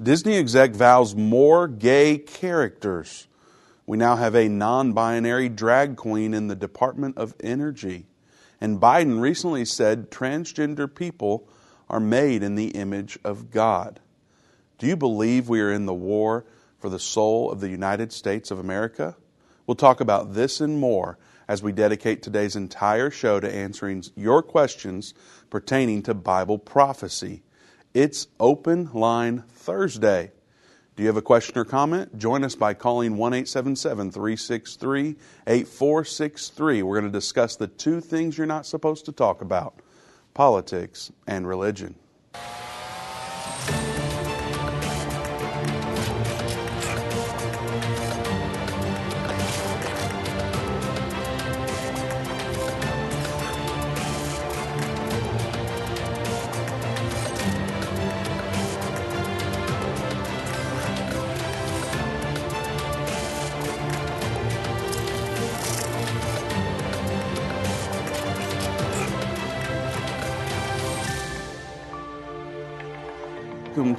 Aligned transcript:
Disney 0.00 0.36
exec 0.36 0.76
vows 0.76 1.16
more 1.16 1.66
gay 1.66 2.18
characters. 2.18 3.26
We 3.84 3.96
now 3.96 4.14
have 4.14 4.36
a 4.36 4.48
non 4.48 4.92
binary 4.92 5.48
drag 5.48 5.96
queen 5.96 6.34
in 6.34 6.46
the 6.46 6.54
Department 6.54 7.18
of 7.18 7.34
Energy. 7.40 8.06
And 8.60 8.80
Biden 8.80 9.20
recently 9.20 9.64
said 9.64 10.08
transgender 10.08 10.94
people 10.94 11.48
are 11.88 11.98
made 11.98 12.44
in 12.44 12.54
the 12.54 12.68
image 12.68 13.18
of 13.24 13.50
God. 13.50 13.98
Do 14.78 14.86
you 14.86 14.96
believe 14.96 15.48
we 15.48 15.60
are 15.60 15.72
in 15.72 15.86
the 15.86 15.94
war 15.94 16.44
for 16.78 16.88
the 16.88 17.00
soul 17.00 17.50
of 17.50 17.58
the 17.58 17.68
United 17.68 18.12
States 18.12 18.52
of 18.52 18.60
America? 18.60 19.16
We'll 19.66 19.74
talk 19.74 20.00
about 20.00 20.32
this 20.32 20.60
and 20.60 20.78
more 20.78 21.18
as 21.48 21.60
we 21.60 21.72
dedicate 21.72 22.22
today's 22.22 22.54
entire 22.54 23.10
show 23.10 23.40
to 23.40 23.52
answering 23.52 24.04
your 24.14 24.44
questions 24.44 25.12
pertaining 25.50 26.04
to 26.04 26.14
Bible 26.14 26.58
prophecy. 26.58 27.42
It's 27.94 28.28
Open 28.38 28.90
Line 28.92 29.44
Thursday. 29.48 30.30
Do 30.94 31.02
you 31.02 31.06
have 31.06 31.16
a 31.16 31.22
question 31.22 31.56
or 31.56 31.64
comment? 31.64 32.18
Join 32.18 32.44
us 32.44 32.54
by 32.54 32.74
calling 32.74 33.16
1 33.16 33.32
877 33.32 34.12
363 34.12 35.16
8463. 35.46 36.82
We're 36.82 37.00
going 37.00 37.10
to 37.10 37.16
discuss 37.18 37.56
the 37.56 37.66
two 37.66 38.02
things 38.02 38.36
you're 38.36 38.46
not 38.46 38.66
supposed 38.66 39.06
to 39.06 39.12
talk 39.12 39.40
about 39.40 39.80
politics 40.34 41.10
and 41.26 41.48
religion. 41.48 41.94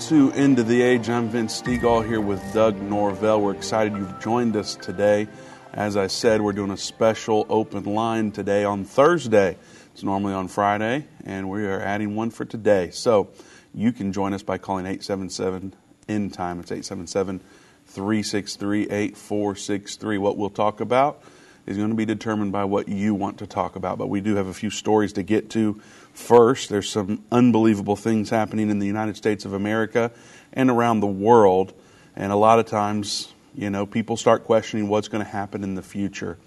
To 0.10 0.32
End 0.32 0.58
of 0.58 0.68
the 0.68 0.82
Age. 0.82 1.08
I'm 1.08 1.30
Vince 1.30 1.62
Stegall 1.62 2.04
here 2.04 2.20
with 2.20 2.42
Doug 2.52 2.82
Norvell. 2.82 3.42
We're 3.42 3.54
excited 3.54 3.94
you've 3.94 4.20
joined 4.20 4.56
us 4.56 4.74
today. 4.76 5.28
As 5.72 5.96
I 5.96 6.08
said, 6.08 6.42
we're 6.42 6.54
doing 6.54 6.72
a 6.72 6.78
special 6.78 7.46
open 7.48 7.84
line 7.84 8.32
today 8.32 8.64
on 8.64 8.86
Thursday. 8.86 9.56
It's 9.94 10.02
normally 10.02 10.34
on 10.34 10.48
Friday, 10.48 11.06
and 11.26 11.48
we 11.48 11.64
are 11.68 11.80
adding 11.80 12.16
one 12.16 12.32
for 12.32 12.44
today. 12.44 12.90
So 12.90 13.30
you 13.72 13.92
can 13.92 14.12
join 14.12 14.34
us 14.34 14.42
by 14.42 14.58
calling 14.58 14.88
877 14.88 15.76
End 16.08 16.34
Time. 16.34 16.60
It's 16.60 16.72
877 16.72 17.42
363 17.86 18.90
8463. 18.90 20.18
What 20.18 20.38
we'll 20.38 20.50
talk 20.50 20.82
about 20.82 21.22
is 21.68 21.78
going 21.78 21.90
to 21.90 21.96
be 21.96 22.06
determined 22.06 22.52
by 22.52 22.64
what 22.64 22.90
you 22.90 23.14
want 23.14 23.38
to 23.38 23.46
talk 23.46 23.76
about, 23.76 24.00
but 24.00 24.08
we 24.08 24.22
do 24.22 24.38
have 24.38 24.48
a 24.48 24.56
few 24.56 24.72
stories 24.72 25.14
to 25.14 25.22
get 25.22 25.52
to 25.52 25.80
First, 26.20 26.70
there's 26.70 26.88
some 26.88 27.24
unbelievable 27.32 27.96
things 27.96 28.30
happening 28.30 28.70
in 28.70 28.78
the 28.78 28.86
United 28.86 29.18
States 29.18 29.46
of 29.46 29.54
America 29.54 30.12
and 30.54 30.70
around 30.70 31.00
the 31.00 31.08
world. 31.08 31.74
And 32.16 32.32
a 32.32 32.36
lot 32.36 32.60
of 32.60 32.66
times, 32.66 33.34
you 33.56 33.72
know, 33.72 33.88
people 33.88 34.16
start 34.16 34.44
questioning 34.44 34.90
what's 34.90 35.08
going 35.08 35.24
to 35.24 35.32
happen 35.32 35.64
in 35.64 35.74
the 35.74 35.82
future. 35.82 36.38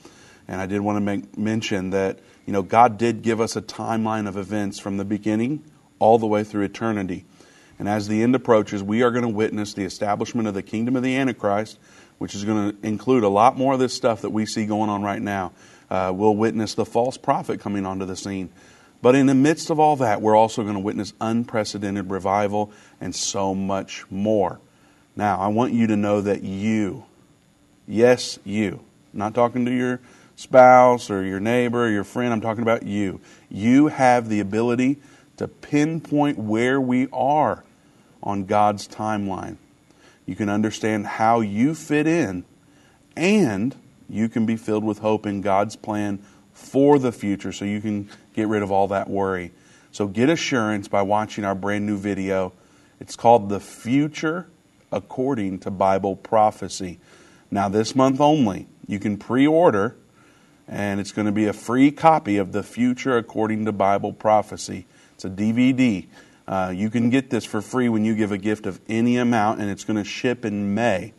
And 0.46 0.60
I 0.60 0.66
did 0.66 0.82
want 0.82 0.98
to 0.98 1.00
make 1.00 1.36
mention 1.36 1.90
that, 1.90 2.20
you 2.46 2.52
know, 2.52 2.62
God 2.62 2.96
did 2.96 3.22
give 3.22 3.40
us 3.40 3.56
a 3.56 3.62
timeline 3.62 4.28
of 4.28 4.36
events 4.36 4.78
from 4.78 4.98
the 4.98 5.04
beginning 5.04 5.64
all 5.98 6.18
the 6.18 6.26
way 6.26 6.44
through 6.44 6.62
eternity. 6.62 7.24
And 7.78 7.88
as 7.88 8.06
the 8.06 8.22
end 8.22 8.36
approaches, 8.36 8.82
we 8.82 9.02
are 9.02 9.10
going 9.10 9.24
to 9.24 9.28
witness 9.28 9.72
the 9.74 9.84
establishment 9.84 10.46
of 10.46 10.54
the 10.54 10.62
kingdom 10.62 10.94
of 10.94 11.02
the 11.02 11.16
Antichrist, 11.16 11.80
which 12.18 12.36
is 12.36 12.44
going 12.44 12.72
to 12.72 12.86
include 12.86 13.24
a 13.24 13.28
lot 13.28 13.56
more 13.56 13.72
of 13.72 13.80
this 13.80 13.94
stuff 13.94 14.20
that 14.20 14.30
we 14.30 14.46
see 14.46 14.66
going 14.66 14.90
on 14.90 15.02
right 15.02 15.22
now. 15.22 15.52
Uh, 15.90 16.12
we'll 16.14 16.36
witness 16.36 16.74
the 16.74 16.84
false 16.84 17.16
prophet 17.16 17.58
coming 17.58 17.84
onto 17.84 18.04
the 18.04 18.16
scene. 18.16 18.50
But 19.02 19.16
in 19.16 19.26
the 19.26 19.34
midst 19.34 19.68
of 19.68 19.80
all 19.80 19.96
that, 19.96 20.22
we're 20.22 20.36
also 20.36 20.62
going 20.62 20.74
to 20.74 20.80
witness 20.80 21.12
unprecedented 21.20 22.08
revival 22.08 22.70
and 23.00 23.14
so 23.14 23.54
much 23.54 24.04
more. 24.10 24.60
Now, 25.16 25.38
I 25.40 25.48
want 25.48 25.72
you 25.72 25.88
to 25.88 25.96
know 25.96 26.20
that 26.20 26.44
you, 26.44 27.04
yes, 27.86 28.38
you, 28.44 28.80
I'm 29.12 29.18
not 29.18 29.34
talking 29.34 29.66
to 29.66 29.72
your 29.72 30.00
spouse 30.36 31.10
or 31.10 31.24
your 31.24 31.40
neighbor 31.40 31.84
or 31.84 31.90
your 31.90 32.04
friend, 32.04 32.32
I'm 32.32 32.40
talking 32.40 32.62
about 32.62 32.84
you. 32.84 33.20
You 33.50 33.88
have 33.88 34.28
the 34.28 34.40
ability 34.40 34.98
to 35.36 35.48
pinpoint 35.48 36.38
where 36.38 36.80
we 36.80 37.08
are 37.12 37.64
on 38.22 38.44
God's 38.44 38.86
timeline. 38.86 39.56
You 40.26 40.36
can 40.36 40.48
understand 40.48 41.06
how 41.06 41.40
you 41.40 41.74
fit 41.74 42.06
in, 42.06 42.44
and 43.16 43.74
you 44.08 44.28
can 44.28 44.46
be 44.46 44.56
filled 44.56 44.84
with 44.84 45.00
hope 45.00 45.26
in 45.26 45.40
God's 45.40 45.74
plan 45.74 46.20
for 46.62 46.98
the 46.98 47.12
future 47.12 47.52
so 47.52 47.64
you 47.64 47.80
can 47.80 48.08
get 48.34 48.48
rid 48.48 48.62
of 48.62 48.70
all 48.70 48.88
that 48.88 49.10
worry. 49.10 49.52
So 49.90 50.06
get 50.06 50.30
assurance 50.30 50.88
by 50.88 51.02
watching 51.02 51.44
our 51.44 51.54
brand 51.54 51.84
new 51.84 51.98
video. 51.98 52.52
It's 53.00 53.16
called 53.16 53.48
The 53.48 53.60
Future 53.60 54.48
According 54.90 55.58
to 55.60 55.70
Bible 55.70 56.16
Prophecy. 56.16 56.98
Now, 57.50 57.68
this 57.68 57.94
month 57.94 58.20
only, 58.20 58.68
you 58.86 58.98
can 58.98 59.18
pre 59.18 59.46
order, 59.46 59.96
and 60.66 61.00
it's 61.00 61.12
going 61.12 61.26
to 61.26 61.32
be 61.32 61.46
a 61.46 61.52
free 61.52 61.90
copy 61.90 62.38
of 62.38 62.52
The 62.52 62.62
Future 62.62 63.18
According 63.18 63.66
to 63.66 63.72
Bible 63.72 64.12
Prophecy. 64.12 64.86
It's 65.14 65.26
a 65.26 65.30
DVD. 65.30 66.06
Uh, 66.48 66.72
you 66.74 66.88
can 66.88 67.10
get 67.10 67.28
this 67.28 67.44
for 67.44 67.60
free 67.60 67.88
when 67.88 68.04
you 68.04 68.14
give 68.14 68.32
a 68.32 68.38
gift 68.38 68.64
of 68.64 68.80
any 68.88 69.18
amount, 69.18 69.60
and 69.60 69.70
it's 69.70 69.84
going 69.84 69.98
to 69.98 70.04
ship 70.04 70.44
in 70.44 70.74
May. 70.74 71.12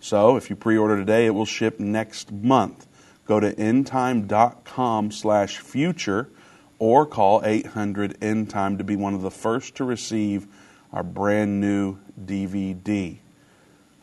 So, 0.00 0.36
if 0.36 0.50
you 0.50 0.56
pre 0.56 0.76
order 0.76 0.98
today, 0.98 1.26
it 1.26 1.30
will 1.30 1.46
ship 1.46 1.80
next 1.80 2.32
month. 2.32 2.86
Go 3.30 3.38
to 3.38 3.52
endtime.com 3.52 5.12
slash 5.12 5.58
future 5.58 6.28
or 6.80 7.06
call 7.06 7.42
800 7.44 8.18
endtime 8.18 8.78
to 8.78 8.82
be 8.82 8.96
one 8.96 9.14
of 9.14 9.22
the 9.22 9.30
first 9.30 9.76
to 9.76 9.84
receive 9.84 10.48
our 10.92 11.04
brand 11.04 11.60
new 11.60 11.98
DVD. 12.20 13.18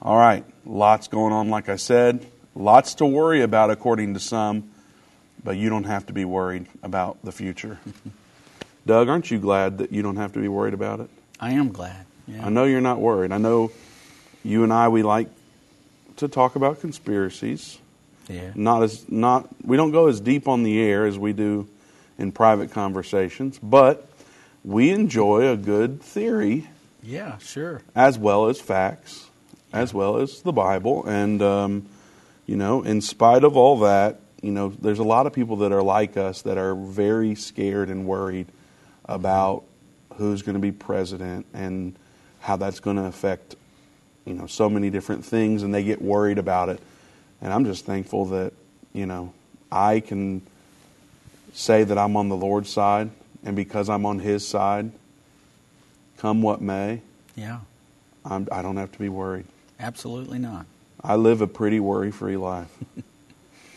All 0.01 0.15
right, 0.15 0.45
lots 0.65 1.09
going 1.09 1.33
on, 1.33 1.49
like 1.49 1.67
I 1.67 1.75
said. 1.75 2.25
Lots 2.55 2.95
to 2.95 3.05
worry 3.05 3.41
about, 3.41 3.69
according 3.69 4.13
to 4.13 4.21
some, 4.21 4.71
but 5.43 5.57
you 5.57 5.67
don't 5.67 5.83
have 5.83 6.05
to 6.05 6.13
be 6.13 6.23
worried 6.23 6.67
about 6.81 7.17
the 7.21 7.33
future. 7.33 7.81
Doug, 8.85 9.09
aren't 9.09 9.29
you 9.29 9.39
glad 9.39 9.79
that 9.79 9.91
you 9.91 10.03
don't 10.03 10.15
have 10.15 10.31
to 10.31 10.39
be 10.39 10.47
worried 10.47 10.73
about 10.73 11.01
it? 11.01 11.09
I 11.37 11.51
am 11.51 11.73
glad. 11.73 12.05
Yeah. 12.29 12.45
I 12.45 12.49
know 12.49 12.63
you're 12.63 12.79
not 12.79 13.01
worried. 13.01 13.33
I 13.33 13.39
know 13.39 13.73
you 14.45 14.63
and 14.63 14.71
I, 14.71 14.87
we 14.87 15.03
like 15.03 15.27
to 16.15 16.29
talk 16.29 16.55
about 16.55 16.79
conspiracies. 16.79 17.79
Yeah. 18.29 18.51
Not 18.55 18.83
as 18.83 19.09
not 19.09 19.47
we 19.63 19.77
don't 19.77 19.91
go 19.91 20.07
as 20.07 20.19
deep 20.19 20.47
on 20.47 20.63
the 20.63 20.81
air 20.81 21.05
as 21.05 21.17
we 21.17 21.33
do 21.33 21.67
in 22.17 22.31
private 22.31 22.71
conversations, 22.71 23.59
but 23.61 24.07
we 24.63 24.89
enjoy 24.89 25.49
a 25.49 25.55
good 25.57 26.01
theory. 26.01 26.67
Yeah, 27.03 27.37
sure. 27.37 27.81
As 27.95 28.17
well 28.17 28.47
as 28.47 28.59
facts, 28.59 29.27
yeah. 29.71 29.79
as 29.79 29.93
well 29.93 30.17
as 30.17 30.41
the 30.41 30.51
Bible. 30.51 31.05
And, 31.05 31.41
um, 31.41 31.87
you 32.45 32.57
know, 32.57 32.81
in 32.81 33.01
spite 33.01 33.43
of 33.43 33.55
all 33.55 33.79
that, 33.79 34.19
you 34.41 34.51
know, 34.51 34.69
there's 34.69 34.99
a 34.99 35.03
lot 35.03 35.25
of 35.25 35.33
people 35.33 35.57
that 35.57 35.71
are 35.71 35.83
like 35.83 36.17
us 36.17 36.41
that 36.41 36.57
are 36.57 36.75
very 36.75 37.35
scared 37.35 37.89
and 37.89 38.05
worried 38.05 38.47
about 39.05 39.63
who's 40.15 40.41
going 40.41 40.55
to 40.55 40.59
be 40.59 40.71
president 40.71 41.45
and 41.53 41.95
how 42.39 42.57
that's 42.57 42.79
going 42.79 42.97
to 42.97 43.05
affect, 43.05 43.55
you 44.25 44.33
know, 44.33 44.47
so 44.47 44.69
many 44.69 44.89
different 44.89 45.23
things, 45.23 45.63
and 45.63 45.73
they 45.73 45.83
get 45.83 46.01
worried 46.01 46.37
about 46.37 46.69
it. 46.69 46.81
And 47.41 47.53
I'm 47.53 47.65
just 47.65 47.85
thankful 47.85 48.25
that, 48.27 48.53
you 48.93 49.05
know, 49.05 49.33
I 49.71 49.99
can 49.99 50.41
say 51.53 51.83
that 51.83 51.97
I'm 51.97 52.15
on 52.15 52.29
the 52.29 52.35
Lord's 52.35 52.69
side, 52.69 53.09
and 53.43 53.55
because 53.55 53.89
I'm 53.89 54.05
on 54.05 54.19
His 54.19 54.47
side, 54.47 54.91
come 56.17 56.41
what 56.41 56.61
may, 56.61 57.01
yeah, 57.35 57.59
I'm, 58.25 58.47
I 58.51 58.61
do 58.61 58.73
not 58.73 58.79
have 58.79 58.91
to 58.93 58.99
be 58.99 59.09
worried. 59.09 59.45
Absolutely 59.79 60.39
not. 60.39 60.65
I 61.03 61.15
live 61.15 61.41
a 61.41 61.47
pretty 61.47 61.79
worry-free 61.79 62.37
life. 62.37 62.69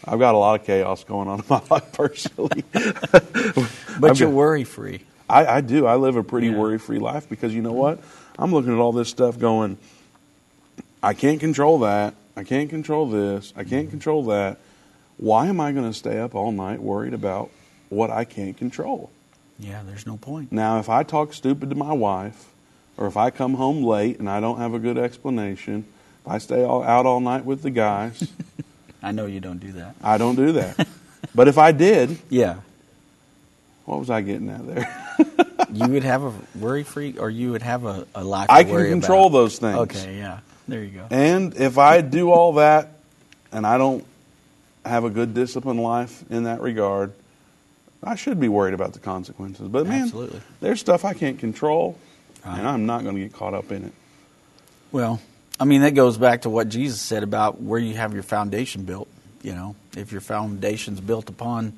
I've 0.05 0.19
got 0.19 0.35
a 0.35 0.39
lot 0.39 0.61
of 0.61 0.67
chaos 0.67 1.05
going 1.05 1.29
on 1.29 1.41
in 1.41 1.45
my 1.49 1.63
life 1.71 1.93
personally, 1.93 2.65
but 4.01 4.19
you're 4.19 4.31
worry-free. 4.31 5.03
I, 5.29 5.47
I, 5.47 5.61
do. 5.61 5.87
I 5.87 5.95
live 5.95 6.17
a 6.17 6.25
pretty 6.25 6.49
yeah. 6.49 6.57
worry-free 6.57 6.99
life 6.99 7.29
because 7.29 7.55
you 7.55 7.63
know 7.63 7.73
what? 7.73 8.01
I'm 8.39 8.53
looking 8.53 8.73
at 8.73 8.79
all 8.79 8.93
this 8.93 9.09
stuff 9.09 9.39
going. 9.39 9.79
I 11.03 11.15
can't 11.15 11.39
control 11.39 11.81
that. 11.81 12.15
I 12.41 12.45
can't 12.45 12.71
control 12.71 13.09
this. 13.09 13.53
I 13.55 13.65
can't 13.65 13.85
mm-hmm. 13.85 13.91
control 13.91 14.25
that. 14.25 14.59
Why 15.19 15.47
am 15.47 15.61
I 15.61 15.73
going 15.73 15.91
to 15.91 15.97
stay 15.97 16.19
up 16.19 16.35
all 16.35 16.53
night 16.53 16.81
worried 16.81 17.13
about 17.13 17.51
what 17.91 18.11
I 18.11 18.25
can't 18.25 18.57
control. 18.57 19.11
Yeah, 19.59 19.83
there's 19.85 20.07
no 20.07 20.17
point. 20.17 20.51
Now, 20.51 20.79
if 20.79 20.89
I 20.89 21.03
talk 21.03 21.35
stupid 21.35 21.69
to 21.69 21.77
my 21.77 21.93
wife, 21.93 22.47
or 22.97 23.07
if 23.07 23.17
I 23.19 23.29
come 23.29 23.55
home 23.55 23.85
late 23.85 24.19
and 24.19 24.31
I 24.31 24.41
don't 24.41 24.59
have 24.59 24.73
a 24.73 24.79
good 24.79 24.97
explanation, 24.97 25.85
if 26.25 26.31
I 26.31 26.39
stay 26.39 26.65
all, 26.65 26.83
out 26.83 27.05
all 27.05 27.21
night 27.21 27.45
with 27.45 27.63
the 27.63 27.71
guys. 27.71 28.27
I 29.03 29.13
know 29.13 29.27
you 29.27 29.41
don't 29.41 29.59
do 29.59 29.73
that. 29.73 29.97
I 30.03 30.17
don't 30.17 30.37
do 30.37 30.53
that. 30.53 30.89
but 31.35 31.49
if 31.49 31.59
I 31.59 31.73
did. 31.73 32.19
Yeah. 32.31 32.61
What 33.85 33.99
was 33.99 34.11
I 34.11 34.21
getting 34.21 34.49
at 34.51 34.65
there? 34.69 35.17
you 35.73 35.89
would 35.89 36.05
have 36.05 36.23
a 36.23 36.33
worry 36.55 36.85
free, 36.85 37.19
or 37.19 37.29
you 37.29 37.51
would 37.51 37.63
have 37.63 37.85
a, 37.85 38.07
a 38.15 38.23
life. 38.23 38.49
I 38.49 38.63
can 38.63 38.89
control 38.89 39.27
about. 39.27 39.39
those 39.39 39.59
things. 39.59 39.79
Okay, 39.79 40.17
yeah, 40.17 40.41
there 40.71 40.83
you 40.83 40.91
go. 40.91 41.07
And 41.11 41.55
if 41.57 41.79
I 41.79 42.01
do 42.01 42.31
all 42.31 42.55
that 42.55 42.89
and 43.53 43.67
I 43.67 43.79
don't 43.79 44.05
have 44.85 45.05
a 45.05 45.11
good 45.11 45.35
disciplined 45.35 45.83
life 45.83 46.25
in 46.31 46.45
that 46.45 46.61
regard, 46.61 47.13
I 48.03 48.15
should 48.17 48.41
be 48.41 48.49
worried 48.49 48.75
about 48.75 48.93
the 48.95 48.99
consequences. 48.99 49.69
But 49.69 49.87
man, 49.87 50.05
Absolutely. 50.05 50.41
there's 50.61 50.81
stuff 50.81 51.05
I 51.05 51.13
can't 51.13 51.39
control, 51.39 51.99
Right. 52.45 52.59
and 52.59 52.67
I'm 52.67 52.87
not 52.87 53.03
going 53.03 53.15
to 53.17 53.21
get 53.21 53.33
caught 53.35 53.53
up 53.53 53.71
in 53.71 53.85
it. 53.85 53.93
Well, 54.93 55.21
I 55.59 55.65
mean, 55.67 55.83
that 55.83 55.95
goes 55.95 56.17
back 56.17 56.43
to 56.43 56.51
what 56.51 56.71
Jesus 56.71 57.01
said 57.01 57.23
about 57.23 57.61
where 57.61 57.79
you 57.79 57.95
have 57.95 58.15
your 58.15 58.23
foundation 58.23 58.85
built. 58.85 59.09
You 59.43 59.55
know, 59.55 59.77
if 59.97 60.13
your 60.13 60.21
foundation's 60.23 61.01
built 61.01 61.29
upon 61.29 61.75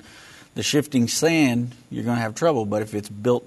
the 0.55 0.63
shifting 0.63 1.07
sand, 1.09 1.73
you're 1.89 2.03
going 2.05 2.15
to 2.17 2.21
have 2.21 2.35
trouble. 2.35 2.65
But 2.65 2.81
if 2.81 2.93
it's 2.93 3.09
built 3.09 3.45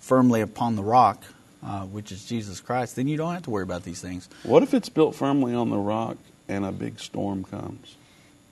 firmly 0.00 0.40
upon 0.42 0.76
the 0.76 0.82
rock, 0.82 1.22
uh, 1.64 1.82
which 1.82 2.12
is 2.12 2.24
Jesus 2.24 2.60
Christ, 2.60 2.96
then 2.96 3.08
you 3.08 3.16
don't 3.16 3.32
have 3.34 3.42
to 3.44 3.50
worry 3.50 3.62
about 3.64 3.82
these 3.84 4.00
things. 4.00 4.28
What 4.44 4.62
if 4.62 4.74
it's 4.74 4.88
built 4.88 5.14
firmly 5.14 5.54
on 5.54 5.70
the 5.70 5.78
rock 5.78 6.16
and 6.48 6.64
a 6.64 6.72
big 6.72 6.98
storm 7.00 7.44
comes? 7.44 7.96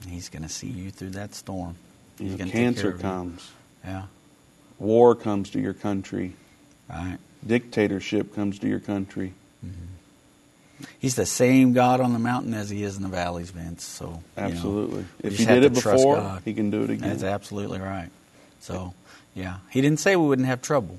He's 0.09 0.29
going 0.29 0.43
to 0.43 0.49
see 0.49 0.69
you 0.69 0.91
through 0.91 1.11
that 1.11 1.35
storm. 1.35 1.77
You 2.19 2.31
He's 2.31 2.39
know, 2.39 2.45
take 2.47 2.53
care 2.55 2.63
cancer 2.63 2.91
you. 2.91 2.99
comes, 2.99 3.51
Yeah, 3.85 4.03
war 4.79 5.15
comes 5.15 5.51
to 5.51 5.61
your 5.61 5.75
country, 5.75 6.35
right. 6.89 7.19
dictatorship 7.47 8.35
comes 8.35 8.59
to 8.61 8.69
your 8.69 8.81
country. 8.81 9.33
He's 10.99 11.15
the 11.15 11.25
same 11.27 11.73
God 11.73 12.01
on 12.01 12.13
the 12.13 12.19
mountain 12.19 12.53
as 12.53 12.69
he 12.69 12.83
is 12.83 12.97
in 12.99 13.03
the 13.03 13.09
valleys, 13.09 13.51
Vince. 13.51 13.83
So 13.83 14.23
you 14.37 14.43
know, 14.43 14.49
Absolutely. 14.49 15.05
if 15.23 15.39
he 15.39 15.47
did 15.47 15.65
it 15.65 15.73
before, 15.73 16.41
he 16.45 16.53
can 16.53 16.71
do 16.71 16.83
it 16.83 16.91
again. 16.91 17.09
That's 17.09 17.23
absolutely 17.23 17.79
right. 17.81 18.11
So, 18.61 18.93
yeah, 19.35 19.59
he 19.71 19.81
didn't 19.81 20.01
say 20.01 20.17
we 20.17 20.27
wouldn't 20.27 20.49
have 20.49 20.61
trouble. 20.61 20.99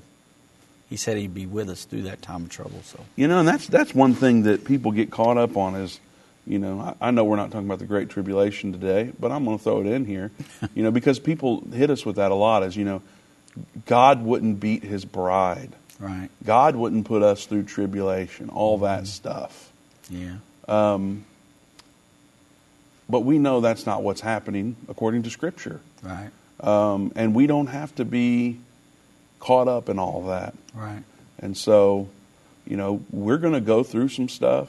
He 0.90 0.96
said 0.96 1.16
he'd 1.18 1.34
be 1.34 1.46
with 1.46 1.68
us 1.68 1.84
through 1.84 2.02
that 2.02 2.22
time 2.22 2.44
of 2.44 2.50
trouble. 2.50 2.80
So, 2.82 3.04
You 3.16 3.28
know, 3.28 3.40
and 3.40 3.48
that's 3.48 3.66
that's 3.66 3.94
one 3.94 4.14
thing 4.14 4.44
that 4.44 4.64
people 4.64 4.90
get 4.92 5.10
caught 5.10 5.36
up 5.36 5.56
on 5.56 5.74
is, 5.74 6.00
you 6.46 6.58
know, 6.58 6.80
I, 7.00 7.08
I 7.08 7.10
know 7.10 7.24
we're 7.24 7.36
not 7.36 7.50
talking 7.50 7.66
about 7.66 7.78
the 7.78 7.84
Great 7.86 8.08
Tribulation 8.08 8.72
today, 8.72 9.12
but 9.20 9.30
I'm 9.30 9.44
going 9.44 9.58
to 9.58 9.62
throw 9.62 9.80
it 9.80 9.86
in 9.86 10.04
here, 10.06 10.30
you 10.74 10.82
know, 10.82 10.90
because 10.90 11.18
people 11.18 11.62
hit 11.72 11.90
us 11.90 12.06
with 12.06 12.16
that 12.16 12.30
a 12.30 12.34
lot. 12.34 12.62
Is 12.62 12.74
you 12.76 12.84
know, 12.86 13.02
God 13.86 14.22
wouldn't 14.24 14.60
beat 14.60 14.82
His 14.82 15.04
bride. 15.04 15.72
right, 15.98 16.30
God 16.44 16.74
wouldn't 16.74 17.04
put 17.06 17.22
us 17.22 17.44
through 17.44 17.64
tribulation. 17.64 18.48
All 18.48 18.78
that 18.78 19.06
stuff. 19.06 19.70
yeah, 20.08 20.36
Um, 20.66 21.26
but 23.10 23.20
we 23.20 23.38
know 23.38 23.60
that's 23.60 23.84
not 23.84 24.02
what's 24.02 24.20
happening 24.22 24.76
according 24.88 25.24
to 25.24 25.30
Scripture, 25.30 25.80
right, 26.02 26.30
um, 26.60 27.12
and 27.14 27.34
we 27.34 27.46
don't 27.46 27.66
have 27.68 27.94
to 27.96 28.04
be 28.06 28.58
caught 29.40 29.68
up 29.68 29.88
in 29.88 29.98
all 29.98 30.24
that. 30.26 30.54
right, 30.74 31.02
And 31.38 31.56
so, 31.56 32.08
you 32.66 32.76
know, 32.76 33.02
we're 33.10 33.38
going 33.38 33.54
to 33.54 33.60
go 33.60 33.82
through 33.82 34.08
some 34.08 34.28
stuff. 34.28 34.68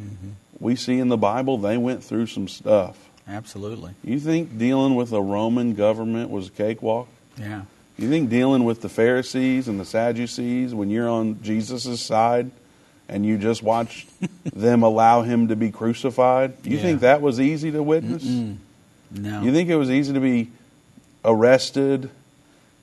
Mm-hmm. 0.00 0.30
We 0.58 0.76
see 0.76 0.98
in 0.98 1.08
the 1.08 1.16
Bible 1.16 1.58
they 1.58 1.76
went 1.78 2.02
through 2.04 2.26
some 2.26 2.48
stuff. 2.48 2.96
absolutely, 3.28 3.92
You 4.04 4.18
think 4.20 4.58
dealing 4.58 4.94
with 4.94 5.12
a 5.12 5.20
Roman 5.22 5.74
government 5.74 6.30
was 6.30 6.48
a 6.48 6.50
cakewalk? 6.50 7.08
yeah, 7.38 7.62
You 7.98 8.08
think 8.10 8.28
dealing 8.30 8.64
with 8.64 8.82
the 8.82 8.88
Pharisees 8.88 9.68
and 9.68 9.78
the 9.80 9.84
Sadducees 9.84 10.74
when 10.74 10.90
you're 10.90 11.08
on 11.08 11.40
Jesus' 11.42 12.00
side 12.00 12.50
and 13.08 13.24
you 13.24 13.38
just 13.38 13.62
watch 13.62 14.06
them 14.54 14.82
allow 14.82 15.22
him 15.22 15.48
to 15.48 15.56
be 15.56 15.70
crucified, 15.70 16.54
you 16.64 16.76
Yeah. 16.76 16.82
think 16.82 17.00
that 17.00 17.22
was 17.22 17.40
easy 17.40 17.70
to 17.70 17.82
witness? 17.82 18.24
no, 18.24 19.42
You 19.42 19.52
think 19.52 19.68
it 19.70 19.76
was 19.76 19.90
easy 19.90 20.12
to 20.12 20.20
be 20.20 20.50
arrested 21.24 22.10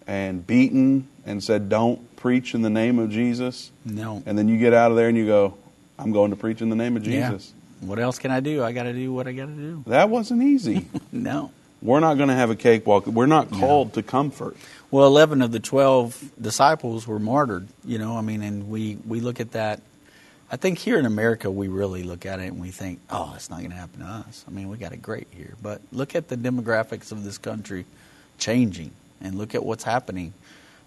and 0.08 0.48
beaten 0.48 1.08
and 1.26 1.44
said, 1.44 1.70
don't 1.70 2.16
preach 2.16 2.56
in 2.56 2.62
the 2.62 2.70
name 2.70 2.98
of 2.98 3.12
Jesus? 3.12 3.72
no, 3.86 4.24
And 4.26 4.38
then 4.38 4.48
you 4.48 4.58
get 4.58 4.74
out 4.74 4.90
of 4.92 4.98
there 4.98 5.10
and 5.10 5.18
you 5.18 5.26
go, 5.26 5.56
I'm 6.00 6.12
going 6.12 6.32
to 6.32 6.38
preach 6.38 6.62
in 6.62 6.70
the 6.70 6.76
name 6.76 6.96
of 6.98 7.04
Jesus. 7.04 7.54
Yeah. 7.82 7.88
What 7.90 8.00
else 8.00 8.18
can 8.18 8.32
I 8.32 8.40
do? 8.40 8.64
I 8.64 8.72
got 8.72 8.84
to 8.84 8.94
do 8.94 9.14
what 9.14 9.28
I 9.28 9.34
got 9.34 9.46
to 9.48 9.54
do. 9.54 9.84
That 9.88 10.10
wasn't 10.10 10.44
easy. 10.44 10.88
No. 11.12 11.52
We're 11.82 12.00
not 12.00 12.16
going 12.18 12.30
to 12.30 12.36
have 12.36 12.50
a 12.50 12.56
cakewalk. 12.56 13.06
We're 13.06 13.28
not 13.28 13.52
called 13.52 13.94
to 13.94 14.04
comfort. 14.04 14.58
Well, 14.90 15.06
eleven 15.06 15.44
of 15.44 15.52
the 15.52 15.60
twelve 15.60 16.32
disciples 16.42 17.06
were 17.06 17.20
martyred. 17.20 17.68
You 17.86 18.00
know, 18.00 18.18
I 18.18 18.22
mean, 18.22 18.42
and 18.42 18.70
we 18.70 18.98
we 19.06 19.20
look 19.20 19.40
at 19.40 19.52
that. 19.52 19.82
I 20.52 20.56
think 20.58 20.80
here 20.80 20.98
in 20.98 21.06
America, 21.06 21.52
we 21.52 21.68
really 21.68 22.02
look 22.04 22.26
at 22.26 22.40
it 22.40 22.48
and 22.48 22.60
we 22.60 22.72
think, 22.72 23.00
"Oh, 23.12 23.34
it's 23.36 23.50
not 23.52 23.60
going 23.60 23.70
to 23.72 23.76
happen 23.78 24.00
to 24.00 24.06
us." 24.08 24.44
I 24.48 24.52
mean, 24.52 24.70
we 24.70 24.78
got 24.78 24.92
it 24.92 25.02
great 25.04 25.28
here, 25.32 25.54
but 25.62 25.82
look 25.92 26.16
at 26.16 26.30
the 26.30 26.36
demographics 26.38 27.12
of 27.12 27.24
this 27.24 27.38
country 27.38 27.86
changing, 28.40 28.90
and 29.22 29.36
look 29.36 29.56
at 29.56 29.64
what's 29.66 29.84
happening, 29.84 30.34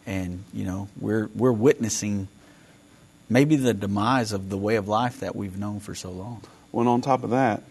and 0.07 0.45
you 0.53 0.65
know, 0.65 0.89
we're 1.01 1.29
we're 1.35 1.53
witnessing 1.53 2.29
maybe 3.29 3.57
the 3.57 3.75
demise 3.75 4.33
of 4.33 4.49
the 4.51 4.57
way 4.59 4.77
of 4.77 4.89
life 4.89 5.21
that 5.21 5.37
we've 5.37 5.59
known 5.59 5.81
for 5.81 5.95
so 5.95 6.11
long. 6.11 6.43
When 6.71 6.87
on 6.87 7.01
top 7.01 7.23
of 7.25 7.31
that, 7.31 7.63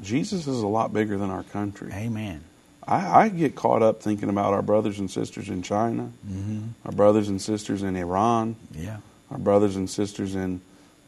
Jesus 0.00 0.46
is 0.46 0.60
a 0.62 0.66
lot 0.66 0.92
bigger 0.92 1.16
than 1.18 1.30
our 1.30 1.42
country. 1.44 1.90
Amen. 1.92 2.42
I, 2.86 3.22
I 3.24 3.28
get 3.28 3.54
caught 3.54 3.82
up 3.82 4.02
thinking 4.02 4.28
about 4.28 4.52
our 4.52 4.62
brothers 4.62 4.98
and 4.98 5.10
sisters 5.10 5.48
in 5.48 5.62
China, 5.62 6.10
Mm-hmm. 6.28 6.60
our 6.84 6.92
brothers 6.92 7.28
and 7.28 7.40
sisters 7.40 7.82
in 7.82 7.96
Iran, 7.96 8.56
Yeah. 8.72 8.98
our 9.30 9.38
brothers 9.38 9.76
and 9.76 9.88
sisters 9.88 10.34
in 10.34 10.60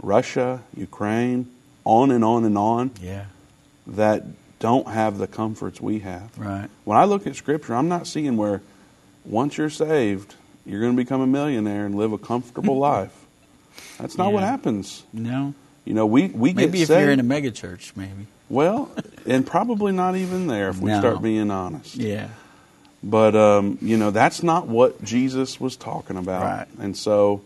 Russia, 0.02 0.62
Ukraine, 0.76 1.50
on 1.84 2.10
and 2.10 2.24
on 2.24 2.44
and 2.44 2.56
on, 2.56 2.90
Yeah. 3.02 3.26
that 3.88 4.24
don't 4.58 4.88
have 4.88 5.18
the 5.18 5.26
comforts 5.26 5.80
we 5.80 5.98
have. 6.00 6.36
Right. 6.38 6.68
When 6.84 6.96
I 6.96 7.04
look 7.04 7.26
at 7.26 7.36
Scripture, 7.36 7.74
I'm 7.74 7.88
not 7.88 8.06
seeing 8.06 8.36
where 8.38 8.62
once 9.26 9.58
you're 9.58 9.70
saved, 9.70 10.34
you're 10.64 10.80
going 10.80 10.92
to 10.92 10.96
become 10.96 11.20
a 11.20 11.26
millionaire 11.26 11.86
and 11.86 11.94
live 11.94 12.12
a 12.12 12.18
comfortable 12.18 12.78
life. 12.92 13.12
That's 13.98 14.16
not 14.18 14.32
what 14.32 14.42
happens. 14.42 15.04
No. 15.12 15.54
You 15.84 15.94
know, 15.94 16.06
we, 16.06 16.28
we 16.28 16.50
get 16.52 16.56
Maybe 16.56 16.82
if 16.82 16.88
saved. 16.88 17.00
you're 17.00 17.10
in 17.12 17.20
a 17.20 17.24
mega 17.24 17.50
church, 17.50 17.92
maybe. 17.94 18.26
well, 18.48 18.90
and 19.26 19.46
probably 19.46 19.92
not 19.92 20.16
even 20.16 20.46
there 20.48 20.68
if 20.70 20.78
we 20.80 20.90
No. 20.90 20.98
start 21.00 21.22
being 21.22 21.50
honest. 21.50 21.94
Yeah. 21.96 22.28
But 23.02 23.36
um, 23.36 23.78
you 23.80 23.96
know, 23.96 24.10
that's 24.10 24.42
not 24.42 24.66
what 24.66 25.02
Jesus 25.04 25.60
was 25.60 25.76
talking 25.76 26.16
about. 26.16 26.42
Right. 26.42 26.66
And 26.80 26.96
so 26.96 27.42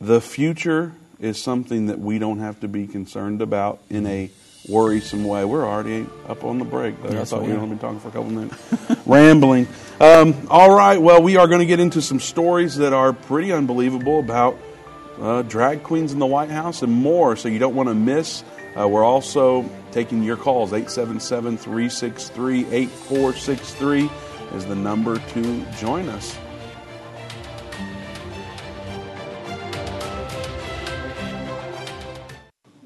the 0.00 0.20
future 0.20 0.92
is 1.18 1.40
something 1.42 1.86
that 1.86 1.98
we 1.98 2.18
don't 2.18 2.38
have 2.38 2.60
to 2.60 2.68
be 2.68 2.86
concerned 2.86 3.42
about 3.42 3.80
in 3.90 4.06
a 4.06 4.30
worrisome 4.68 5.24
way. 5.24 5.44
We're 5.44 5.66
already 5.66 6.06
up 6.28 6.44
on 6.44 6.58
the 6.58 6.64
break. 6.64 7.00
Though. 7.02 7.20
I 7.20 7.24
thought 7.24 7.42
we 7.42 7.52
were 7.52 7.58
only 7.58 7.70
been 7.70 7.78
talking 7.78 8.00
for 8.00 8.08
a 8.08 8.12
couple 8.12 8.30
minutes. 8.30 8.56
Rambling. 9.06 9.68
Um, 10.00 10.46
all 10.50 10.74
right. 10.74 11.00
Well, 11.00 11.22
we 11.22 11.36
are 11.36 11.46
going 11.46 11.60
to 11.60 11.66
get 11.66 11.80
into 11.80 12.02
some 12.02 12.20
stories 12.20 12.76
that 12.76 12.92
are 12.92 13.12
pretty 13.12 13.52
unbelievable 13.52 14.20
about 14.20 14.58
uh, 15.20 15.42
drag 15.42 15.82
queens 15.82 16.12
in 16.12 16.18
the 16.18 16.26
White 16.26 16.50
House 16.50 16.82
and 16.82 16.92
more. 16.92 17.36
So 17.36 17.48
you 17.48 17.58
don't 17.58 17.74
want 17.74 17.88
to 17.88 17.94
miss. 17.94 18.44
Uh, 18.78 18.88
we're 18.88 19.04
also 19.04 19.68
taking 19.92 20.22
your 20.22 20.36
calls. 20.36 20.72
877 20.72 21.58
363 21.58 22.66
8463 22.66 24.10
is 24.54 24.66
the 24.66 24.74
number 24.74 25.18
to 25.18 25.64
join 25.78 26.08
us. 26.08 26.36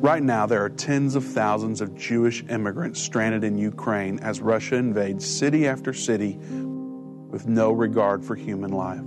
Right 0.05 0.23
now, 0.23 0.45
there 0.45 0.63
are 0.63 0.69
tens 0.69 1.15
of 1.15 1.25
thousands 1.25 1.81
of 1.81 1.97
Jewish 1.97 2.45
immigrants 2.51 3.01
stranded 3.01 3.43
in 3.43 3.57
Ukraine 3.57 4.19
as 4.19 4.43
Russia 4.43 4.77
invades 4.77 5.25
city 5.25 5.67
after 5.67 5.95
city 5.95 6.37
with 6.37 7.49
no 7.49 7.73
regard 7.73 8.23
for 8.23 8.35
human 8.35 8.71
life. 8.71 9.01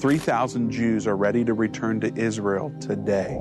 3,000 0.00 0.72
Jews 0.72 1.06
are 1.06 1.16
ready 1.16 1.44
to 1.44 1.54
return 1.54 2.00
to 2.00 2.12
Israel 2.16 2.74
today. 2.80 3.38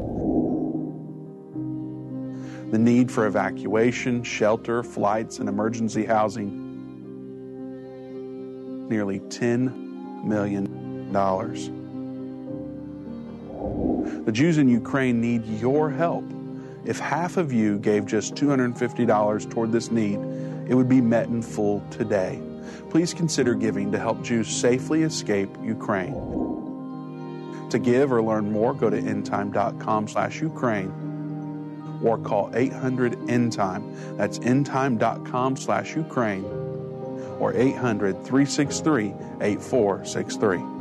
The 2.70 2.78
need 2.78 3.12
for 3.12 3.26
evacuation, 3.26 4.22
shelter, 4.22 4.84
flights, 4.84 5.40
and 5.40 5.50
emergency 5.50 6.06
housing 6.06 6.68
nearly 8.88 9.20
$10 9.20 10.24
million. 10.24 11.12
The 14.26 14.32
Jews 14.32 14.58
in 14.58 14.68
Ukraine 14.70 15.22
need 15.22 15.46
your 15.46 15.90
help. 15.90 16.24
If 16.86 17.00
half 17.00 17.38
of 17.38 17.54
you 17.54 17.78
gave 17.80 18.06
just 18.06 18.36
$250 18.36 19.52
toward 19.52 19.72
this 19.72 19.92
need, 19.92 20.20
it 20.68 20.76
would 20.76 20.90
be 20.90 21.02
met 21.02 21.28
in 21.28 21.42
full 21.42 21.84
today. 21.92 22.42
Please 22.90 23.14
consider 23.14 23.54
giving 23.54 23.92
to 23.92 24.00
help 24.00 24.24
Jews 24.24 24.48
safely 24.48 25.04
escape 25.04 25.50
Ukraine. 25.64 26.14
To 27.70 27.80
give 27.80 28.12
or 28.12 28.22
learn 28.22 28.52
more, 28.52 28.74
go 28.74 28.90
to 28.90 29.00
endtime.com 29.00 30.08
slash 30.08 30.42
Ukraine 30.42 30.92
or 32.04 32.18
call 32.18 32.52
800 32.54 33.14
endtime. 33.28 34.18
That's 34.18 34.40
endtime.com 34.40 35.56
slash 35.56 35.96
Ukraine 35.96 36.46
or 37.40 37.54
800 37.56 38.16
363 38.26 39.14
8463. 39.42 40.81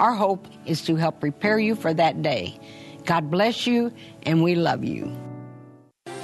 Our 0.00 0.14
hope 0.14 0.48
is 0.64 0.80
to 0.86 0.96
help 0.96 1.20
prepare 1.20 1.58
you 1.58 1.74
for 1.74 1.92
that 1.92 2.22
day. 2.22 2.58
God 3.04 3.30
bless 3.30 3.66
you, 3.66 3.92
and 4.22 4.42
we 4.42 4.54
love 4.54 4.82
you. 4.82 5.14
There 6.06 6.14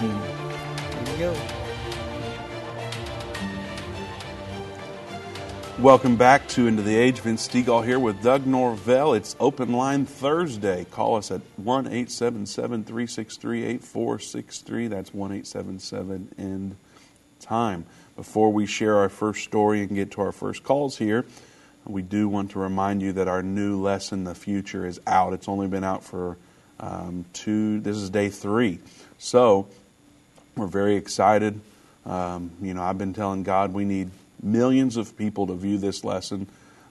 you 0.00 1.18
go. 1.18 1.36
Welcome 5.78 6.16
back 6.16 6.48
to 6.48 6.66
End 6.66 6.78
of 6.78 6.86
the 6.86 6.96
Age. 6.96 7.20
Vince 7.20 7.46
Stegall 7.46 7.84
here 7.84 7.98
with 7.98 8.22
Doug 8.22 8.46
Norvell. 8.46 9.12
It's 9.12 9.36
Open 9.38 9.72
Line 9.72 10.06
Thursday. 10.06 10.86
Call 10.90 11.16
us 11.16 11.30
at 11.30 11.42
1 11.56 11.84
877 11.84 12.84
363 12.84 13.64
8463. 13.64 14.88
That's 14.88 15.12
1 15.12 15.32
877 15.32 16.34
End 16.38 16.76
Time. 17.40 17.84
Before 18.16 18.50
we 18.50 18.64
share 18.64 18.96
our 18.96 19.10
first 19.10 19.44
story 19.44 19.82
and 19.82 19.90
get 19.90 20.12
to 20.12 20.22
our 20.22 20.32
first 20.32 20.64
calls 20.64 20.96
here, 20.96 21.26
we 21.86 22.02
do 22.02 22.28
want 22.28 22.50
to 22.52 22.58
remind 22.58 23.02
you 23.02 23.12
that 23.12 23.28
our 23.28 23.42
new 23.42 23.80
lesson, 23.80 24.24
The 24.24 24.34
Future, 24.34 24.86
is 24.86 25.00
out. 25.06 25.32
It's 25.32 25.48
only 25.48 25.68
been 25.68 25.84
out 25.84 26.04
for 26.04 26.36
um, 26.80 27.24
two, 27.32 27.80
this 27.80 27.96
is 27.96 28.10
day 28.10 28.28
three. 28.28 28.80
So 29.18 29.68
we're 30.56 30.66
very 30.66 30.96
excited. 30.96 31.60
Um, 32.04 32.50
you 32.60 32.74
know, 32.74 32.82
I've 32.82 32.98
been 32.98 33.14
telling 33.14 33.42
God 33.42 33.72
we 33.72 33.84
need 33.84 34.10
millions 34.42 34.96
of 34.96 35.16
people 35.16 35.46
to 35.46 35.54
view 35.54 35.78
this 35.78 36.04
lesson, 36.04 36.46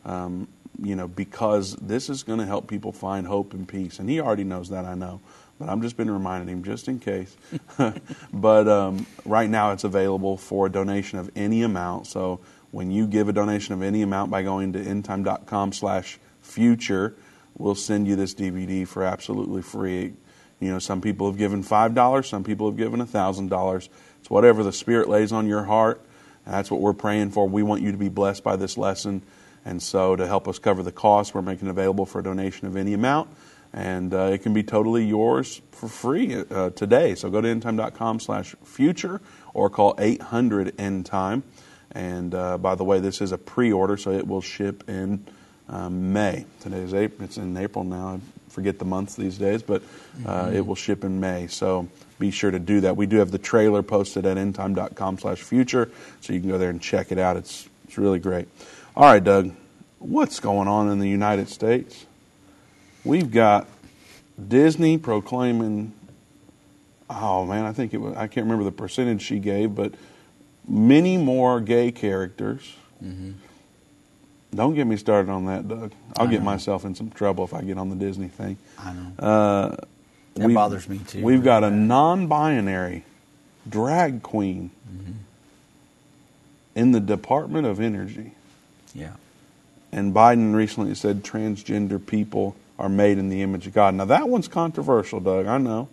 um, 0.05 0.47
you 0.81 0.95
know, 0.95 1.07
because 1.07 1.75
this 1.75 2.09
is 2.09 2.23
going 2.23 2.39
to 2.39 2.45
help 2.45 2.67
people 2.67 2.91
find 2.91 3.27
hope 3.27 3.53
and 3.53 3.67
peace. 3.67 3.99
And 3.99 4.09
He 4.09 4.19
already 4.19 4.43
knows 4.43 4.69
that, 4.69 4.85
I 4.85 4.95
know. 4.95 5.21
But 5.59 5.69
I've 5.69 5.81
just 5.81 5.95
been 5.95 6.11
reminding 6.11 6.49
him 6.49 6.63
just 6.63 6.89
in 6.89 6.99
case. 6.99 7.35
but 8.33 8.67
um, 8.67 9.05
right 9.23 9.49
now 9.49 9.71
it's 9.71 9.83
available 9.83 10.37
for 10.37 10.65
a 10.65 10.69
donation 10.69 11.17
of 11.17 11.31
any 11.35 11.63
amount. 11.63 12.07
So 12.07 12.41
when 12.75 12.91
you 12.91 13.07
give 13.07 13.29
a 13.29 13.31
donation 13.31 13.73
of 13.73 13.81
any 13.81 14.01
amount 14.01 14.29
by 14.29 14.43
going 14.43 14.73
to 14.73 14.79
endtime.com 14.79 15.71
slash 15.71 16.19
future, 16.41 17.15
we'll 17.57 17.73
send 17.73 18.05
you 18.05 18.17
this 18.17 18.35
DVD 18.35 18.85
for 18.85 19.05
absolutely 19.05 19.61
free. 19.61 20.11
You 20.59 20.71
know, 20.71 20.79
some 20.79 20.99
people 20.99 21.27
have 21.27 21.37
given 21.37 21.63
$5, 21.63 22.25
some 22.25 22.43
people 22.43 22.67
have 22.67 22.75
given 22.75 22.99
$1,000. 22.99 23.89
It's 24.19 24.29
whatever 24.29 24.61
the 24.61 24.73
Spirit 24.73 25.07
lays 25.07 25.31
on 25.31 25.47
your 25.47 25.63
heart. 25.63 26.01
That's 26.45 26.69
what 26.69 26.81
we're 26.81 26.91
praying 26.91 27.31
for. 27.31 27.47
We 27.47 27.63
want 27.63 27.81
you 27.81 27.93
to 27.93 27.97
be 27.97 28.09
blessed 28.09 28.43
by 28.43 28.57
this 28.57 28.77
lesson. 28.77 29.21
And 29.63 29.81
so, 29.81 30.17
to 30.17 30.27
help 30.27 30.45
us 30.45 30.59
cover 30.59 30.83
the 30.83 30.91
cost, 30.91 31.33
we're 31.33 31.41
making 31.41 31.69
available 31.69 32.05
for 32.05 32.19
a 32.19 32.23
donation 32.23 32.67
of 32.67 32.75
any 32.75 32.93
amount. 32.93 33.29
And 33.71 34.13
uh, 34.13 34.31
it 34.33 34.39
can 34.39 34.53
be 34.53 34.63
totally 34.63 35.05
yours 35.05 35.61
for 35.71 35.87
free 35.87 36.35
uh, 36.35 36.71
today. 36.71 37.15
So, 37.15 37.29
go 37.29 37.39
to 37.39 37.47
endtime.com 37.47 38.19
slash 38.19 38.53
future 38.65 39.21
or 39.53 39.69
call 39.69 39.95
800 39.97 40.77
end 40.77 41.05
time. 41.05 41.43
And 41.95 42.35
uh, 42.35 42.57
by 42.57 42.75
the 42.75 42.83
way, 42.83 42.99
this 42.99 43.21
is 43.21 43.31
a 43.31 43.37
pre 43.37 43.71
order, 43.71 43.97
so 43.97 44.11
it 44.11 44.27
will 44.27 44.41
ship 44.41 44.87
in 44.89 45.25
um, 45.69 46.13
May. 46.13 46.45
Today's 46.59 46.93
April, 46.93 47.23
it's 47.23 47.37
in 47.37 47.55
April 47.55 47.85
now. 47.85 48.15
I 48.15 48.19
forget 48.49 48.77
the 48.77 48.85
months 48.85 49.15
these 49.15 49.37
days, 49.37 49.63
but 49.63 49.81
uh, 50.25 50.51
it 50.53 50.65
will 50.65 50.75
ship 50.75 51.03
in 51.05 51.19
May. 51.19 51.47
So 51.47 51.87
be 52.19 52.31
sure 52.31 52.51
to 52.51 52.59
do 52.59 52.81
that. 52.81 52.97
We 52.97 53.05
do 53.05 53.17
have 53.17 53.31
the 53.31 53.37
trailer 53.37 53.81
posted 53.81 54.25
at 54.25 54.37
endtime.com 54.37 55.19
slash 55.19 55.41
future, 55.41 55.89
so 56.19 56.33
you 56.33 56.41
can 56.41 56.49
go 56.49 56.57
there 56.57 56.69
and 56.69 56.81
check 56.81 57.11
it 57.11 57.17
out. 57.17 57.37
It's, 57.37 57.67
it's 57.85 57.97
really 57.97 58.19
great. 58.19 58.47
All 58.95 59.05
right, 59.05 59.23
Doug, 59.23 59.53
what's 59.99 60.39
going 60.39 60.67
on 60.67 60.89
in 60.89 60.99
the 60.99 61.09
United 61.09 61.49
States? 61.49 62.05
We've 63.05 63.31
got 63.31 63.67
Disney 64.47 64.97
proclaiming, 64.97 65.93
oh 67.09 67.45
man, 67.45 67.63
I 67.65 67.71
think 67.71 67.93
it 67.93 67.97
was, 67.97 68.15
I 68.15 68.27
can't 68.27 68.45
remember 68.45 68.65
the 68.65 68.71
percentage 68.71 69.21
she 69.21 69.39
gave, 69.39 69.75
but 69.75 69.93
many 70.67 71.17
more 71.17 71.59
gay 71.61 71.91
characters. 71.91 72.75
Don't 74.53 74.73
get 74.73 74.87
me 74.87 74.95
started 74.95 75.29
on 75.29 75.45
that, 75.47 75.67
Doug. 75.67 75.91
I'll 76.17 76.27
I 76.27 76.31
get 76.31 76.39
know. 76.39 76.45
myself 76.45 76.85
in 76.85 76.95
some 76.95 77.09
trouble 77.11 77.43
if 77.43 77.53
I 77.53 77.61
get 77.61 77.77
on 77.77 77.89
the 77.89 77.95
Disney 77.95 78.29
thing. 78.29 78.57
I 78.79 78.93
know. 78.93 79.11
Uh, 79.19 79.75
That 80.35 80.53
bothers 80.53 80.87
me 80.87 80.99
too. 80.99 81.21
We've 81.23 81.43
got 81.43 81.63
a 81.63 81.69
non-binary 81.71 83.03
drag 83.69 84.21
queen 84.23 84.71
Mm-hmm. 84.89 85.11
in 86.75 86.91
the 86.91 86.99
Department 86.99 87.65
of 87.67 87.79
Energy, 87.79 88.31
Yeah. 88.93 89.13
and 89.91 90.13
Biden 90.13 90.53
recently 90.55 90.93
said 90.95 91.23
transgender 91.23 92.03
people 92.05 92.55
are 92.77 92.87
made 92.89 93.17
in 93.17 93.29
the 93.29 93.41
image 93.41 93.65
of 93.67 93.73
God. 93.73 93.95
Now 93.95 94.05
that 94.05 94.29
one's 94.29 94.47
controversial, 94.47 95.19
Doug. 95.19 95.47
I 95.47 95.57
know. 95.57 95.89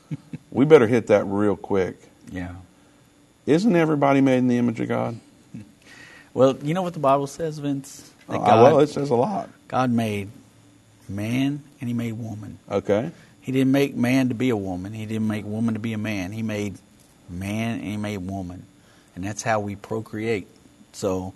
we 0.50 0.64
better 0.64 0.86
hit 0.86 1.06
that 1.06 1.24
real 1.24 1.56
quick. 1.56 1.96
Yeah. 2.30 2.54
Isn't 3.46 3.74
everybody 3.74 4.20
made 4.20 4.38
in 4.38 4.48
the 4.48 4.58
image 4.58 4.80
of 4.80 4.88
God? 4.88 5.18
Well, 6.34 6.56
you 6.62 6.72
know 6.72 6.80
what 6.80 6.94
the 6.94 6.98
Bible 6.98 7.26
says, 7.26 7.58
Vince? 7.58 8.10
That 8.26 8.40
Uh, 8.40 8.46
God, 8.46 8.62
well, 8.62 8.80
it 8.80 8.88
says 8.88 9.10
a 9.10 9.14
lot. 9.14 9.50
God 9.68 9.90
made 9.90 10.30
man 11.06 11.62
and 11.78 11.88
he 11.88 11.92
made 11.92 12.12
woman. 12.12 12.58
Okay. 12.70 13.10
He 13.42 13.52
didn't 13.52 13.72
make 13.72 13.94
man 13.94 14.30
to 14.30 14.34
be 14.34 14.48
a 14.48 14.56
woman. 14.56 14.94
He 14.94 15.04
didn't 15.04 15.28
make 15.28 15.44
woman 15.44 15.74
to 15.74 15.80
be 15.80 15.92
a 15.92 15.98
man. 15.98 16.32
He 16.32 16.42
made 16.42 16.78
man 17.28 17.80
and 17.80 17.84
he 17.84 17.96
made 17.98 18.18
woman. 18.18 18.64
And 19.14 19.22
that's 19.24 19.42
how 19.42 19.60
we 19.60 19.76
procreate. 19.76 20.46
So 20.94 21.34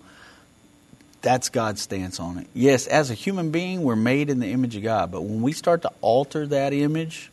that's 1.20 1.48
God's 1.48 1.82
stance 1.82 2.20
on 2.20 2.38
it. 2.38 2.46
Yes, 2.54 2.86
as 2.86 3.10
a 3.10 3.14
human 3.14 3.50
being, 3.50 3.82
we're 3.82 3.96
made 3.96 4.30
in 4.30 4.38
the 4.38 4.46
image 4.46 4.76
of 4.76 4.82
God. 4.82 5.10
But 5.10 5.22
when 5.22 5.42
we 5.42 5.52
start 5.52 5.82
to 5.82 5.92
alter 6.00 6.46
that 6.46 6.72
image, 6.72 7.30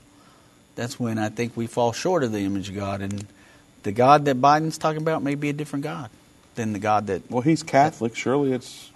that's 0.76 1.00
when 1.00 1.18
I 1.18 1.30
think 1.30 1.56
we 1.56 1.68
fall 1.68 1.94
short 1.94 2.24
of 2.24 2.32
the 2.32 2.40
image 2.40 2.70
of 2.70 2.76
God. 2.76 3.02
And 3.02 3.26
the 3.84 3.92
God 3.92 4.26
that 4.26 4.42
Biden's 4.42 4.78
talking 4.78 5.02
about 5.02 5.24
may 5.24 5.36
be 5.36 5.50
a 5.50 5.54
different 5.54 5.84
God 5.84 6.10
than 6.56 6.74
the 6.74 6.80
God 6.80 7.08
that 7.08 7.30
Well, 7.30 7.42
he's 7.42 7.64
Catholic. 7.64 8.16
Surely 8.16 8.54
it's 8.54 8.90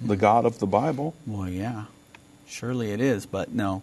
the 0.00 0.16
God 0.16 0.44
of 0.44 0.58
the 0.58 0.66
Bible. 0.66 1.14
Well, 1.26 1.48
yeah, 1.48 1.84
surely 2.46 2.92
it 2.92 3.00
is, 3.00 3.26
but 3.26 3.52
no, 3.52 3.82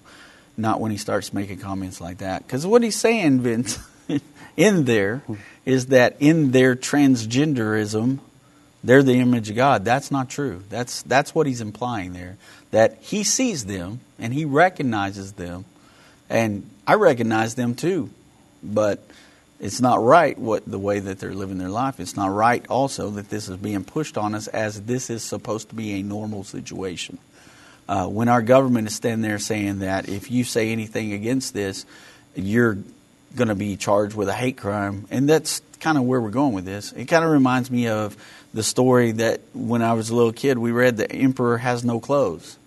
not 0.58 0.79
when 0.79 0.91
he 0.91 0.98
starts 0.98 1.34
making 1.34 1.60
comments 1.60 2.01
like 2.01 2.19
that. 2.19 2.46
Because 2.46 2.65
what 2.65 2.84
he's 2.84 2.98
saying, 2.98 3.41
Vince, 3.41 3.79
in 4.58 4.86
there, 4.86 5.24
is 5.65 5.88
that 5.88 6.17
in 6.19 6.51
their 6.51 6.75
transgenderism, 6.75 8.19
they're 8.84 9.03
the 9.03 9.15
image 9.15 9.50
of 9.50 9.55
God. 9.55 9.84
That's 9.84 10.12
not 10.12 10.29
true. 10.29 10.63
That's 10.69 11.01
that's 11.03 11.36
what 11.36 11.48
he's 11.48 11.62
implying 11.62 12.13
there. 12.13 12.38
That 12.72 12.98
he 13.01 13.24
sees 13.24 13.65
them 13.65 14.00
and 14.17 14.34
he 14.34 14.46
recognizes 14.46 15.34
them, 15.34 15.65
and 16.29 16.69
I 16.88 16.96
recognize 16.96 17.55
them 17.55 17.75
too, 17.75 18.10
but 18.63 19.05
it's 19.59 19.81
not 19.81 20.01
right 20.01 20.37
what 20.37 20.65
the 20.65 20.79
way 20.79 20.99
that 20.99 21.19
they're 21.19 21.33
living 21.33 21.57
their 21.57 21.69
life. 21.69 21.99
It's 21.99 22.15
not 22.15 22.27
right 22.27 22.65
also 22.69 23.09
that 23.11 23.29
this 23.29 23.49
is 23.49 23.57
being 23.57 23.83
pushed 23.83 24.17
on 24.17 24.33
us 24.35 24.47
as 24.47 24.81
this 24.83 25.09
is 25.09 25.23
supposed 25.23 25.69
to 25.69 25.75
be 25.75 25.99
a 25.99 26.03
normal 26.03 26.43
situation. 26.43 27.17
Uh, 27.87 28.07
when 28.07 28.29
our 28.29 28.41
government 28.41 28.87
is 28.87 28.95
standing 28.95 29.27
there 29.27 29.39
saying 29.39 29.79
that 29.79 30.07
if 30.07 30.29
you 30.29 30.43
say 30.43 30.71
anything 30.71 31.11
against 31.11 31.53
this, 31.53 31.85
you're 32.35 32.77
going 33.35 33.47
to 33.47 33.55
be 33.55 33.75
charged 33.75 34.15
with 34.15 34.29
a 34.29 34.33
hate 34.33 34.57
crime, 34.57 35.07
and 35.09 35.27
that's 35.27 35.61
kind 35.79 35.97
of 35.97 36.03
where 36.03 36.21
we're 36.21 36.29
going 36.29 36.53
with 36.53 36.65
this. 36.65 36.91
It 36.93 37.05
kind 37.05 37.25
of 37.25 37.31
reminds 37.31 37.71
me 37.71 37.87
of 37.87 38.15
the 38.53 38.63
story 38.63 39.13
that 39.13 39.41
when 39.53 39.81
I 39.81 39.93
was 39.93 40.09
a 40.09 40.15
little 40.15 40.31
kid, 40.31 40.57
we 40.57 40.71
read 40.71 40.97
the 40.97 41.11
emperor 41.11 41.57
has 41.57 41.83
no 41.83 41.99
clothes. 41.99 42.58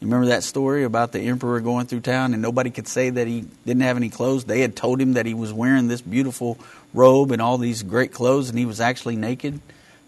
You 0.00 0.06
remember 0.06 0.28
that 0.28 0.44
story 0.44 0.84
about 0.84 1.12
the 1.12 1.20
emperor 1.20 1.60
going 1.60 1.86
through 1.86 2.00
town 2.00 2.32
and 2.32 2.40
nobody 2.40 2.70
could 2.70 2.88
say 2.88 3.10
that 3.10 3.26
he 3.26 3.44
didn't 3.66 3.82
have 3.82 3.98
any 3.98 4.08
clothes? 4.08 4.44
They 4.44 4.60
had 4.60 4.74
told 4.74 4.98
him 4.98 5.12
that 5.12 5.26
he 5.26 5.34
was 5.34 5.52
wearing 5.52 5.88
this 5.88 6.00
beautiful 6.00 6.58
robe 6.94 7.32
and 7.32 7.42
all 7.42 7.58
these 7.58 7.82
great 7.82 8.10
clothes 8.10 8.48
and 8.48 8.58
he 8.58 8.64
was 8.64 8.80
actually 8.80 9.16
naked. 9.16 9.60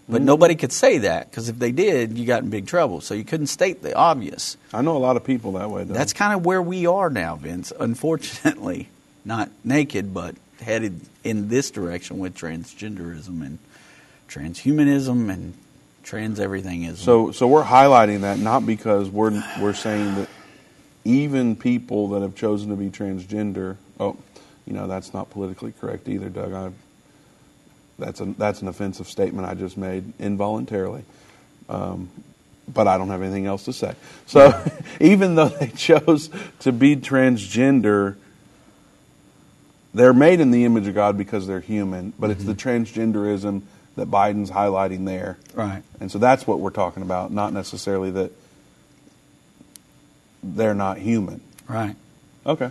But 0.09 0.17
mm-hmm. 0.17 0.25
nobody 0.25 0.55
could 0.55 0.73
say 0.73 0.99
that 0.99 1.31
because 1.31 1.51
if 1.51 1.59
they 1.59 1.73
did, 1.73 2.17
you 2.17 2.25
got 2.25 2.43
in 2.43 2.49
big 2.49 2.67
trouble. 2.67 3.03
So 3.03 3.13
you 3.13 3.25
couldn't 3.25 3.49
state 3.49 3.83
the 3.83 3.95
obvious. 3.95 4.57
I 4.73 4.81
know 4.81 4.97
a 4.97 4.99
lot 4.99 5.17
of 5.17 5.25
people 5.25 5.53
that 5.53 5.71
way. 5.71 5.85
Doug. 5.85 5.95
That's 5.95 6.15
kind 6.15 6.35
of 6.35 6.47
where 6.47 6.63
we 6.63 6.87
are 6.87 7.11
now, 7.11 7.37
Vince. 7.37 7.71
Unfortunately, 7.79 8.89
not 9.27 9.51
naked, 9.63 10.15
but 10.15 10.35
headed 10.63 11.01
in 11.23 11.49
this 11.49 11.71
direction 11.71 12.19
with 12.19 12.35
transgenderism 12.35 13.45
and 13.45 13.59
transhumanism 14.29 15.31
and 15.31 15.55
Trans 16.03 16.41
everything 16.41 16.83
is. 16.85 16.99
So, 16.99 17.31
so 17.31 17.47
we're 17.47 17.65
highlighting 17.65 18.23
that 18.23 18.39
not 18.39 18.67
because 18.67 19.09
we're 19.09 19.43
we're 19.61 19.75
saying 19.75 20.17
that 20.17 20.29
even 21.05 21.57
people 21.57 22.09
that 22.09 22.23
have 22.23 22.35
chosen 22.35 22.71
to 22.71 22.77
be 22.77 22.91
transgender. 22.91 23.77
Oh, 24.01 24.17
you 24.67 24.73
know 24.73 24.87
that's 24.87 25.15
not 25.15 25.31
politically 25.31 25.73
correct 25.81 26.09
either, 26.09 26.29
Doug. 26.29 26.53
I, 26.53 26.71
that's 27.99 28.21
a 28.21 28.25
that's 28.25 28.63
an 28.63 28.69
offensive 28.69 29.09
statement 29.09 29.49
I 29.49 29.55
just 29.55 29.77
made 29.77 30.13
involuntarily. 30.19 31.05
Um, 31.69 32.11
but 32.69 32.87
I 32.87 32.99
don't 32.99 33.09
have 33.09 33.23
anything 33.23 33.47
else 33.47 33.65
to 33.65 33.73
say. 33.73 33.95
So, 34.27 34.53
even 35.01 35.35
though 35.35 35.49
they 35.49 35.69
chose 35.69 36.31
to 36.61 36.73
be 36.73 36.97
transgender, 36.97 38.17
they're 39.95 40.13
made 40.13 40.41
in 40.41 40.51
the 40.51 40.65
image 40.65 40.87
of 40.87 40.95
God 40.95 41.19
because 41.19 41.47
they're 41.47 41.61
human. 41.61 42.13
But 42.19 42.31
it's 42.31 42.45
the 42.45 42.55
transgenderism 42.55 43.63
that 43.97 44.11
Biden's 44.11 44.51
highlighting 44.51 45.05
there. 45.05 45.39
right. 45.55 45.83
And 46.01 46.11
so 46.11 46.19
that's 46.19 46.47
what 46.47 46.61
we're 46.61 46.71
talking 46.71 47.03
about, 47.03 47.33
not 47.33 47.53
necessarily 47.53 48.11
that 48.13 48.33
they're 50.43 50.75
not 50.75 50.99
human. 50.99 51.41
Right. 51.69 51.97
Okay. 52.45 52.71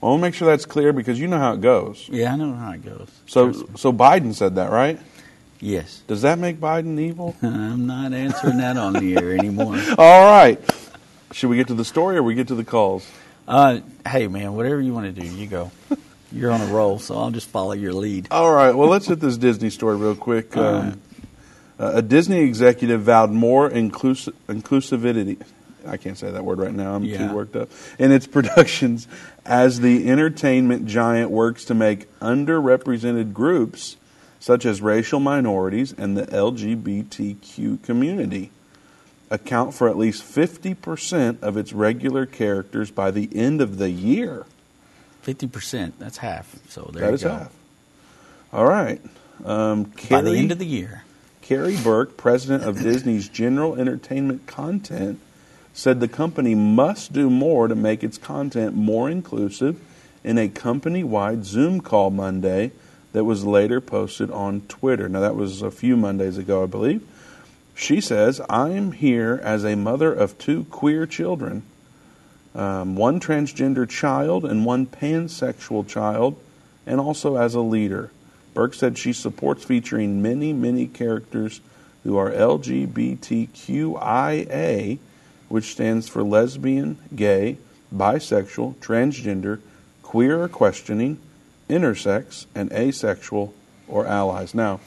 Well, 0.00 0.12
we'll 0.12 0.18
make 0.18 0.34
sure 0.34 0.48
that's 0.48 0.64
clear 0.64 0.92
because 0.92 1.20
you 1.20 1.28
know 1.28 1.38
how 1.38 1.52
it 1.52 1.60
goes. 1.60 2.08
Yeah, 2.08 2.32
I 2.32 2.36
know 2.36 2.54
how 2.54 2.72
it 2.72 2.84
goes. 2.84 3.08
So, 3.26 3.52
so 3.76 3.92
Biden 3.92 4.34
said 4.34 4.56
that, 4.56 4.70
right? 4.70 4.98
yes. 5.60 6.02
Does 6.08 6.22
that 6.22 6.38
make 6.40 6.56
Biden 6.58 6.98
evil? 6.98 7.36
I'm 7.42 7.86
not 7.86 8.12
answering 8.12 8.58
that 8.58 8.76
on 8.76 8.94
the 8.94 9.16
air 9.16 9.32
anymore. 9.32 9.78
All 9.98 10.22
right. 10.24 10.58
Should 11.32 11.50
we 11.50 11.56
get 11.56 11.68
to 11.68 11.74
the 11.74 11.84
story 11.84 12.16
or 12.16 12.22
we 12.22 12.34
get 12.34 12.48
to 12.48 12.54
the 12.54 12.64
calls? 12.64 13.08
Uh, 13.46 13.80
hey, 14.06 14.26
man, 14.28 14.54
whatever 14.54 14.80
you 14.80 14.92
want 14.92 15.14
to 15.14 15.20
do, 15.20 15.26
you 15.26 15.46
go. 15.46 15.70
You're 16.32 16.50
on 16.50 16.60
a 16.62 16.66
roll, 16.66 16.98
so 16.98 17.16
I'll 17.16 17.30
just 17.30 17.48
follow 17.48 17.72
your 17.72 17.92
lead. 17.92 18.28
All 18.30 18.52
right. 18.52 18.72
Well, 18.74 18.88
let's 18.88 19.06
hit 19.06 19.20
this 19.20 19.36
Disney 19.36 19.70
story 19.70 19.96
real 19.96 20.14
quick. 20.16 20.56
Um, 20.56 21.00
uh, 21.78 21.92
a 21.96 22.02
Disney 22.02 22.40
executive 22.40 23.02
vowed 23.02 23.30
more 23.30 23.68
inclusi- 23.68 24.32
inclusivity. 24.48 25.42
I 25.86 25.96
can't 25.96 26.16
say 26.16 26.30
that 26.30 26.44
word 26.44 26.58
right 26.58 26.72
now. 26.72 26.94
I'm 26.94 27.04
Yeah. 27.04 27.28
too 27.28 27.34
worked 27.34 27.56
up. 27.56 27.68
In 27.98 28.12
its 28.12 28.26
productions, 28.28 29.08
as 29.44 29.80
the 29.80 30.08
entertainment 30.08 30.86
giant 30.86 31.30
works 31.30 31.64
to 31.66 31.74
make 31.74 32.08
underrepresented 32.20 33.32
groups, 33.32 33.96
such 34.40 34.64
as 34.64 34.80
racial 34.80 35.20
minorities 35.20 35.92
and 35.96 36.16
the 36.16 36.26
LGBTQ 36.26 37.82
community, 37.82 38.50
account 39.30 39.74
for 39.74 39.88
at 39.88 39.96
least 39.96 40.22
50% 40.22 41.42
of 41.42 41.56
its 41.56 41.72
regular 41.72 42.26
characters 42.26 42.90
by 42.90 43.10
the 43.10 43.28
end 43.34 43.60
of 43.60 43.78
the 43.78 43.90
year. 43.90 44.44
50%, 45.24 45.92
that's 45.98 46.18
half. 46.18 46.56
So 46.68 46.90
there 46.92 47.02
That 47.02 47.08
you 47.08 47.14
is 47.14 47.22
go. 47.22 47.30
half. 47.30 47.52
All 48.52 48.66
right. 48.66 49.00
Um, 49.44 49.92
By 50.10 50.20
the 50.20 50.36
end 50.36 50.52
of 50.52 50.58
the 50.58 50.66
year. 50.66 51.04
Karey 51.42 51.82
Burke, 51.82 52.16
president 52.16 52.64
of 52.64 52.80
Disney's 52.80 53.28
General 53.28 53.74
Entertainment 53.76 54.46
Content, 54.46 55.18
said 55.74 56.00
the 56.00 56.08
company 56.08 56.54
must 56.54 57.12
do 57.12 57.28
more 57.30 57.66
to 57.66 57.74
make 57.74 58.04
its 58.04 58.18
content 58.18 58.74
more 58.76 59.10
inclusive 59.10 59.80
in 60.22 60.38
a 60.38 60.48
company 60.48 61.02
wide 61.02 61.44
Zoom 61.44 61.80
call 61.80 62.10
Monday 62.10 62.70
that 63.12 63.24
was 63.24 63.44
later 63.44 63.80
posted 63.80 64.30
on 64.30 64.60
Twitter. 64.62 65.08
Now, 65.08 65.20
that 65.20 65.34
was 65.34 65.62
a 65.62 65.70
few 65.70 65.96
Mondays 65.96 66.38
ago, 66.38 66.62
I 66.62 66.66
believe. 66.66 67.06
She 67.74 68.00
says, 68.00 68.40
I 68.48 68.68
am 68.70 68.92
here 68.92 69.40
as 69.42 69.64
a 69.64 69.74
mother 69.74 70.12
of 70.12 70.38
two 70.38 70.64
queer 70.64 71.06
children, 71.06 71.62
um, 72.54 72.96
one 72.96 73.20
transgender 73.20 73.88
child 73.88 74.44
and 74.44 74.64
one 74.64 74.86
pansexual 74.86 75.86
child, 75.86 76.36
and 76.86 77.00
also 77.00 77.36
as 77.36 77.54
a 77.54 77.60
leader. 77.60 78.10
Burke 78.54 78.74
said 78.74 78.98
she 78.98 79.12
supports 79.12 79.64
featuring 79.64 80.20
many, 80.20 80.52
many 80.52 80.86
characters 80.86 81.60
who 82.04 82.16
are 82.16 82.30
LGBTQIA, 82.30 83.28
which 85.48 85.72
stands 85.72 86.08
for 86.08 86.22
lesbian, 86.22 86.98
gay, 87.14 87.56
bisexual, 87.94 88.74
transgender, 88.76 89.60
queer 90.02 90.42
or 90.42 90.48
questioning, 90.48 91.18
intersex, 91.70 92.46
and 92.54 92.70
asexual 92.72 93.54
or 93.88 94.06
allies. 94.06 94.54
Now, 94.54 94.80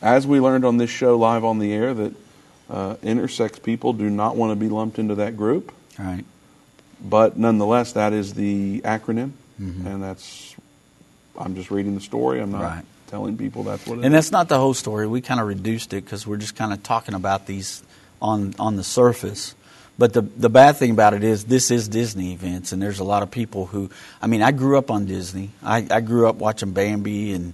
as 0.00 0.26
we 0.26 0.40
learned 0.40 0.64
on 0.64 0.78
this 0.78 0.90
show 0.90 1.16
live 1.16 1.44
on 1.44 1.58
the 1.58 1.72
air, 1.72 1.94
that 1.94 2.14
uh, 2.70 2.94
intersex 2.96 3.62
people 3.62 3.92
do 3.92 4.10
not 4.10 4.36
want 4.36 4.50
to 4.52 4.56
be 4.56 4.68
lumped 4.68 4.98
into 4.98 5.14
that 5.16 5.36
group, 5.36 5.72
Right. 5.98 6.24
But 7.02 7.36
nonetheless, 7.36 7.92
that 7.92 8.12
is 8.12 8.34
the 8.34 8.80
acronym, 8.82 9.32
Mhm. 9.60 9.86
and 9.86 10.02
that's. 10.02 10.54
I'm 11.38 11.54
just 11.54 11.70
reading 11.70 11.94
the 11.94 12.00
story. 12.00 12.40
I'm 12.40 12.50
not 12.50 12.62
Right. 12.62 12.84
telling 13.06 13.36
people 13.36 13.62
that's 13.62 13.86
what 13.86 13.98
it 13.98 14.00
is. 14.00 14.04
And 14.06 14.14
that's 14.14 14.32
not 14.32 14.48
the 14.48 14.58
whole 14.58 14.74
story. 14.74 15.06
We 15.06 15.20
kind 15.20 15.40
of 15.40 15.46
reduced 15.46 15.92
it 15.92 16.04
because 16.04 16.26
we're 16.26 16.36
just 16.36 16.56
kind 16.56 16.72
of 16.72 16.82
talking 16.82 17.14
about 17.14 17.46
these 17.46 17.82
on 18.20 18.54
on 18.58 18.76
the 18.76 18.82
surface. 18.84 19.54
But 19.98 20.12
the 20.12 20.22
the 20.22 20.48
bad 20.50 20.76
thing 20.76 20.90
about 20.90 21.14
it 21.14 21.22
is 21.24 21.44
this 21.44 21.70
is 21.70 21.88
Disney 21.88 22.32
events, 22.32 22.72
and 22.72 22.80
there's 22.82 22.98
a 23.00 23.04
lot 23.04 23.22
of 23.22 23.30
people 23.30 23.66
who. 23.66 23.90
I 24.22 24.26
mean, 24.26 24.42
I 24.42 24.50
grew 24.52 24.78
up 24.78 24.90
on 24.90 25.06
Disney. 25.06 25.50
I, 25.62 25.86
I 25.90 26.00
grew 26.00 26.28
up 26.28 26.36
watching 26.36 26.70
Bambi 26.72 27.32
and 27.32 27.52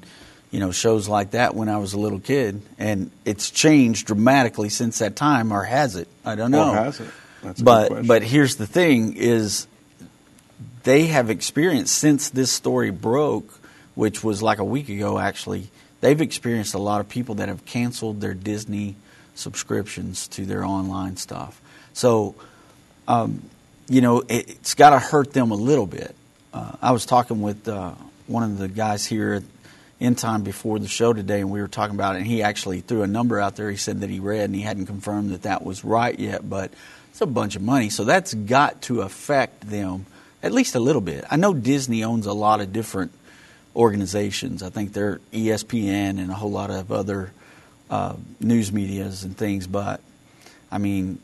you 0.51 0.61
know 0.61 0.71
shows 0.71 1.09
like 1.09 1.33
that 1.33 1.55
when 1.55 1.69
I 1.69 1.77
was 1.79 1.93
a 1.95 1.99
little 1.99 2.21
kid, 2.21 2.61
and 2.79 3.11
it's 3.25 3.51
changed 3.51 4.07
dramatically 4.07 4.69
since 4.71 4.99
that 5.01 5.17
time, 5.17 5.53
or 5.53 5.63
has 5.65 5.97
it? 5.97 6.09
I 6.25 6.35
don't 6.35 6.51
know. 6.51 6.71
Or 6.71 6.75
has 6.77 7.01
it? 7.01 7.09
That's 7.45 7.63
but 7.63 8.07
but 8.07 8.23
here's 8.23 8.57
the 8.57 8.67
thing: 8.67 9.17
is 9.17 9.67
they 10.85 11.07
have 11.07 11.31
experienced 11.31 11.97
since 11.97 12.31
this 12.31 12.51
story 12.51 12.91
broke, 12.91 13.61
which 13.95 14.25
was 14.25 14.43
like 14.43 14.59
a 14.59 14.65
week 14.65 14.89
ago 14.89 15.19
actually, 15.19 15.69
they've 16.01 16.21
experienced 16.21 16.75
a 16.75 16.79
lot 16.79 17.01
of 17.01 17.09
people 17.09 17.37
that 17.37 17.49
have 17.49 17.65
canceled 17.65 18.21
their 18.21 18.35
Disney 18.35 18.97
subscriptions 19.35 20.29
to 20.29 20.47
their 20.47 20.65
online 20.65 21.17
stuff. 21.17 21.61
So, 21.93 22.35
um, 23.09 23.43
you 23.89 24.01
know, 24.01 24.21
it, 24.21 24.51
it's 24.51 24.75
got 24.75 24.91
to 24.91 24.99
hurt 24.99 25.33
them 25.33 25.51
a 25.51 25.57
little 25.57 25.87
bit. 25.87 26.15
Uh, 26.53 26.73
I 26.81 26.93
was 26.93 27.05
talking 27.07 27.43
with 27.43 27.69
uh, 27.69 27.93
one 28.27 28.43
of 28.43 28.59
the 28.59 28.69
guys 28.69 29.05
here 29.05 29.35
at 29.35 29.43
End 30.01 30.19
Time 30.19 30.43
before 30.43 30.79
the 30.79 30.89
show 30.89 31.13
today, 31.13 31.41
and 31.41 31.51
we 31.51 31.61
were 31.61 31.69
talking 31.69 31.95
about 31.95 32.17
it. 32.17 32.19
And 32.19 32.27
he 32.27 32.43
actually 32.43 32.81
threw 32.81 33.03
a 33.03 33.07
number 33.07 33.41
out 33.41 33.57
there. 33.57 33.71
He 33.71 33.77
said 33.77 34.01
that 34.01 34.11
he 34.11 34.21
read, 34.21 34.45
and 34.45 34.55
he 34.55 34.63
hadn't 34.63 34.87
confirmed 34.87 35.31
that 35.31 35.43
that 35.43 35.65
was 35.65 35.85
right 35.85 36.19
yet, 36.19 36.49
but 36.49 36.73
it's 37.15 37.21
a 37.21 37.27
bunch 37.27 37.55
of 37.55 37.63
money. 37.63 37.91
So 37.91 38.03
that's 38.03 38.35
got 38.35 38.83
to 38.83 39.03
affect 39.03 39.71
them 39.71 40.07
at 40.43 40.51
least 40.51 40.75
a 40.75 40.81
little 40.81 41.01
bit. 41.01 41.25
I 41.31 41.37
know 41.37 41.55
Disney 41.55 42.03
owns 42.03 42.27
a 42.27 42.33
lot 42.33 42.61
of 42.61 42.73
different 42.73 43.13
organizations. 43.77 44.65
I 44.65 44.71
think 44.71 44.95
they're 44.95 45.21
ESPN 45.33 46.19
and 46.19 46.33
a 46.33 46.35
whole 46.35 46.51
lot 46.51 46.73
of 46.73 46.91
other 46.91 47.31
uh, 47.89 48.17
news 48.41 48.73
medias 48.73 49.23
and 49.23 49.37
things. 49.37 49.69
But 49.69 50.01
I 50.73 50.79
mean, 50.79 51.21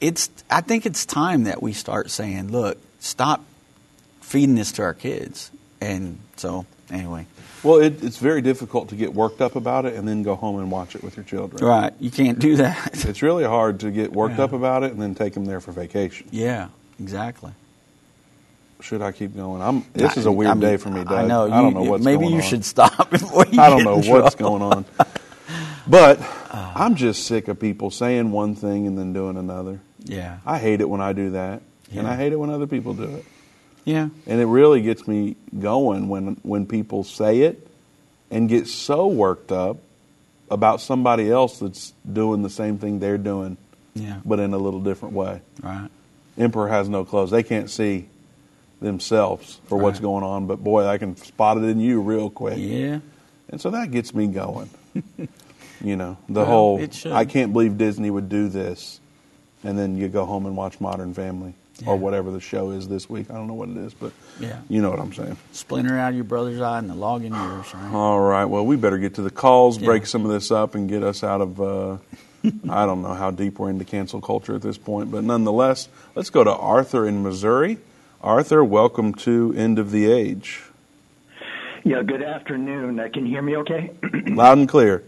it's. 0.00 0.30
I 0.48 0.62
think 0.62 0.86
it's 0.86 1.04
time 1.04 1.44
that 1.44 1.62
we 1.62 1.74
start 1.74 2.10
saying, 2.10 2.50
"Look, 2.50 2.78
stop 3.00 3.44
feeding 4.22 4.54
this 4.54 4.72
to 4.72 4.84
our 4.84 4.94
kids." 4.94 5.50
And 5.80 6.18
so, 6.36 6.64
anyway, 6.90 7.26
well, 7.62 7.76
it, 7.80 8.02
it's 8.02 8.16
very 8.18 8.40
difficult 8.42 8.88
to 8.90 8.94
get 8.96 9.12
worked 9.14 9.40
up 9.40 9.56
about 9.56 9.84
it 9.84 9.94
and 9.94 10.06
then 10.08 10.22
go 10.22 10.34
home 10.36 10.58
and 10.58 10.70
watch 10.70 10.94
it 10.94 11.02
with 11.02 11.16
your 11.16 11.24
children. 11.24 11.64
right? 11.64 11.92
You 12.00 12.10
can't 12.10 12.38
do 12.38 12.56
that. 12.56 13.04
It's 13.08 13.22
really 13.22 13.44
hard 13.44 13.80
to 13.80 13.90
get 13.90 14.12
worked 14.12 14.38
Yeah. 14.38 14.44
up 14.44 14.52
about 14.52 14.82
it 14.84 14.92
and 14.92 15.00
then 15.02 15.14
take 15.14 15.34
them 15.34 15.44
there 15.44 15.60
for 15.60 15.72
vacation. 15.72 16.28
yeah, 16.30 16.68
exactly. 17.00 17.52
Should 18.80 19.00
I 19.00 19.10
keep 19.12 19.34
going? 19.34 19.62
I'm. 19.62 19.84
This 19.94 20.16
is 20.18 20.26
a 20.26 20.32
weird 20.32 20.50
I 20.50 20.54
mean, 20.54 20.60
day 20.60 20.76
for 20.76 20.90
me, 20.90 21.02
Doug. 21.02 21.12
I 21.12 21.26
know. 21.26 21.44
I 21.46 21.62
don't 21.62 21.72
know 21.72 21.82
what's 21.82 22.04
maybe 22.04 22.26
you 22.26 22.36
on. 22.36 22.42
should 22.42 22.62
stop 22.64 23.08
before 23.10 23.46
you 23.46 23.58
I 23.58 23.70
don't 23.70 23.84
know 23.84 23.96
what's 23.96 24.34
trouble. 24.34 24.58
going 24.58 24.62
on. 24.62 24.84
But 25.86 26.20
I'm 26.52 26.94
just 26.94 27.24
sick 27.26 27.48
of 27.48 27.58
people 27.58 27.90
saying 27.90 28.30
one 28.32 28.54
thing 28.54 28.86
and 28.86 28.98
then 28.98 29.12
doing 29.14 29.38
another. 29.38 29.80
Yeah, 30.04 30.38
I 30.44 30.58
hate 30.58 30.82
it 30.82 30.88
when 30.90 31.00
I 31.00 31.14
do 31.14 31.30
that, 31.30 31.62
and 31.94 32.06
I 32.06 32.16
hate 32.16 32.32
it 32.32 32.36
when 32.36 32.50
other 32.50 32.66
people 32.66 32.92
do 32.92 33.04
it. 33.04 33.24
Yeah, 33.86 34.08
And 34.26 34.40
it 34.40 34.46
really 34.46 34.82
gets 34.82 35.06
me 35.06 35.36
going 35.58 36.08
when 36.08 36.36
when 36.42 36.66
people 36.66 37.04
say 37.04 37.42
it 37.42 37.66
and 38.32 38.48
get 38.48 38.66
so 38.66 39.06
worked 39.06 39.52
up 39.52 39.78
about 40.50 40.80
somebody 40.80 41.30
else 41.30 41.60
that's 41.60 41.94
doing 42.10 42.42
the 42.42 42.50
same 42.50 42.78
thing 42.78 42.98
they're 42.98 43.16
doing, 43.16 43.56
yeah. 43.94 44.18
but 44.24 44.40
in 44.40 44.52
a 44.52 44.58
little 44.58 44.80
different 44.80 45.14
way. 45.14 45.40
Right. 45.62 45.88
Emperor 46.36 46.68
has 46.68 46.88
no 46.88 47.04
clothes. 47.04 47.30
They 47.30 47.44
can't 47.44 47.70
see 47.70 48.08
themselves 48.80 49.60
for 49.68 49.78
what's 49.78 50.00
going 50.00 50.24
on, 50.24 50.48
but 50.48 50.62
boy, 50.62 50.84
I 50.84 50.98
can 50.98 51.16
spot 51.16 51.56
it 51.56 51.64
in 51.64 51.78
you 51.78 52.00
real 52.00 52.28
quick. 52.28 52.58
Yeah. 52.58 52.98
And 53.48 53.60
so 53.60 53.70
that 53.70 53.92
gets 53.92 54.12
me 54.12 54.26
going. 54.26 54.68
you 55.80 55.94
know, 55.94 56.18
the 56.28 56.40
Well, 56.40 56.46
whole. 56.46 56.88
I 57.12 57.24
can't 57.24 57.52
believe 57.52 57.78
Disney 57.78 58.10
would 58.10 58.28
do 58.28 58.48
this. 58.48 59.00
And 59.64 59.78
then 59.78 59.96
you 59.96 60.08
go 60.08 60.24
home 60.26 60.44
and 60.46 60.56
watch 60.56 60.80
Modern 60.80 61.14
Family 61.14 61.54
or 61.84 61.96
whatever 61.96 62.30
the 62.30 62.40
show 62.40 62.70
is 62.70 62.88
this 62.88 63.10
week. 63.10 63.30
I 63.30 63.34
don't 63.34 63.46
know 63.48 63.54
what 63.54 63.68
it 63.68 63.76
is, 63.76 63.92
but 63.92 64.12
Yeah. 64.40 64.58
you 64.68 64.80
know 64.80 64.88
what 64.90 64.98
I'm 65.00 65.12
saying. 65.12 65.36
Splinter 65.52 65.98
out 65.98 66.10
of 66.10 66.14
your 66.14 66.24
brother's 66.24 66.60
eye 66.60 66.78
and 66.78 66.88
the 66.88 66.94
log 66.94 67.24
in 67.24 67.32
yours. 67.34 67.74
Right. 67.74 67.92
All 67.92 68.20
right. 68.20 68.46
Well, 68.46 68.64
we 68.64 68.76
better 68.76 68.96
get 68.98 69.14
to 69.16 69.22
the 69.22 69.30
calls, 69.30 69.78
Yeah. 69.78 69.86
break 69.86 70.06
some 70.06 70.24
of 70.24 70.30
this 70.30 70.50
up, 70.50 70.74
and 70.74 70.88
get 70.88 71.02
us 71.02 71.22
out 71.22 71.40
of. 71.40 71.60
Uh, 71.60 71.96
I 72.70 72.86
don't 72.86 73.02
know 73.02 73.14
how 73.14 73.30
deep 73.30 73.58
we're 73.58 73.70
into 73.70 73.84
cancel 73.84 74.20
culture 74.20 74.54
at 74.54 74.62
this 74.62 74.78
point, 74.78 75.10
but 75.10 75.24
nonetheless, 75.24 75.88
let's 76.14 76.30
go 76.30 76.44
to 76.44 76.54
Arthur 76.54 77.06
in 77.06 77.22
Missouri. 77.22 77.78
Arthur, 78.22 78.64
welcome 78.64 79.12
to 79.14 79.52
End 79.56 79.78
of 79.78 79.90
the 79.90 80.10
Age. 80.10 80.62
Yeah, 81.84 82.02
good 82.02 82.22
afternoon. 82.22 82.98
Uh, 82.98 83.08
can 83.12 83.26
you 83.26 83.32
hear 83.32 83.42
me 83.42 83.56
okay? 83.58 83.90
Loud 84.26 84.58
and 84.58 84.68
clear. 84.68 85.04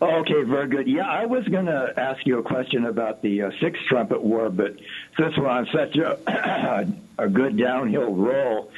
Okay, 0.00 0.42
very 0.44 0.68
good. 0.68 0.86
Yeah, 0.86 1.08
I 1.08 1.26
was 1.26 1.46
going 1.48 1.66
to 1.66 1.92
ask 1.96 2.24
you 2.24 2.38
a 2.38 2.42
question 2.42 2.86
about 2.86 3.20
the 3.20 3.42
uh, 3.42 3.50
Sixth 3.60 3.82
Trumpet 3.88 4.22
War, 4.22 4.48
but 4.48 4.76
since 5.16 5.36
we're 5.36 5.48
on 5.48 5.66
such 5.72 5.96
a, 5.96 6.86
a 7.18 7.28
good 7.28 7.56
downhill 7.56 8.14
roll, 8.14 8.70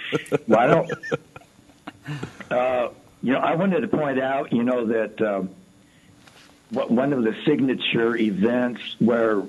why 0.47 0.67
don't 0.67 0.91
uh, 2.51 2.89
you 3.23 3.35
know? 3.35 3.39
I 3.39 3.55
wanted 3.55 3.83
to 3.83 3.89
point 3.89 4.19
out, 4.19 4.51
you 4.53 4.63
know, 4.63 4.87
that 4.87 5.21
um, 5.21 5.51
one 6.71 7.13
of 7.13 7.23
the 7.23 7.37
signature 7.45 8.17
events 8.17 8.81
where 8.99 9.43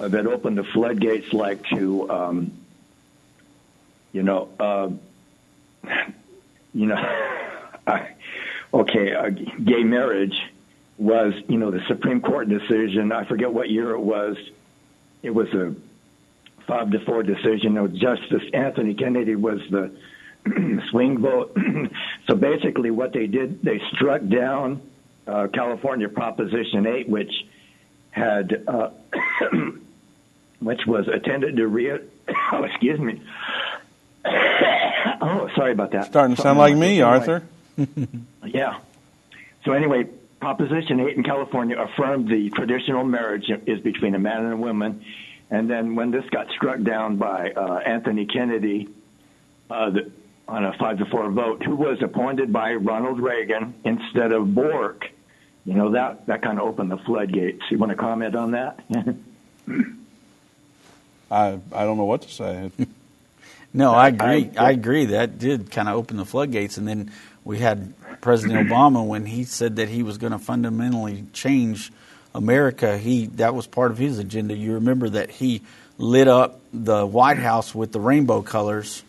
uh, 0.00 0.08
that 0.08 0.26
opened 0.26 0.58
the 0.58 0.64
floodgates, 0.64 1.32
like 1.32 1.62
to, 1.66 2.10
um, 2.10 2.52
you 4.12 4.24
know, 4.24 4.48
uh, 4.58 4.90
you 6.74 6.86
know, 6.86 7.38
okay, 8.74 9.14
uh, 9.14 9.30
gay 9.30 9.84
marriage 9.84 10.42
was, 10.98 11.32
you 11.48 11.58
know, 11.58 11.70
the 11.70 11.80
Supreme 11.88 12.20
Court 12.20 12.48
decision. 12.48 13.12
I 13.12 13.24
forget 13.24 13.52
what 13.52 13.70
year 13.70 13.92
it 13.92 14.00
was. 14.00 14.36
It 15.22 15.30
was 15.30 15.48
a 15.54 15.74
five 16.66 16.90
to 16.90 17.00
four 17.04 17.22
decision. 17.22 17.74
No, 17.74 17.88
Justice 17.88 18.42
Anthony 18.52 18.94
Kennedy 18.94 19.36
was 19.36 19.60
the 19.70 19.92
swing 20.90 21.18
vote. 21.18 21.56
so 22.28 22.34
basically, 22.34 22.90
what 22.90 23.12
they 23.12 23.26
did, 23.26 23.62
they 23.62 23.80
struck 23.94 24.26
down 24.26 24.82
uh, 25.26 25.48
California 25.52 26.08
Proposition 26.08 26.86
8, 26.86 27.08
which 27.08 27.32
had, 28.10 28.64
uh, 28.66 28.90
which 30.60 30.80
was 30.86 31.08
attended 31.08 31.56
to 31.56 31.66
re. 31.66 31.92
oh, 32.52 32.64
excuse 32.64 32.98
me. 32.98 33.22
oh, 34.24 35.48
sorry 35.54 35.72
about 35.72 35.92
that. 35.92 36.06
Starting 36.06 36.36
to 36.36 36.42
sound 36.42 36.58
like 36.58 36.76
me, 36.76 37.00
Arthur. 37.00 37.44
yeah. 38.44 38.80
So 39.64 39.72
anyway, 39.72 40.06
Proposition 40.40 41.00
8 41.00 41.16
in 41.16 41.22
California 41.24 41.76
affirmed 41.78 42.28
the 42.28 42.50
traditional 42.50 43.04
marriage 43.04 43.50
is 43.66 43.80
between 43.80 44.14
a 44.14 44.18
man 44.18 44.44
and 44.44 44.52
a 44.52 44.56
woman. 44.56 45.04
And 45.50 45.68
then 45.68 45.94
when 45.96 46.10
this 46.10 46.24
got 46.30 46.48
struck 46.50 46.82
down 46.82 47.16
by 47.16 47.50
uh, 47.50 47.78
Anthony 47.78 48.26
Kennedy 48.26 48.88
uh, 49.70 49.90
the, 49.90 50.10
on 50.46 50.64
a 50.64 50.72
5 50.78 50.98
to 50.98 51.06
4 51.06 51.30
vote, 51.30 51.62
who 51.64 51.74
was 51.76 51.98
appointed 52.02 52.52
by 52.52 52.74
Ronald 52.74 53.20
Reagan 53.20 53.74
instead 53.84 54.32
of 54.32 54.54
Bork, 54.54 55.06
you 55.64 55.74
know, 55.74 55.92
that, 55.92 56.26
that 56.26 56.42
kind 56.42 56.58
of 56.58 56.66
opened 56.66 56.90
the 56.90 56.98
floodgates. 56.98 57.62
You 57.70 57.78
want 57.78 57.90
to 57.90 57.96
comment 57.96 58.34
on 58.34 58.52
that? 58.52 58.80
I, 61.30 61.58
I 61.72 61.84
don't 61.84 61.98
know 61.98 62.04
what 62.04 62.22
to 62.22 62.30
say. 62.30 62.70
no, 63.74 63.92
I 63.92 64.08
agree. 64.08 64.50
I, 64.56 64.68
I 64.68 64.70
agree. 64.70 65.06
That 65.06 65.38
did 65.38 65.70
kind 65.70 65.88
of 65.88 65.96
open 65.96 66.16
the 66.16 66.24
floodgates. 66.24 66.78
And 66.78 66.88
then 66.88 67.12
we 67.48 67.58
had 67.58 67.94
President 68.20 68.68
Obama 68.68 69.04
when 69.04 69.24
he 69.24 69.44
said 69.44 69.76
that 69.76 69.88
he 69.88 70.02
was 70.02 70.18
going 70.18 70.32
to 70.32 70.38
fundamentally 70.38 71.24
change 71.32 71.90
America. 72.34 72.98
He 72.98 73.26
that 73.36 73.54
was 73.54 73.66
part 73.66 73.90
of 73.90 73.96
his 73.96 74.18
agenda. 74.18 74.54
You 74.54 74.74
remember 74.74 75.08
that 75.08 75.30
he 75.30 75.62
lit 75.96 76.28
up 76.28 76.60
the 76.74 77.06
White 77.06 77.38
House 77.38 77.74
with 77.74 77.90
the 77.90 78.00
rainbow 78.00 78.42
colors. 78.42 79.02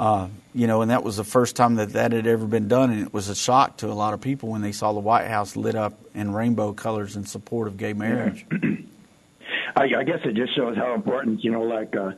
Uh, 0.00 0.28
you 0.52 0.66
know, 0.66 0.82
and 0.82 0.90
that 0.90 1.04
was 1.04 1.16
the 1.16 1.24
first 1.24 1.54
time 1.54 1.76
that 1.76 1.92
that 1.92 2.10
had 2.10 2.26
ever 2.26 2.44
been 2.44 2.66
done, 2.66 2.90
and 2.90 3.06
it 3.06 3.14
was 3.14 3.28
a 3.28 3.36
shock 3.36 3.76
to 3.76 3.86
a 3.86 3.94
lot 3.94 4.14
of 4.14 4.20
people 4.20 4.48
when 4.48 4.62
they 4.62 4.72
saw 4.72 4.92
the 4.92 4.98
White 4.98 5.28
House 5.28 5.54
lit 5.54 5.76
up 5.76 5.92
in 6.12 6.32
rainbow 6.32 6.72
colors 6.72 7.14
in 7.14 7.24
support 7.24 7.68
of 7.68 7.76
gay 7.76 7.92
marriage. 7.92 8.46
I, 9.76 9.84
I 9.84 10.02
guess 10.02 10.18
it 10.24 10.34
just 10.34 10.56
shows 10.56 10.76
how 10.76 10.94
important, 10.94 11.44
you 11.44 11.52
know, 11.52 11.62
like 11.62 11.94
uh, 11.94 12.12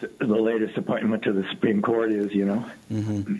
the, 0.00 0.10
the 0.20 0.40
latest 0.40 0.78
appointment 0.78 1.24
to 1.24 1.34
the 1.34 1.44
Supreme 1.50 1.82
Court 1.82 2.12
is, 2.12 2.32
you 2.32 2.46
know. 2.46 2.64
Mm-hmm. 2.90 3.36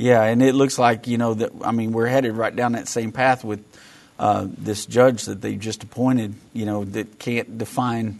Yeah, 0.00 0.22
and 0.22 0.42
it 0.42 0.54
looks 0.54 0.78
like 0.78 1.06
you 1.06 1.18
know 1.18 1.34
that. 1.34 1.52
I 1.62 1.72
mean, 1.72 1.92
we're 1.92 2.06
headed 2.06 2.32
right 2.32 2.56
down 2.56 2.72
that 2.72 2.88
same 2.88 3.12
path 3.12 3.44
with 3.44 3.62
uh, 4.18 4.46
this 4.48 4.86
judge 4.86 5.26
that 5.26 5.42
they 5.42 5.56
just 5.56 5.82
appointed. 5.82 6.34
You 6.54 6.64
know, 6.64 6.84
that 6.86 7.18
can't 7.18 7.58
define 7.58 8.18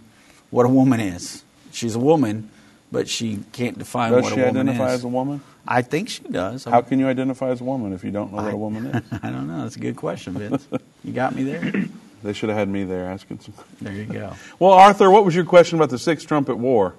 what 0.51 0.67
a 0.67 0.69
woman 0.69 1.01
is. 1.01 1.43
She's 1.73 1.95
a 1.95 1.99
woman, 1.99 2.51
but 2.93 3.09
she 3.09 3.39
can't 3.53 3.79
define 3.79 4.13
does 4.13 4.25
what 4.25 4.33
a 4.33 4.37
woman 4.37 4.49
is. 4.49 4.53
Does 4.53 4.55
she 4.55 4.69
identify 4.69 4.93
as 4.93 5.05
a 5.05 5.09
woman? 5.09 5.41
I 5.67 5.81
think 5.81 6.11
she 6.11 6.23
does. 6.25 6.65
How 6.65 6.83
can 6.83 6.99
you 6.99 7.07
identify 7.07 7.49
as 7.49 7.63
a 7.63 7.65
woman 7.65 7.95
if 7.95 8.05
you 8.05 8.11
don't 8.11 8.31
know 8.31 8.41
I, 8.41 8.45
what 8.45 8.53
a 8.53 8.59
woman 8.59 8.87
is? 8.95 9.03
I 9.23 9.31
don't 9.31 9.49
know. 9.49 9.63
That's 9.63 9.77
a 9.77 9.81
good 9.81 9.97
question, 9.97 10.35
Vince. 10.35 10.69
you 11.03 11.15
got 11.15 11.35
me 11.35 11.45
there. 11.45 11.87
They 12.23 12.35
should 12.35 12.51
have 12.51 12.59
had 12.59 12.69
me 12.69 12.85
there 12.85 13.07
asking 13.07 13.41
some. 13.41 13.55
There 13.81 13.95
you 13.95 14.05
go. 14.05 14.35
Well, 14.59 14.73
Arthur, 14.73 15.11
what 15.11 15.25
was 15.25 15.35
your 15.35 15.47
question 15.47 15.79
about 15.79 15.89
the 15.89 15.99
Sixth 15.99 16.27
Trumpet 16.27 16.57
War? 16.57 16.95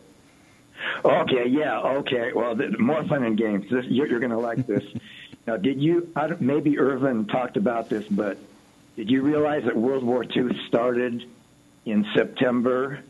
Okay, 1.03 1.47
yeah, 1.47 1.79
okay. 1.79 2.31
Well, 2.33 2.55
the, 2.55 2.77
more 2.79 3.03
fun 3.05 3.23
and 3.23 3.37
games. 3.37 3.65
This, 3.71 3.85
you're, 3.87 4.07
you're 4.07 4.19
going 4.19 4.31
to 4.31 4.39
like 4.39 4.65
this. 4.67 4.83
now, 5.47 5.57
did 5.57 5.81
you? 5.81 6.11
I 6.15 6.27
don't, 6.27 6.41
maybe 6.41 6.79
Irvin 6.79 7.27
talked 7.27 7.57
about 7.57 7.89
this, 7.89 8.05
but 8.09 8.37
did 8.95 9.09
you 9.09 9.21
realize 9.21 9.63
that 9.65 9.75
World 9.75 10.03
War 10.03 10.23
II 10.23 10.49
started 10.67 11.23
in 11.85 12.05
September 12.15 13.03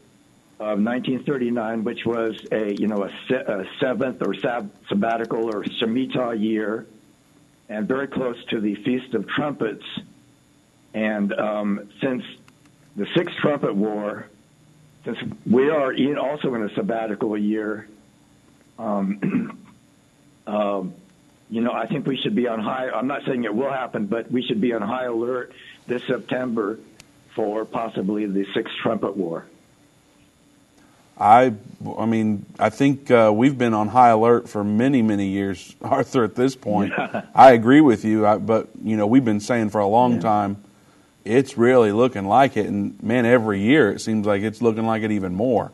of 0.59 0.79
1939, 0.79 1.83
which 1.83 2.05
was 2.05 2.35
a 2.51 2.71
you 2.79 2.87
know 2.87 3.03
a, 3.03 3.09
se- 3.27 3.45
a 3.47 3.63
seventh 3.79 4.21
or 4.21 4.35
sab- 4.35 4.71
sabbatical 4.87 5.45
or 5.45 5.63
Shemitah 5.63 6.39
year, 6.39 6.85
and 7.67 7.87
very 7.87 8.07
close 8.07 8.37
to 8.51 8.61
the 8.61 8.75
Feast 8.83 9.13
of 9.13 9.27
Trumpets. 9.27 9.83
And 10.93 11.33
um, 11.33 11.89
since 12.01 12.23
the 12.95 13.07
Sixth 13.15 13.35
Trumpet 13.41 13.75
War 13.75 14.27
since 15.05 15.17
we 15.49 15.69
are 15.69 15.91
in, 15.91 16.17
also 16.17 16.53
in 16.55 16.63
a 16.63 16.73
sabbatical 16.73 17.37
year, 17.37 17.87
um, 18.77 19.57
um, 20.47 20.93
you 21.49 21.61
know, 21.61 21.71
I 21.71 21.87
think 21.87 22.07
we 22.07 22.17
should 22.17 22.35
be 22.35 22.47
on 22.47 22.59
high. 22.59 22.89
I'm 22.89 23.07
not 23.07 23.25
saying 23.25 23.43
it 23.43 23.53
will 23.53 23.71
happen, 23.71 24.05
but 24.05 24.31
we 24.31 24.41
should 24.41 24.61
be 24.61 24.73
on 24.73 24.81
high 24.81 25.05
alert 25.05 25.51
this 25.87 26.03
September 26.05 26.79
for 27.35 27.65
possibly 27.65 28.25
the 28.25 28.45
sixth 28.53 28.75
trumpet 28.81 29.17
war. 29.17 29.45
I, 31.17 31.53
I 31.99 32.05
mean, 32.05 32.45
I 32.57 32.69
think 32.69 33.11
uh, 33.11 33.31
we've 33.33 33.57
been 33.57 33.73
on 33.73 33.89
high 33.89 34.09
alert 34.09 34.49
for 34.49 34.63
many, 34.63 35.01
many 35.01 35.27
years, 35.27 35.75
Arthur. 35.81 36.23
At 36.23 36.35
this 36.35 36.55
point, 36.55 36.93
I 37.35 37.51
agree 37.51 37.81
with 37.81 38.05
you, 38.05 38.25
I, 38.25 38.37
but 38.37 38.69
you 38.83 38.97
know, 38.97 39.07
we've 39.07 39.25
been 39.25 39.39
saying 39.39 39.69
for 39.69 39.79
a 39.79 39.87
long 39.87 40.13
yeah. 40.13 40.19
time 40.21 40.63
it's 41.25 41.57
really 41.57 41.91
looking 41.91 42.25
like 42.25 42.57
it. 42.57 42.67
And 42.67 43.01
man, 43.01 43.25
every 43.25 43.61
year 43.61 43.91
it 43.91 43.99
seems 43.99 44.25
like 44.25 44.41
it's 44.41 44.61
looking 44.61 44.85
like 44.85 45.03
it 45.03 45.11
even 45.11 45.33
more. 45.33 45.71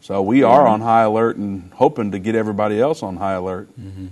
So 0.00 0.22
we 0.22 0.42
are 0.42 0.66
on 0.66 0.80
high 0.80 1.02
alert 1.02 1.36
and 1.36 1.72
hoping 1.74 2.12
to 2.12 2.18
get 2.18 2.34
everybody 2.34 2.80
else 2.80 3.02
on 3.02 3.16
high 3.16 3.34
alert. 3.34 3.68
Mm-hmm. 3.78 4.06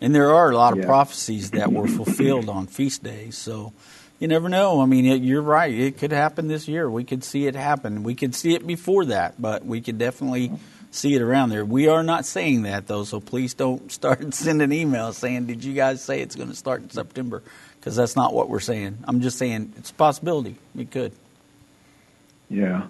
And 0.00 0.14
there 0.14 0.32
are 0.32 0.50
a 0.50 0.56
lot 0.56 0.74
of 0.74 0.80
yeah. 0.80 0.86
prophecies 0.86 1.50
that 1.50 1.72
were 1.72 1.88
fulfilled 1.88 2.48
on 2.48 2.66
feast 2.68 3.02
days. 3.02 3.36
So 3.36 3.72
you 4.18 4.28
never 4.28 4.48
know. 4.48 4.80
I 4.80 4.86
mean, 4.86 5.06
it, 5.06 5.22
you're 5.22 5.42
right. 5.42 5.72
It 5.72 5.98
could 5.98 6.12
happen 6.12 6.48
this 6.48 6.68
year. 6.68 6.88
We 6.88 7.04
could 7.04 7.24
see 7.24 7.46
it 7.46 7.54
happen. 7.54 8.02
We 8.02 8.14
could 8.14 8.34
see 8.34 8.54
it 8.54 8.66
before 8.66 9.06
that, 9.06 9.40
but 9.40 9.64
we 9.64 9.80
could 9.80 9.98
definitely 9.98 10.52
see 10.90 11.14
it 11.14 11.22
around 11.22 11.50
there. 11.50 11.64
We 11.64 11.88
are 11.88 12.02
not 12.02 12.24
saying 12.24 12.62
that 12.62 12.86
though, 12.86 13.04
so 13.04 13.20
please 13.20 13.54
don't 13.54 13.90
start 13.92 14.34
sending 14.34 14.70
emails 14.70 15.14
saying, 15.14 15.46
"Did 15.46 15.64
you 15.64 15.74
guys 15.74 16.02
say 16.02 16.20
it's 16.20 16.36
going 16.36 16.48
to 16.48 16.56
start 16.56 16.82
in 16.82 16.90
September?" 16.90 17.42
Because 17.78 17.96
that's 17.96 18.16
not 18.16 18.34
what 18.34 18.48
we're 18.48 18.60
saying. 18.60 18.98
I'm 19.04 19.20
just 19.20 19.38
saying 19.38 19.74
it's 19.76 19.90
a 19.90 19.94
possibility. 19.94 20.56
It 20.76 20.90
could. 20.90 21.12
Yeah, 22.50 22.86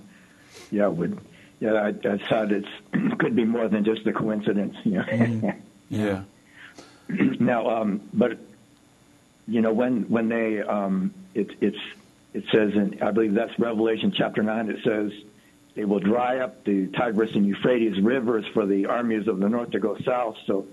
yeah, 0.71 0.87
it 0.87 0.93
would. 0.93 1.19
Yeah, 1.61 1.73
I, 1.73 1.89
I 1.89 2.19
thought 2.29 2.53
it 2.53 2.65
could 3.19 3.35
be 3.35 3.45
more 3.45 3.69
than 3.69 3.85
just 3.85 4.07
a 4.07 4.13
coincidence. 4.13 4.77
You 4.85 4.93
know? 4.93 5.03
mm, 5.03 5.61
yeah. 5.89 6.23
now, 7.41 7.69
um, 7.69 8.01
but 8.13 8.39
you 9.47 9.61
know 9.61 9.73
when 9.73 10.09
when 10.09 10.29
they 10.29 10.61
um, 10.61 11.13
it, 11.35 11.51
it's 11.61 11.79
it 12.35 12.45
says 12.53 12.73
in 12.75 13.03
I 13.03 13.11
believe 13.11 13.35
that's 13.35 13.59
Revelation 13.59 14.13
chapter 14.17 14.43
nine. 14.43 14.71
It 14.71 14.79
says 14.85 15.13
they 15.75 15.85
will 15.85 16.01
dry 16.01 16.39
up 16.39 16.65
the 16.65 16.87
Tigris 16.89 17.35
and 17.35 17.47
Euphrates 17.47 18.01
rivers 18.01 18.45
for 18.53 18.67
the 18.67 18.87
armies 18.87 19.29
of 19.29 19.39
the 19.39 19.49
north 19.49 19.71
to 19.71 19.81
go 19.81 19.97
south. 20.05 20.37
So 20.47 20.67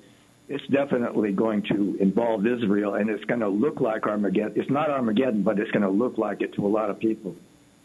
it's 0.48 0.66
definitely 0.68 1.32
going 1.32 1.64
to 1.64 1.98
involve 2.00 2.46
Israel, 2.46 2.96
and 2.96 3.10
it's 3.10 3.24
going 3.26 3.40
to 3.40 3.50
look 3.50 3.82
like 3.82 4.06
Armageddon. 4.06 4.54
It's 4.56 4.70
not 4.70 4.90
Armageddon, 4.90 5.44
but 5.44 5.60
it's 5.60 5.72
going 5.72 5.84
to 5.84 5.90
look 5.90 6.18
like 6.18 6.42
it 6.42 6.54
to 6.54 6.66
a 6.66 6.70
lot 6.70 6.90
of 6.90 7.00
people, 7.00 7.36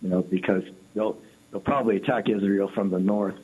you 0.03 0.11
know, 0.11 0.23
because 0.23 0.62
they'll 0.94 1.16
they'll 1.51 1.61
probably 1.61 1.96
attack 1.96 2.29
Israel 2.29 2.70
from 2.75 2.90
the 2.90 2.99
north. 2.99 3.37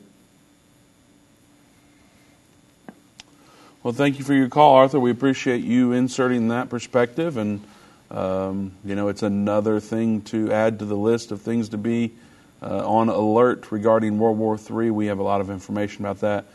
Well, 3.81 3.93
thank 3.93 4.19
you 4.19 4.25
for 4.25 4.33
your 4.33 4.49
call, 4.49 4.75
Arthur. 4.75 4.99
We 4.99 5.11
appreciate 5.11 5.63
you 5.63 5.93
inserting 5.93 6.49
that 6.49 6.69
perspective, 6.69 7.37
and 7.37 7.63
um, 8.11 8.73
you 8.85 8.95
know, 8.95 9.07
it's 9.07 9.23
another 9.23 9.79
thing 9.79 10.21
to 10.23 10.51
add 10.51 10.79
to 10.79 10.85
the 10.85 10.95
list 10.95 11.31
of 11.31 11.41
things 11.41 11.69
to 11.69 11.77
be 11.77 12.13
uh, 12.61 12.87
on 12.87 13.09
alert 13.09 13.71
regarding 13.71 14.19
World 14.19 14.37
War 14.37 14.57
III. 14.57 14.91
We 14.91 15.07
have 15.07 15.17
a 15.17 15.23
lot 15.23 15.41
of 15.41 15.49
information 15.49 16.05
about 16.05 16.19
that 16.19 16.45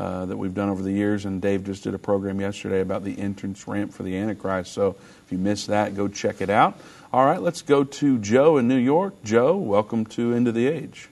uh, 0.00 0.24
that 0.24 0.36
we've 0.38 0.54
done 0.54 0.70
over 0.70 0.82
the 0.82 0.92
years. 0.92 1.26
And 1.26 1.42
Dave 1.42 1.64
just 1.64 1.84
did 1.84 1.92
a 1.92 1.98
program 1.98 2.40
yesterday 2.40 2.80
about 2.80 3.04
the 3.04 3.18
entrance 3.18 3.68
ramp 3.68 3.92
for 3.92 4.02
the 4.02 4.16
Antichrist. 4.16 4.72
So 4.72 4.96
if 5.26 5.26
you 5.30 5.36
missed 5.36 5.66
that, 5.66 5.94
go 5.94 6.08
check 6.08 6.40
it 6.40 6.48
out. 6.48 6.80
All 7.12 7.26
right, 7.26 7.40
let's 7.40 7.60
go 7.60 7.84
to 7.84 8.18
Joe 8.18 8.56
in 8.56 8.66
New 8.66 8.78
York. 8.78 9.22
Joe, 9.24 9.56
welcome 9.56 10.06
to 10.06 10.32
End 10.32 10.48
of 10.48 10.54
the 10.54 10.66
Age. 10.68 11.08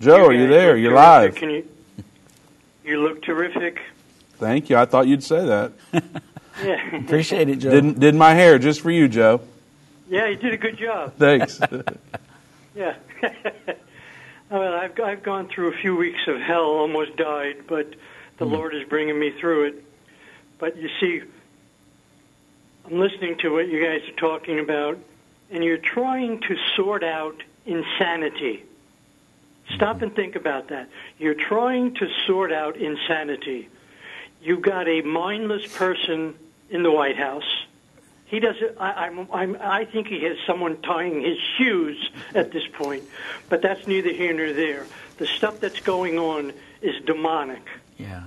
Joe, 0.00 0.24
are 0.24 0.32
you 0.32 0.48
there? 0.48 0.76
You're 0.78 0.94
live. 0.94 1.34
Can 1.34 1.50
you? 1.50 1.68
You 2.82 3.02
look 3.02 3.22
terrific. 3.22 3.78
Thank 4.38 4.70
you. 4.70 4.78
I 4.78 4.86
thought 4.86 5.06
you'd 5.06 5.24
say 5.24 5.44
that. 5.46 5.72
Yeah. 6.62 6.96
Appreciate 6.96 7.48
it, 7.48 7.56
Joe. 7.56 7.70
Did 7.70 7.98
did 7.98 8.14
my 8.14 8.34
hair 8.34 8.58
just 8.58 8.82
for 8.82 8.90
you, 8.90 9.08
Joe. 9.08 9.40
Yeah, 10.10 10.26
you 10.26 10.36
did 10.36 10.52
a 10.52 10.58
good 10.58 10.76
job. 10.76 11.14
Thanks. 11.14 11.58
Yeah. 12.74 12.94
Oh, 14.50 14.58
well, 14.58 14.74
I've 14.74 14.98
I've 14.98 15.22
gone 15.22 15.48
through 15.48 15.72
a 15.72 15.76
few 15.76 15.94
weeks 15.94 16.20
of 16.26 16.40
hell, 16.40 16.64
almost 16.64 17.16
died, 17.16 17.66
but 17.68 17.90
the 18.38 18.44
mm-hmm. 18.44 18.54
Lord 18.54 18.74
is 18.74 18.82
bringing 18.88 19.18
me 19.18 19.32
through 19.40 19.68
it. 19.68 19.84
But 20.58 20.76
you 20.76 20.88
see, 21.00 21.22
I'm 22.84 22.98
listening 22.98 23.38
to 23.38 23.50
what 23.50 23.68
you 23.68 23.82
guys 23.82 24.00
are 24.08 24.16
talking 24.16 24.58
about, 24.58 24.98
and 25.52 25.62
you're 25.62 25.78
trying 25.78 26.40
to 26.40 26.56
sort 26.74 27.04
out 27.04 27.42
insanity. 27.64 28.64
Stop 29.76 29.96
mm-hmm. 29.96 30.06
and 30.06 30.16
think 30.16 30.34
about 30.34 30.68
that. 30.68 30.88
You're 31.18 31.34
trying 31.34 31.94
to 31.94 32.08
sort 32.26 32.52
out 32.52 32.76
insanity. 32.76 33.68
You've 34.42 34.62
got 34.62 34.88
a 34.88 35.02
mindless 35.02 35.72
person 35.76 36.34
in 36.70 36.82
the 36.82 36.90
White 36.90 37.16
House. 37.16 37.66
He 38.30 38.38
doesn't. 38.38 38.78
I, 38.78 39.06
I'm, 39.06 39.28
I'm, 39.32 39.56
I 39.60 39.84
think 39.84 40.06
he 40.06 40.22
has 40.22 40.36
someone 40.46 40.80
tying 40.82 41.20
his 41.20 41.36
shoes 41.58 42.10
at 42.32 42.52
this 42.52 42.62
point, 42.72 43.02
but 43.48 43.60
that's 43.60 43.88
neither 43.88 44.12
here 44.12 44.32
nor 44.32 44.52
there. 44.52 44.86
The 45.18 45.26
stuff 45.26 45.58
that's 45.58 45.80
going 45.80 46.18
on 46.18 46.52
is 46.80 46.94
demonic. 47.04 47.62
yeah. 47.98 48.22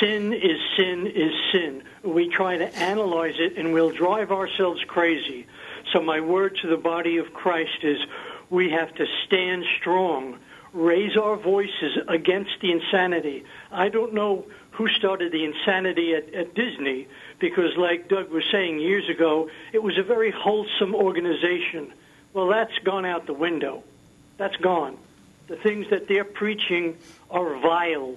Sin 0.00 0.32
is 0.32 0.58
sin 0.76 1.06
is 1.08 1.32
sin. 1.52 1.82
We 2.02 2.28
try 2.28 2.56
to 2.56 2.74
analyze 2.76 3.34
it 3.38 3.58
and 3.58 3.72
we'll 3.72 3.90
drive 3.90 4.30
ourselves 4.32 4.82
crazy. 4.86 5.46
So, 5.92 6.00
my 6.00 6.20
word 6.20 6.56
to 6.62 6.68
the 6.68 6.76
body 6.76 7.18
of 7.18 7.34
Christ 7.34 7.82
is 7.82 7.98
we 8.48 8.70
have 8.70 8.94
to 8.94 9.06
stand 9.26 9.64
strong, 9.80 10.38
raise 10.72 11.16
our 11.16 11.36
voices 11.36 11.98
against 12.08 12.52
the 12.60 12.70
insanity. 12.70 13.44
I 13.70 13.88
don't 13.88 14.14
know 14.14 14.46
who 14.72 14.88
started 14.88 15.32
the 15.32 15.44
insanity 15.44 16.14
at, 16.14 16.32
at 16.32 16.54
Disney 16.54 17.08
because, 17.42 17.76
like 17.76 18.08
Doug 18.08 18.30
was 18.30 18.44
saying 18.52 18.78
years 18.78 19.08
ago, 19.10 19.50
it 19.72 19.82
was 19.82 19.98
a 19.98 20.02
very 20.04 20.30
wholesome 20.30 20.94
organization. 20.94 21.92
Well, 22.32 22.46
that's 22.46 22.78
gone 22.84 23.04
out 23.04 23.26
the 23.26 23.34
window. 23.34 23.82
That's 24.38 24.56
gone. 24.56 24.96
The 25.48 25.56
things 25.56 25.90
that 25.90 26.06
they're 26.06 26.24
preaching 26.24 26.96
are 27.28 27.58
vile. 27.58 28.14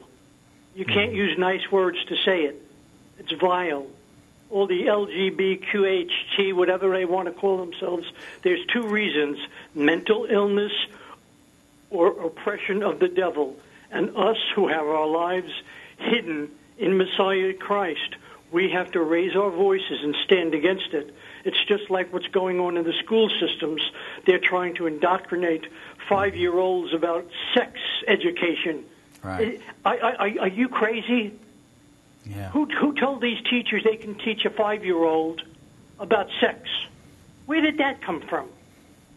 You 0.75 0.85
hmm. 0.85 0.91
can't 0.91 1.13
use 1.13 1.37
nice 1.39 1.69
words 1.71 1.97
to 2.05 2.15
say 2.23 2.43
it. 2.43 2.61
It's 3.17 3.31
vile. 3.33 3.87
All 4.51 4.67
the 4.67 4.83
LGBTQHT, 4.83 6.53
whatever 6.53 6.91
they 6.91 7.05
want 7.05 7.27
to 7.27 7.33
call 7.33 7.57
themselves, 7.57 8.05
there's 8.43 8.63
two 8.67 8.83
reasons 8.83 9.39
mental 9.73 10.27
illness 10.29 10.71
or 11.89 12.09
oppression 12.27 12.83
of 12.83 12.99
the 12.99 13.07
devil. 13.07 13.57
And 13.89 14.15
us 14.15 14.37
who 14.53 14.67
have 14.67 14.85
our 14.85 15.07
lives 15.07 15.51
hidden 15.97 16.51
in 16.77 16.97
Messiah 16.97 17.53
Christ, 17.53 18.17
we 18.55 18.69
have 18.69 18.89
to 18.89 19.01
raise 19.01 19.35
our 19.35 19.51
voices 19.51 20.01
and 20.01 20.15
stand 20.23 20.53
against 20.53 20.93
it. 20.93 21.13
It's 21.43 21.61
just 21.65 21.89
like 21.89 22.13
what's 22.13 22.27
going 22.27 22.61
on 22.61 22.77
in 22.77 22.85
the 22.85 22.93
school 23.03 23.29
systems. 23.29 23.81
They're 24.25 24.39
trying 24.39 24.75
to 24.75 24.87
indoctrinate 24.87 25.65
five 26.07 26.37
year 26.37 26.57
olds 26.57 26.93
about 26.93 27.27
sex 27.53 27.77
education. 28.07 28.85
Right. 29.21 29.61
I, 29.83 29.97
I, 29.97 30.09
I, 30.09 30.37
are 30.39 30.47
you 30.47 30.69
crazy? 30.69 31.37
Yeah. 32.23 32.49
Who, 32.51 32.65
who 32.67 32.93
told 32.93 33.19
these 33.19 33.43
teachers 33.43 33.83
they 33.83 33.97
can 33.97 34.15
teach 34.15 34.45
a 34.45 34.49
five 34.49 34.85
year 34.85 35.03
old 35.03 35.41
about 35.99 36.29
sex? 36.39 36.69
Where 37.47 37.59
did 37.59 37.79
that 37.79 38.01
come 38.03 38.21
from? 38.21 38.47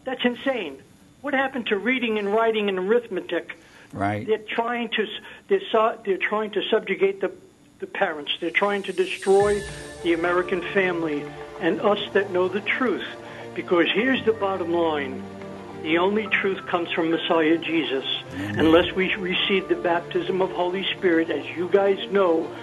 That's 0.03 0.25
insane. 0.25 0.81
What 1.21 1.33
happened 1.33 1.67
to 1.67 1.77
reading 1.77 2.19
and 2.19 2.27
writing 2.27 2.67
and 2.67 2.77
arithmetic? 2.77 3.57
Right. 3.93 4.27
They're 4.27 4.39
trying 4.39 4.89
to 4.89 5.07
they're, 5.47 5.97
they're 6.03 6.17
trying 6.17 6.51
to 6.51 6.61
subjugate 6.69 7.21
the, 7.21 7.31
the 7.79 7.87
parents. 7.87 8.31
They're 8.39 8.51
trying 8.51 8.83
to 8.83 8.93
destroy 8.93 9.61
the 10.03 10.13
American 10.13 10.61
family 10.73 11.25
and 11.61 11.79
us 11.81 11.99
that 12.13 12.31
know 12.31 12.47
the 12.47 12.61
truth. 12.61 13.05
Because 13.55 13.87
here's 13.93 14.23
the 14.25 14.33
bottom 14.33 14.71
line. 14.71 15.23
The 15.81 15.97
only 15.97 16.27
truth 16.27 16.65
comes 16.67 16.91
from 16.91 17.09
Messiah 17.09 17.57
Jesus. 17.57 18.05
Unless 18.33 18.93
we 18.93 19.15
receive 19.15 19.69
the 19.69 19.75
baptism 19.75 20.41
of 20.41 20.51
Holy 20.51 20.85
Spirit, 20.97 21.29
as 21.29 21.45
you 21.57 21.69
guys 21.69 21.97
know, 22.11 22.53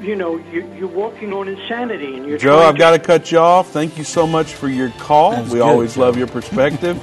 you 0.00 0.16
know, 0.16 0.36
you, 0.50 0.66
you're 0.74 0.88
walking 0.88 1.32
on 1.32 1.48
insanity 1.48 2.16
and 2.16 2.26
you're 2.26 2.38
Joe, 2.38 2.60
I've 2.60 2.78
got 2.78 2.92
to 2.92 2.98
cut 2.98 3.30
you 3.30 3.38
off. 3.38 3.70
Thank 3.70 3.98
you 3.98 4.04
so 4.04 4.26
much 4.26 4.54
for 4.54 4.68
your 4.68 4.90
call. 4.90 5.32
That's 5.32 5.50
we 5.50 5.58
good, 5.58 5.62
always 5.62 5.94
Joe. 5.94 6.00
love 6.02 6.16
your 6.16 6.26
perspective. 6.26 7.02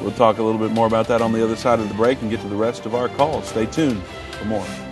we'll 0.00 0.10
talk 0.12 0.38
a 0.38 0.42
little 0.42 0.60
bit 0.60 0.72
more 0.72 0.86
about 0.86 1.06
that 1.08 1.20
on 1.20 1.32
the 1.32 1.44
other 1.44 1.56
side 1.56 1.78
of 1.78 1.88
the 1.88 1.94
break 1.94 2.22
and 2.22 2.30
get 2.30 2.40
to 2.40 2.48
the 2.48 2.56
rest 2.56 2.86
of 2.86 2.94
our 2.94 3.08
calls. 3.10 3.48
Stay 3.48 3.66
tuned 3.66 4.02
for 4.02 4.46
more. 4.46 4.91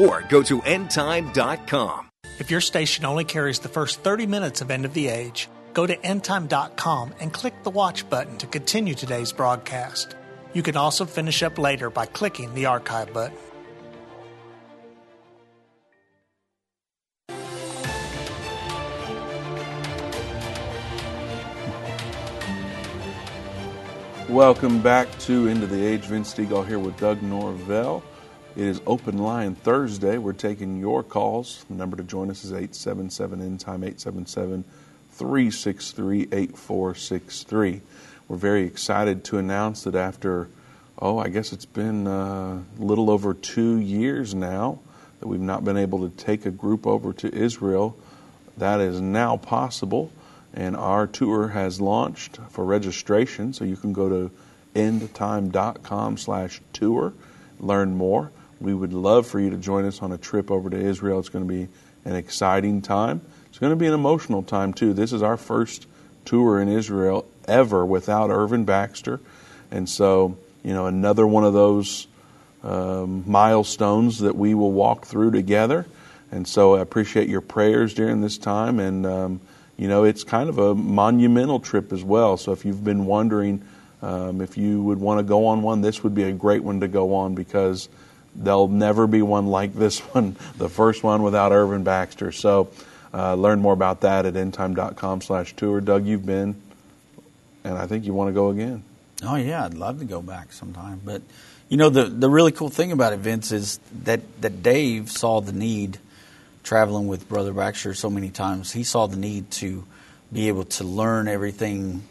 or 0.00 0.22
go 0.28 0.42
to 0.42 0.60
endtime.com. 0.62 2.10
If 2.38 2.50
your 2.50 2.62
station 2.62 3.04
only 3.04 3.24
carries 3.24 3.58
the 3.58 3.68
first 3.68 4.00
30 4.00 4.26
minutes 4.26 4.62
of 4.62 4.70
End 4.70 4.86
of 4.86 4.94
the 4.94 5.08
Age, 5.08 5.48
go 5.74 5.86
to 5.86 5.94
endtime.com 5.94 7.14
and 7.20 7.32
click 7.32 7.62
the 7.62 7.70
watch 7.70 8.08
button 8.08 8.38
to 8.38 8.46
continue 8.46 8.94
today's 8.94 9.32
broadcast. 9.32 10.16
You 10.54 10.62
can 10.62 10.76
also 10.76 11.04
finish 11.04 11.42
up 11.42 11.58
later 11.58 11.90
by 11.90 12.06
clicking 12.06 12.54
the 12.54 12.66
archive 12.66 13.12
button. 13.12 13.36
Welcome 24.30 24.80
back 24.80 25.08
to 25.26 25.48
End 25.48 25.64
of 25.64 25.70
the 25.70 25.84
Age. 25.84 26.02
Vince 26.02 26.32
Stegall 26.32 26.64
here 26.64 26.78
with 26.78 26.96
Doug 26.98 27.20
Norvell. 27.20 28.00
It 28.56 28.64
is 28.64 28.80
Open 28.84 29.18
Line 29.18 29.54
Thursday. 29.54 30.18
We're 30.18 30.32
taking 30.32 30.80
your 30.80 31.04
calls. 31.04 31.64
The 31.70 31.76
number 31.76 31.96
to 31.96 32.02
join 32.02 32.30
us 32.30 32.44
is 32.44 32.50
877 32.50 33.40
End 33.40 33.60
Time 33.60 33.84
877 33.84 34.64
363 35.12 36.22
8463. 36.32 37.80
We're 38.26 38.36
very 38.36 38.64
excited 38.64 39.22
to 39.26 39.38
announce 39.38 39.84
that 39.84 39.94
after, 39.94 40.48
oh, 40.98 41.18
I 41.18 41.28
guess 41.28 41.52
it's 41.52 41.64
been 41.64 42.08
uh, 42.08 42.60
a 42.76 42.82
little 42.82 43.08
over 43.08 43.34
two 43.34 43.78
years 43.78 44.34
now 44.34 44.80
that 45.20 45.28
we've 45.28 45.38
not 45.38 45.64
been 45.64 45.76
able 45.76 46.08
to 46.08 46.16
take 46.16 46.44
a 46.44 46.50
group 46.50 46.88
over 46.88 47.12
to 47.12 47.32
Israel. 47.32 47.96
That 48.56 48.80
is 48.80 49.00
now 49.00 49.36
possible 49.36 50.10
and 50.52 50.74
our 50.74 51.06
tour 51.06 51.48
has 51.48 51.80
launched 51.80 52.38
for 52.48 52.64
registration 52.64 53.52
so 53.52 53.64
you 53.64 53.76
can 53.76 53.92
go 53.92 54.08
to 54.08 54.30
endtime.com 54.74 56.16
slash 56.16 56.60
tour 56.72 57.12
learn 57.60 57.94
more 57.94 58.32
we 58.60 58.74
would 58.74 58.92
love 58.92 59.26
for 59.26 59.40
you 59.40 59.50
to 59.50 59.56
join 59.56 59.84
us 59.84 60.02
on 60.02 60.12
a 60.12 60.18
trip 60.18 60.50
over 60.50 60.70
to 60.70 60.76
israel 60.76 61.18
it's 61.18 61.28
going 61.28 61.46
to 61.46 61.48
be 61.48 61.68
an 62.04 62.14
exciting 62.14 62.80
time 62.80 63.20
it's 63.48 63.58
going 63.58 63.70
to 63.70 63.76
be 63.76 63.86
an 63.86 63.94
emotional 63.94 64.42
time 64.42 64.72
too 64.72 64.92
this 64.92 65.12
is 65.12 65.22
our 65.22 65.36
first 65.36 65.86
tour 66.24 66.60
in 66.60 66.68
Israel 66.68 67.26
ever 67.46 67.84
without 67.84 68.30
Irvin 68.30 68.64
Baxter. 68.64 69.20
And 69.70 69.88
so, 69.88 70.36
you 70.62 70.72
know, 70.72 70.86
another 70.86 71.26
one 71.26 71.44
of 71.44 71.52
those 71.52 72.06
um, 72.62 73.24
milestones 73.26 74.20
that 74.20 74.36
we 74.36 74.54
will 74.54 74.72
walk 74.72 75.06
through 75.06 75.32
together. 75.32 75.86
And 76.30 76.46
so 76.46 76.76
I 76.76 76.80
appreciate 76.80 77.28
your 77.28 77.40
prayers 77.40 77.94
during 77.94 78.20
this 78.20 78.38
time. 78.38 78.78
And, 78.78 79.06
um, 79.06 79.40
you 79.76 79.88
know, 79.88 80.04
it's 80.04 80.24
kind 80.24 80.48
of 80.48 80.58
a 80.58 80.74
monumental 80.74 81.58
trip 81.58 81.92
as 81.92 82.04
well. 82.04 82.36
So 82.36 82.52
if 82.52 82.64
you've 82.64 82.84
been 82.84 83.06
wondering 83.06 83.62
um, 84.02 84.40
if 84.40 84.56
you 84.56 84.82
would 84.82 84.98
want 84.98 85.18
to 85.18 85.24
go 85.24 85.46
on 85.46 85.62
one, 85.62 85.80
this 85.80 86.02
would 86.04 86.14
be 86.14 86.22
a 86.22 86.32
great 86.32 86.62
one 86.62 86.80
to 86.80 86.88
go 86.88 87.14
on 87.14 87.34
because 87.34 87.88
there'll 88.34 88.68
never 88.68 89.06
be 89.06 89.22
one 89.22 89.46
like 89.46 89.74
this 89.74 89.98
one, 90.14 90.36
the 90.56 90.68
first 90.68 91.02
one 91.02 91.22
without 91.22 91.52
Irvin 91.52 91.84
Baxter. 91.84 92.32
So 92.32 92.70
uh, 93.12 93.34
learn 93.34 93.60
more 93.60 93.72
about 93.72 94.02
that 94.02 94.26
at 94.26 94.34
endtime.com 94.34 95.20
slash 95.20 95.54
tour. 95.56 95.80
Doug, 95.80 96.06
you've 96.06 96.26
been, 96.26 96.54
and 97.64 97.76
I 97.76 97.86
think 97.86 98.04
you 98.04 98.14
want 98.14 98.28
to 98.28 98.34
go 98.34 98.50
again. 98.50 98.84
Oh, 99.22 99.36
yeah, 99.36 99.64
I'd 99.64 99.74
love 99.74 99.98
to 99.98 100.06
go 100.06 100.22
back 100.22 100.52
sometime. 100.52 101.00
But, 101.04 101.20
you 101.68 101.76
know, 101.76 101.90
the, 101.90 102.04
the 102.04 102.30
really 102.30 102.52
cool 102.52 102.70
thing 102.70 102.90
about 102.90 103.16
Vince, 103.18 103.52
is 103.52 103.78
that, 104.04 104.20
that 104.40 104.62
Dave 104.62 105.10
saw 105.10 105.40
the 105.40 105.52
need– 105.52 105.98
traveling 106.62 107.08
with 107.08 107.28
Brother 107.28 107.52
Baxter 107.52 107.94
so 107.94 108.10
many 108.10 108.30
times, 108.30 108.72
he 108.72 108.84
saw 108.84 109.06
the 109.06 109.16
need 109.16 109.50
to 109.52 109.84
be 110.32 110.48
able 110.48 110.64
to 110.64 110.84
learn 110.84 111.28
everything 111.28 112.02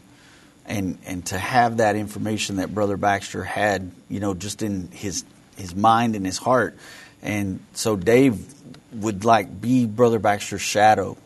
and 0.66 0.98
and 1.06 1.26
to 1.28 1.38
have 1.38 1.78
that 1.78 1.96
information 1.96 2.58
that 2.58 2.74
Brother 2.74 2.98
Baxter 2.98 3.44
had, 3.44 3.92
you 4.10 4.20
know, 4.20 4.34
just 4.34 4.62
in 4.62 4.90
his 4.92 5.24
his 5.60 5.76
mind 5.76 6.16
and 6.16 6.26
his 6.26 6.38
heart. 6.38 6.78
And 7.22 7.60
so 7.74 7.96
Dave 7.96 8.54
would 8.94 9.26
like 9.26 9.62
be 9.62 9.86
Brother 9.86 10.20
Baxter's 10.20 10.62
shadow 10.62 11.18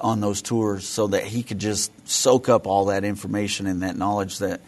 on 0.00 0.20
those 0.20 0.42
tours 0.42 0.86
so 0.86 1.08
that 1.08 1.24
he 1.24 1.42
could 1.42 1.58
just 1.58 1.92
soak 2.08 2.48
up 2.48 2.66
all 2.66 2.86
that 2.86 3.04
information 3.04 3.66
and 3.66 3.82
that 3.82 3.96
knowledge 3.96 4.38
that 4.38 4.60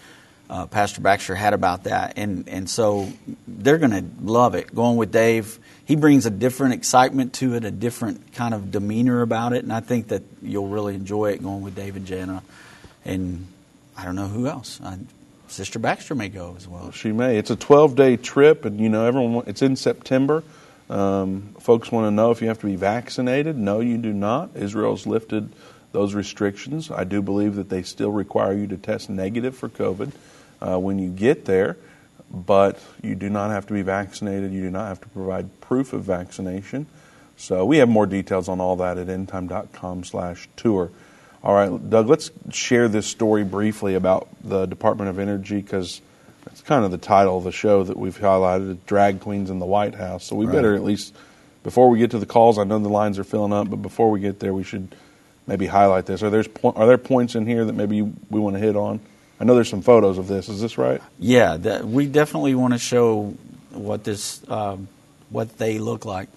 uh, 0.48 0.66
Pastor 0.66 1.00
Baxter 1.00 1.34
had 1.34 1.54
about 1.54 1.84
that. 1.84 2.14
And 2.16 2.48
and 2.48 2.68
so 2.68 3.12
they're 3.48 3.78
going 3.78 3.90
to 3.90 4.04
love 4.22 4.54
it 4.54 4.74
going 4.74 4.96
with 4.96 5.10
Dave 5.12 5.58
he 5.84 5.96
brings 5.96 6.26
a 6.26 6.30
different 6.30 6.74
excitement 6.74 7.34
to 7.34 7.54
it, 7.54 7.64
a 7.64 7.70
different 7.70 8.32
kind 8.32 8.54
of 8.54 8.70
demeanor 8.70 9.22
about 9.22 9.52
it, 9.52 9.64
and 9.64 9.72
I 9.72 9.80
think 9.80 10.08
that 10.08 10.22
you'll 10.40 10.68
really 10.68 10.94
enjoy 10.94 11.32
it 11.32 11.42
going 11.42 11.62
with 11.62 11.74
Dave 11.74 11.96
and 11.96 12.06
Jana, 12.06 12.42
and 13.04 13.46
I 13.96 14.04
don't 14.04 14.16
know 14.16 14.28
who 14.28 14.46
else. 14.46 14.80
I, 14.82 14.98
Sister 15.52 15.78
Baxter 15.78 16.14
may 16.14 16.28
go 16.28 16.54
as 16.56 16.66
well. 16.66 16.90
She 16.90 17.12
may. 17.12 17.36
It's 17.38 17.50
a 17.50 17.56
12 17.56 17.94
day 17.94 18.16
trip, 18.16 18.64
and 18.64 18.80
you 18.80 18.88
know 18.88 19.04
everyone. 19.04 19.44
It's 19.46 19.62
in 19.62 19.76
September. 19.76 20.42
Um, 20.88 21.54
folks 21.60 21.92
want 21.92 22.06
to 22.06 22.10
know 22.10 22.30
if 22.30 22.42
you 22.42 22.48
have 22.48 22.60
to 22.60 22.66
be 22.66 22.76
vaccinated. 22.76 23.56
No, 23.56 23.80
you 23.80 23.98
do 23.98 24.12
not. 24.12 24.56
Israel's 24.56 25.06
lifted 25.06 25.52
those 25.92 26.14
restrictions. 26.14 26.90
I 26.90 27.04
do 27.04 27.22
believe 27.22 27.56
that 27.56 27.68
they 27.68 27.82
still 27.82 28.10
require 28.10 28.54
you 28.54 28.66
to 28.68 28.76
test 28.76 29.10
negative 29.10 29.56
for 29.56 29.68
COVID 29.68 30.12
uh, 30.60 30.78
when 30.78 30.98
you 30.98 31.10
get 31.10 31.44
there 31.44 31.76
but 32.32 32.78
you 33.02 33.14
do 33.14 33.28
not 33.28 33.50
have 33.50 33.66
to 33.66 33.74
be 33.74 33.82
vaccinated. 33.82 34.52
You 34.52 34.62
do 34.62 34.70
not 34.70 34.88
have 34.88 35.00
to 35.02 35.08
provide 35.08 35.60
proof 35.60 35.92
of 35.92 36.02
vaccination. 36.04 36.86
So 37.36 37.64
we 37.64 37.78
have 37.78 37.88
more 37.88 38.06
details 38.06 38.48
on 38.48 38.60
all 38.60 38.76
that 38.76 38.98
at 38.98 39.08
endtime.com 39.08 40.04
slash 40.04 40.48
tour. 40.56 40.90
All 41.42 41.54
right, 41.54 41.90
Doug, 41.90 42.08
let's 42.08 42.30
share 42.50 42.86
this 42.86 43.06
story 43.06 43.42
briefly 43.42 43.94
about 43.96 44.28
the 44.44 44.66
Department 44.66 45.10
of 45.10 45.18
Energy 45.18 45.56
because 45.60 46.00
it's 46.46 46.60
kind 46.60 46.84
of 46.84 46.92
the 46.92 46.98
title 46.98 47.36
of 47.38 47.42
the 47.42 47.50
show 47.50 47.82
that 47.82 47.96
we've 47.96 48.16
highlighted, 48.16 48.78
Drag 48.86 49.20
Queens 49.20 49.50
in 49.50 49.58
the 49.58 49.66
White 49.66 49.96
House. 49.96 50.24
So 50.24 50.36
we 50.36 50.46
right. 50.46 50.54
better 50.54 50.74
at 50.76 50.84
least, 50.84 51.12
before 51.64 51.88
we 51.88 51.98
get 51.98 52.12
to 52.12 52.20
the 52.20 52.26
calls, 52.26 52.58
I 52.58 52.64
know 52.64 52.78
the 52.78 52.88
lines 52.88 53.18
are 53.18 53.24
filling 53.24 53.52
up, 53.52 53.68
but 53.68 53.82
before 53.82 54.10
we 54.10 54.20
get 54.20 54.38
there, 54.38 54.54
we 54.54 54.62
should 54.62 54.94
maybe 55.48 55.66
highlight 55.66 56.06
this. 56.06 56.22
Are 56.22 56.30
there, 56.30 56.44
are 56.62 56.86
there 56.86 56.98
points 56.98 57.34
in 57.34 57.44
here 57.44 57.64
that 57.64 57.72
maybe 57.72 58.02
we 58.02 58.38
want 58.38 58.54
to 58.54 58.60
hit 58.60 58.76
on? 58.76 59.00
I 59.40 59.44
know 59.44 59.56
there's 59.56 59.68
some 59.68 59.82
photos 59.82 60.18
of 60.18 60.28
this. 60.28 60.48
Is 60.48 60.60
this 60.60 60.78
right? 60.78 61.02
Yeah, 61.18 61.56
that, 61.56 61.84
we 61.84 62.06
definitely 62.06 62.54
want 62.54 62.74
to 62.74 62.78
show 62.78 63.36
what 63.70 64.04
this, 64.04 64.48
um, 64.48 64.86
what 65.28 65.58
they 65.58 65.80
look 65.80 66.04
like, 66.04 66.28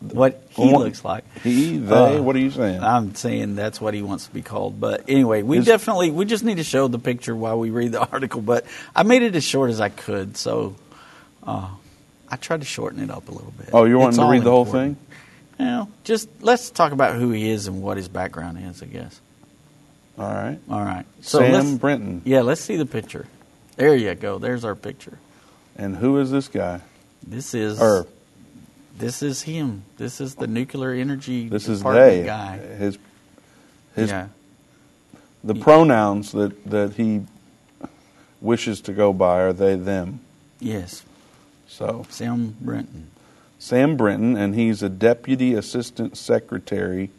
what 0.00 0.42
he 0.50 0.62
well, 0.62 0.80
looks 0.80 1.04
like. 1.04 1.24
He, 1.42 1.76
they. 1.76 2.16
Uh, 2.16 2.22
what 2.22 2.34
are 2.34 2.40
you 2.40 2.50
saying? 2.50 2.82
I'm 2.82 3.14
saying 3.14 3.54
that's 3.54 3.80
what 3.80 3.92
he 3.92 4.02
wants 4.02 4.26
to 4.26 4.32
be 4.32 4.42
called. 4.42 4.80
But 4.80 5.04
anyway, 5.08 5.42
we 5.42 5.58
Is, 5.58 5.66
definitely 5.66 6.10
we 6.10 6.24
just 6.24 6.42
need 6.42 6.56
to 6.56 6.64
show 6.64 6.88
the 6.88 6.98
picture 6.98 7.36
while 7.36 7.58
we 7.58 7.70
read 7.70 7.92
the 7.92 8.00
article. 8.12 8.40
But 8.40 8.64
I 8.96 9.02
made 9.02 9.22
it 9.22 9.36
as 9.36 9.44
short 9.44 9.70
as 9.70 9.80
I 9.80 9.90
could, 9.90 10.36
so 10.36 10.76
uh, 11.42 11.68
I 12.28 12.36
tried 12.36 12.60
to 12.60 12.66
shorten 12.66 13.02
it 13.02 13.10
up 13.10 13.28
a 13.28 13.32
little 13.32 13.52
bit. 13.56 13.70
Oh, 13.72 13.84
you 13.84 13.98
wanted 13.98 14.16
to 14.16 14.26
read 14.26 14.42
the 14.42 14.50
whole 14.50 14.64
thing? 14.64 14.96
You 15.58 15.64
know, 15.66 15.88
just 16.04 16.28
let's 16.40 16.70
talk 16.70 16.92
about 16.92 17.16
who 17.16 17.30
he 17.30 17.50
is 17.50 17.66
and 17.66 17.82
what 17.82 17.98
his 17.98 18.08
background 18.08 18.58
is. 18.58 18.82
I 18.82 18.86
guess. 18.86 19.20
All 20.18 20.32
right. 20.32 20.58
All 20.70 20.82
right. 20.82 21.04
So 21.20 21.40
Sam 21.40 21.76
Brinton. 21.76 22.22
Yeah, 22.24 22.40
let's 22.40 22.62
see 22.62 22.76
the 22.76 22.86
picture. 22.86 23.26
There 23.76 23.94
you 23.94 24.14
go. 24.14 24.38
There's 24.38 24.64
our 24.64 24.74
picture. 24.74 25.18
And 25.76 25.96
who 25.96 26.18
is 26.18 26.30
this 26.30 26.48
guy? 26.48 26.80
This 27.26 27.54
is. 27.54 27.80
Or. 27.80 28.06
This 29.00 29.22
is 29.22 29.42
him. 29.42 29.82
This 29.96 30.20
is 30.20 30.34
the 30.34 30.46
nuclear 30.46 30.92
energy. 30.92 31.48
This 31.48 31.68
is 31.68 31.82
they. 31.82 32.24
Guy. 32.24 32.58
His. 32.58 32.98
His. 33.94 34.10
Yeah. 34.10 34.28
The 35.42 35.54
pronouns 35.54 36.32
that 36.32 36.64
that 36.70 36.94
he 36.94 37.22
wishes 38.40 38.80
to 38.82 38.92
go 38.92 39.12
by 39.12 39.40
are 39.40 39.52
they 39.52 39.76
them. 39.76 40.20
Yes. 40.58 41.04
So. 41.68 42.06
Sam 42.10 42.56
Brinton. 42.60 43.10
Sam 43.58 43.96
Brinton, 43.96 44.36
and 44.36 44.54
he's 44.54 44.82
a 44.82 44.88
deputy 44.88 45.54
assistant 45.54 46.16
secretary 46.16 47.10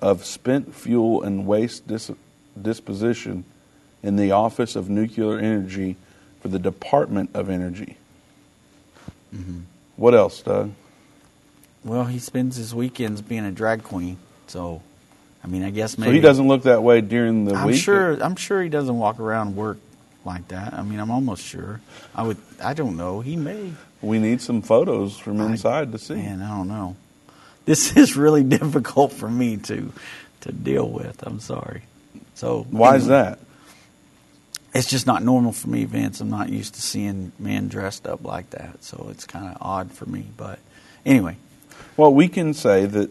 of 0.00 0.24
spent 0.24 0.74
fuel 0.74 1.22
and 1.22 1.46
waste 1.46 1.86
dis- 1.86 2.10
disposition 2.60 3.44
in 4.02 4.16
the 4.16 4.30
Office 4.30 4.76
of 4.76 4.88
Nuclear 4.88 5.38
Energy 5.38 5.96
for 6.40 6.48
the 6.48 6.58
Department 6.58 7.30
of 7.34 7.50
Energy. 7.50 7.96
Mm-hmm. 9.34 9.60
What 9.96 10.14
else, 10.14 10.42
Doug? 10.42 10.72
Well, 11.84 12.04
he 12.04 12.18
spends 12.18 12.56
his 12.56 12.74
weekends 12.74 13.22
being 13.22 13.44
a 13.44 13.52
drag 13.52 13.82
queen, 13.82 14.18
so 14.46 14.82
I 15.42 15.46
mean, 15.46 15.62
I 15.62 15.70
guess 15.70 15.96
maybe. 15.96 16.10
So 16.10 16.14
he 16.14 16.20
doesn't 16.20 16.48
look 16.48 16.64
that 16.64 16.82
way 16.82 17.00
during 17.00 17.46
the 17.46 17.54
I'm 17.54 17.68
week. 17.68 17.80
sure. 17.80 18.12
I'm 18.22 18.36
sure 18.36 18.62
he 18.62 18.68
doesn't 18.68 18.98
walk 18.98 19.18
around 19.18 19.56
work 19.56 19.78
like 20.24 20.48
that. 20.48 20.74
I 20.74 20.82
mean, 20.82 21.00
I'm 21.00 21.10
almost 21.10 21.42
sure. 21.42 21.80
I 22.14 22.22
would. 22.22 22.36
I 22.62 22.74
don't 22.74 22.96
know. 22.96 23.20
He 23.20 23.36
may. 23.36 23.72
We 24.02 24.18
need 24.18 24.40
some 24.40 24.62
photos 24.62 25.18
from 25.18 25.40
inside 25.40 25.88
I, 25.88 25.92
to 25.92 25.98
see. 25.98 26.14
Man, 26.14 26.42
I 26.42 26.56
don't 26.56 26.68
know 26.68 26.96
this 27.70 27.96
is 27.96 28.16
really 28.16 28.42
difficult 28.42 29.12
for 29.12 29.30
me 29.30 29.56
to 29.56 29.92
to 30.42 30.52
deal 30.52 30.88
with. 30.88 31.22
I'm 31.22 31.40
sorry. 31.40 31.82
So 32.34 32.66
why 32.70 32.96
is 32.96 33.06
that? 33.08 33.38
It's 34.72 34.88
just 34.88 35.06
not 35.06 35.22
normal 35.22 35.52
for 35.52 35.68
me, 35.68 35.84
Vince. 35.84 36.20
I'm 36.20 36.30
not 36.30 36.48
used 36.48 36.74
to 36.74 36.82
seeing 36.82 37.32
men 37.38 37.68
dressed 37.68 38.06
up 38.06 38.24
like 38.24 38.50
that, 38.50 38.82
so 38.82 39.08
it's 39.10 39.26
kind 39.26 39.46
of 39.46 39.58
odd 39.60 39.92
for 39.92 40.06
me. 40.06 40.26
But 40.36 40.60
anyway, 41.04 41.36
well, 41.96 42.12
we 42.12 42.28
can 42.28 42.54
say 42.54 42.86
that 42.86 43.10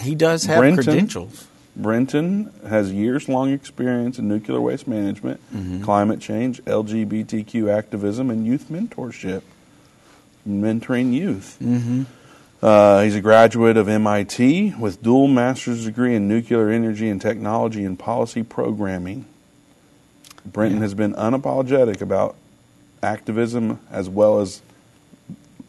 he 0.00 0.14
does 0.14 0.44
have 0.44 0.58
Brinton, 0.58 0.84
credentials. 0.84 1.46
Brinton 1.74 2.52
has 2.66 2.92
years 2.92 3.28
long 3.28 3.52
experience 3.52 4.18
in 4.18 4.28
nuclear 4.28 4.60
waste 4.60 4.88
management, 4.88 5.40
mm-hmm. 5.54 5.82
climate 5.82 6.20
change, 6.20 6.62
LGBTQ 6.64 7.72
activism, 7.72 8.30
and 8.30 8.46
youth 8.46 8.66
mentorship, 8.70 9.42
mentoring 10.48 11.12
youth. 11.12 11.58
Mm-hmm. 11.62 12.04
Uh, 12.62 13.02
he's 13.02 13.14
a 13.14 13.20
graduate 13.20 13.76
of 13.76 13.88
MIT 13.88 14.74
with 14.78 15.02
dual 15.02 15.28
master's 15.28 15.84
degree 15.84 16.14
in 16.14 16.26
nuclear 16.26 16.70
energy 16.70 17.08
and 17.08 17.20
technology 17.20 17.84
and 17.84 17.98
policy 17.98 18.42
programming. 18.42 19.26
Brinton 20.44 20.78
yeah. 20.78 20.84
has 20.84 20.94
been 20.94 21.12
unapologetic 21.14 22.00
about 22.00 22.36
activism 23.02 23.80
as 23.90 24.08
well 24.08 24.40
as 24.40 24.62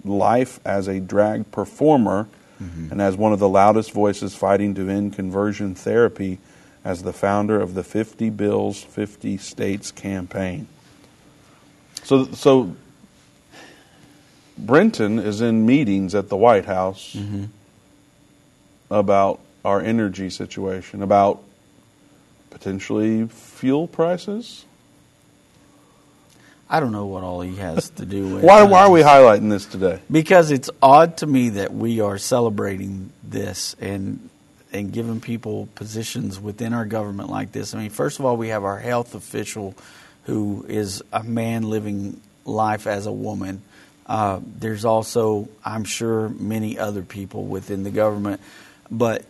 life 0.05 0.59
as 0.65 0.87
a 0.87 0.99
drag 0.99 1.51
performer 1.51 2.27
mm-hmm. 2.61 2.91
and 2.91 3.01
as 3.01 3.15
one 3.15 3.33
of 3.33 3.39
the 3.39 3.49
loudest 3.49 3.91
voices 3.91 4.35
fighting 4.35 4.75
to 4.75 4.89
end 4.89 5.13
conversion 5.13 5.75
therapy 5.75 6.39
as 6.83 7.03
the 7.03 7.13
founder 7.13 7.59
of 7.59 7.73
the 7.73 7.83
50 7.83 8.29
Bills, 8.29 8.81
50 8.81 9.37
States 9.37 9.91
campaign. 9.91 10.67
So, 12.03 12.25
so 12.25 12.75
Brinton 14.57 15.19
is 15.19 15.41
in 15.41 15.65
meetings 15.65 16.15
at 16.15 16.29
the 16.29 16.37
White 16.37 16.65
House 16.65 17.13
mm-hmm. 17.13 17.45
about 18.89 19.41
our 19.65 19.81
energy 19.81 20.29
situation, 20.29 21.03
about 21.03 21.43
potentially 22.49 23.27
fuel 23.27 23.87
prices. 23.87 24.63
I 26.69 26.79
don't 26.79 26.91
know 26.91 27.05
what 27.05 27.23
all 27.23 27.41
he 27.41 27.55
has 27.57 27.89
to 27.91 28.05
do 28.05 28.35
with. 28.35 28.43
why, 28.43 28.63
why 28.63 28.81
are 28.81 28.91
we 28.91 29.01
highlighting 29.01 29.49
this 29.49 29.65
today? 29.65 29.99
Because 30.11 30.51
it's 30.51 30.69
odd 30.81 31.17
to 31.17 31.27
me 31.27 31.49
that 31.49 31.73
we 31.73 32.01
are 32.01 32.17
celebrating 32.17 33.11
this 33.23 33.75
and 33.79 34.29
and 34.73 34.91
giving 34.91 35.21
people 35.21 35.69
positions 35.75 36.41
within 36.41 36.73
our 36.73 36.83
government 36.85 37.29
like 37.29 37.53
this. 37.53 37.73
I 37.73 37.79
mean, 37.79 37.89
first 37.89 38.19
of 38.19 38.25
all, 38.25 38.35
we 38.35 38.49
have 38.49 38.65
our 38.65 38.77
health 38.77 39.15
official 39.15 39.75
who 40.23 40.65
is 40.67 41.01
a 41.13 41.23
man 41.23 41.63
living 41.63 42.19
life 42.43 42.85
as 42.85 43.05
a 43.05 43.11
woman 43.11 43.61
uh, 44.07 44.39
there's 44.57 44.85
also, 44.85 45.49
I'm 45.65 45.83
sure, 45.83 46.29
many 46.29 46.79
other 46.79 47.03
people 47.03 47.45
within 47.45 47.83
the 47.83 47.91
government. 47.91 48.41
But 48.89 49.25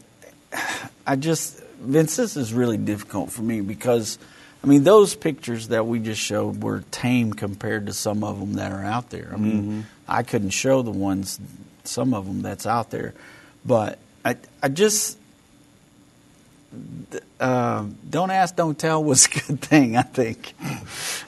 I 1.08 1.16
just, 1.16 1.60
Vince, 1.80 2.16
this 2.16 2.38
is 2.38 2.54
really 2.54 2.78
difficult 2.78 3.32
for 3.32 3.42
me 3.42 3.62
because, 3.62 4.20
I 4.64 4.68
mean, 4.68 4.84
those 4.84 5.16
pictures 5.16 5.70
that 5.70 5.86
we 5.86 6.00
just 6.00 6.22
showed 6.22 6.62
were 6.64 6.84
tame 6.92 7.32
compared 7.34 7.86
to 7.88 7.94
some 7.94 8.24
of 8.24 8.40
them 8.40 8.54
that 8.54 8.72
are 8.72 8.84
out 8.84 9.10
there. 9.12 9.30
I 9.34 9.38
mean, 9.38 9.64
Mm-hmm. 9.64 9.82
I 10.08 10.24
couldn't 10.24 10.50
show 10.52 10.82
the 10.82 10.92
ones, 10.92 11.40
some 11.84 12.14
of 12.14 12.26
them 12.26 12.42
that's 12.42 12.66
out 12.66 12.90
there, 12.92 13.14
but 13.66 14.00
I, 14.24 14.38
I 14.64 14.70
just, 14.70 15.18
uh, 17.40 17.86
don't 18.10 18.32
ask, 18.32 18.56
don't 18.56 18.78
tell 18.78 19.04
was 19.04 19.26
a 19.26 19.30
good 19.30 19.62
thing. 19.62 19.98
I 19.98 20.02
think, 20.04 20.54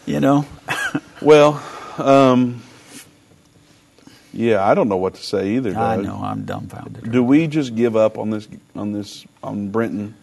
you 0.05 0.19
know. 0.19 0.45
Well, 1.21 1.61
um, 1.97 2.61
yeah, 4.33 4.63
I 4.65 4.73
don't 4.75 4.87
know 4.87 4.97
what 4.97 5.15
to 5.15 5.23
say 5.23 5.55
either. 5.55 5.77
I 5.77 5.97
know 5.97 6.15
I'm 6.23 6.45
dumbfounded. 6.45 7.11
Do 7.11 7.23
we 7.23 7.47
just 7.47 7.75
give 7.75 7.95
up 7.95 8.17
on 8.17 8.29
this 8.29 8.47
on 8.75 8.91
this 8.93 9.25
on 9.43 9.69
Brinton? 9.69 10.15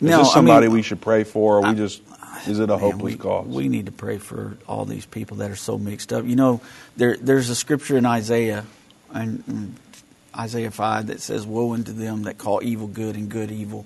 Is 0.00 0.08
No, 0.08 0.18
this 0.18 0.28
I 0.30 0.34
somebody 0.34 0.66
mean- 0.66 0.76
we 0.76 0.82
should 0.82 1.00
pray 1.00 1.24
for, 1.24 1.58
or 1.58 1.68
we 1.68 1.74
just 1.74 2.02
is 2.46 2.58
it 2.58 2.64
a 2.64 2.66
Man, 2.68 2.78
hopeless 2.78 3.02
we, 3.02 3.16
cause? 3.16 3.46
We 3.46 3.68
need 3.68 3.86
to 3.86 3.92
pray 3.92 4.16
for 4.18 4.56
all 4.66 4.84
these 4.86 5.04
people 5.04 5.38
that 5.38 5.50
are 5.50 5.56
so 5.56 5.76
mixed 5.76 6.12
up. 6.12 6.24
You 6.24 6.36
know, 6.36 6.60
there 6.96 7.16
there's 7.18 7.50
a 7.50 7.54
scripture 7.54 7.98
in 7.98 8.06
Isaiah, 8.06 8.64
and 9.12 9.42
and 9.46 9.74
Isaiah 10.36 10.70
five 10.70 11.08
that 11.08 11.20
says, 11.20 11.46
"Woe 11.46 11.74
unto 11.74 11.92
them 11.92 12.22
that 12.22 12.38
call 12.38 12.60
evil 12.62 12.86
good 12.86 13.16
and 13.16 13.28
good 13.28 13.50
evil, 13.50 13.84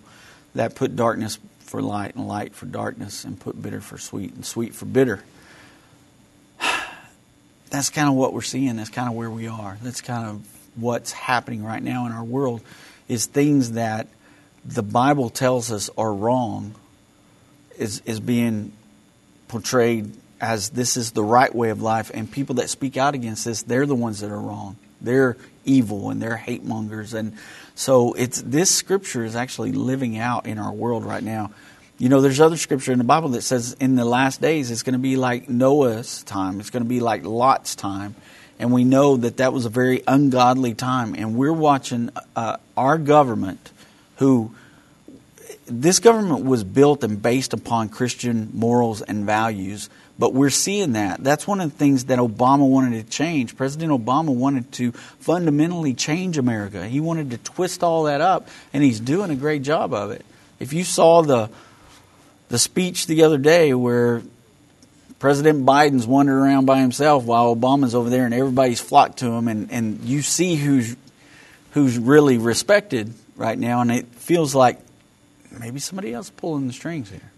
that 0.55 0.77
put 0.77 0.95
darkness 0.95 1.39
for 1.61 1.83
light 1.83 2.15
and 2.15 2.29
light 2.29 2.55
for 2.55 2.67
darkness, 2.67 3.25
and 3.25 3.41
put 3.41 3.61
bitter 3.61 3.81
for 3.81 3.99
sweet 3.99 4.35
and 4.35 4.47
sweet 4.47 4.73
for 4.75 4.85
bitter." 4.85 5.25
That's 7.71 7.91
kind 7.91 8.09
of 8.09 8.15
what 8.15 8.33
we're 8.33 8.43
seeing. 8.43 8.77
That's 8.77 8.91
kind 8.91 9.09
of 9.09 9.15
where 9.15 9.31
we 9.31 9.49
are. 9.49 9.79
That's 9.83 10.01
kind 10.01 10.29
of 10.29 10.47
what's 10.77 11.11
happening 11.13 11.65
right 11.65 11.83
now 11.83 12.07
in 12.07 12.13
our 12.13 12.23
world. 12.25 12.61
Is 13.09 13.27
things 13.27 13.73
that 13.73 14.07
the 14.65 14.83
Bible 14.83 15.31
tells 15.31 15.71
us 15.71 15.91
are 15.97 16.13
wrong 16.13 16.75
is 17.79 18.03
is 18.07 18.21
being 18.21 18.73
portrayed 19.49 20.13
as 20.41 20.71
this 20.71 20.97
is 20.97 21.13
the 21.13 21.25
right 21.25 21.55
way 21.55 21.71
of 21.71 21.81
life, 21.81 22.11
and 22.13 22.31
people 22.31 22.57
that 22.57 22.69
speak 22.69 22.97
out 22.97 23.15
against 23.15 23.45
this, 23.45 23.63
they're 23.63 23.87
the 23.87 23.95
ones 23.95 24.21
that 24.21 24.31
are 24.31 24.41
wrong. 24.41 24.77
They're 25.01 25.37
evil 25.65 26.11
and 26.11 26.21
they're 26.21 26.37
hate 26.37 26.65
mongers, 26.65 27.15
and 27.15 27.37
so 27.75 28.13
it's 28.13 28.41
this 28.43 28.71
scripture 28.71 29.25
is 29.25 29.35
actually 29.35 29.73
living 29.73 30.19
out 30.19 30.47
in 30.47 30.59
our 30.59 30.73
world 30.73 31.05
right 31.05 31.23
now. 31.23 31.51
You 31.99 32.09
know, 32.09 32.21
there's 32.21 32.41
other 32.41 32.57
scripture 32.57 32.93
in 32.93 32.99
the 32.99 33.05
Bible 33.05 33.31
that 33.31 33.43
says 33.43 33.77
in 33.79 33.95
the 33.95 34.05
last 34.05 34.41
days 34.41 34.71
it's 34.71 34.83
going 34.83 34.95
to 34.95 34.99
be 34.99 35.17
like 35.17 35.49
Noah's 35.49 36.23
time. 36.25 36.61
It's 36.61 36.71
going 36.71 36.83
to 36.83 36.89
be 36.89 37.01
like 37.01 37.25
Lot's 37.25 37.77
time. 37.77 38.15
And 38.59 38.73
we 38.73 38.85
know 38.85 39.17
that 39.17 39.39
that 39.39 39.53
was 39.53 39.65
a 39.65 39.69
very 39.69 40.03
ungodly 40.07 40.75
time. 40.75 41.15
And 41.17 41.37
we're 41.37 41.53
watching 41.53 42.11
uh, 42.37 42.57
our 42.77 42.99
government, 42.99 43.71
who 44.17 44.55
this 45.67 45.99
government 45.99 46.45
was 46.45 46.63
built 46.63 47.05
and 47.05 47.21
based 47.21 47.53
upon 47.53 47.89
Christian 47.89 48.51
morals 48.53 49.03
and 49.03 49.25
values, 49.25 49.89
but 50.19 50.35
we're 50.35 50.51
seeing 50.51 50.93
that. 50.93 51.25
That's 51.25 51.47
one 51.47 51.61
of 51.61 51.73
the 51.73 51.77
things 51.77 52.07
that 52.07 52.19
Obama 52.19 52.69
wanted 52.69 53.05
to 53.05 53.11
change. 53.11 53.57
President 53.57 53.91
Obama 53.91 54.35
wanted 54.35 54.71
to 54.73 54.93
fundamentally 54.93 55.95
change 55.95 56.39
America. 56.39 56.87
He 56.87 57.01
wanted 57.01 57.31
to 57.31 57.39
twist 57.39 57.83
all 57.83 58.05
that 58.05 58.21
up, 58.21 58.49
and 58.73 58.85
he's 58.85 59.01
doing 59.01 59.31
a 59.31 59.37
great 59.37 59.63
job 59.63 59.93
of 59.93 60.11
it. 60.11 60.25
If 60.61 60.73
you 60.73 60.85
saw 60.85 61.23
the 61.23 61.51
the 62.49 62.59
speech 62.59 63.07
the 63.07 63.25
other 63.25 63.39
day 63.39 63.73
where 63.75 64.23
President 65.19 65.65
Biden's 65.65 66.07
wandering 66.07 66.45
around 66.45 66.67
by 66.67 66.81
himself 66.81 67.25
while 67.25 67.57
Obama's 67.57 67.95
over 67.95 68.11
there 68.11 68.27
and 68.27 68.35
everybody's 68.35 68.81
flocked 68.81 69.21
to 69.21 69.27
him, 69.33 69.49
and, 69.49 69.73
and 69.73 70.01
you 70.05 70.21
see 70.21 70.55
who's 70.55 70.95
who's 71.73 71.99
really 71.99 72.39
respected 72.39 73.13
right 73.37 73.59
now, 73.59 73.81
and 73.81 73.91
it 73.91 74.07
feels 74.07 74.55
like 74.55 74.79
maybe 75.59 75.81
somebody 75.81 76.13
else 76.13 76.31
pulling 76.31 76.67
the 76.67 76.73
strings 76.73 77.11
here. 77.11 77.31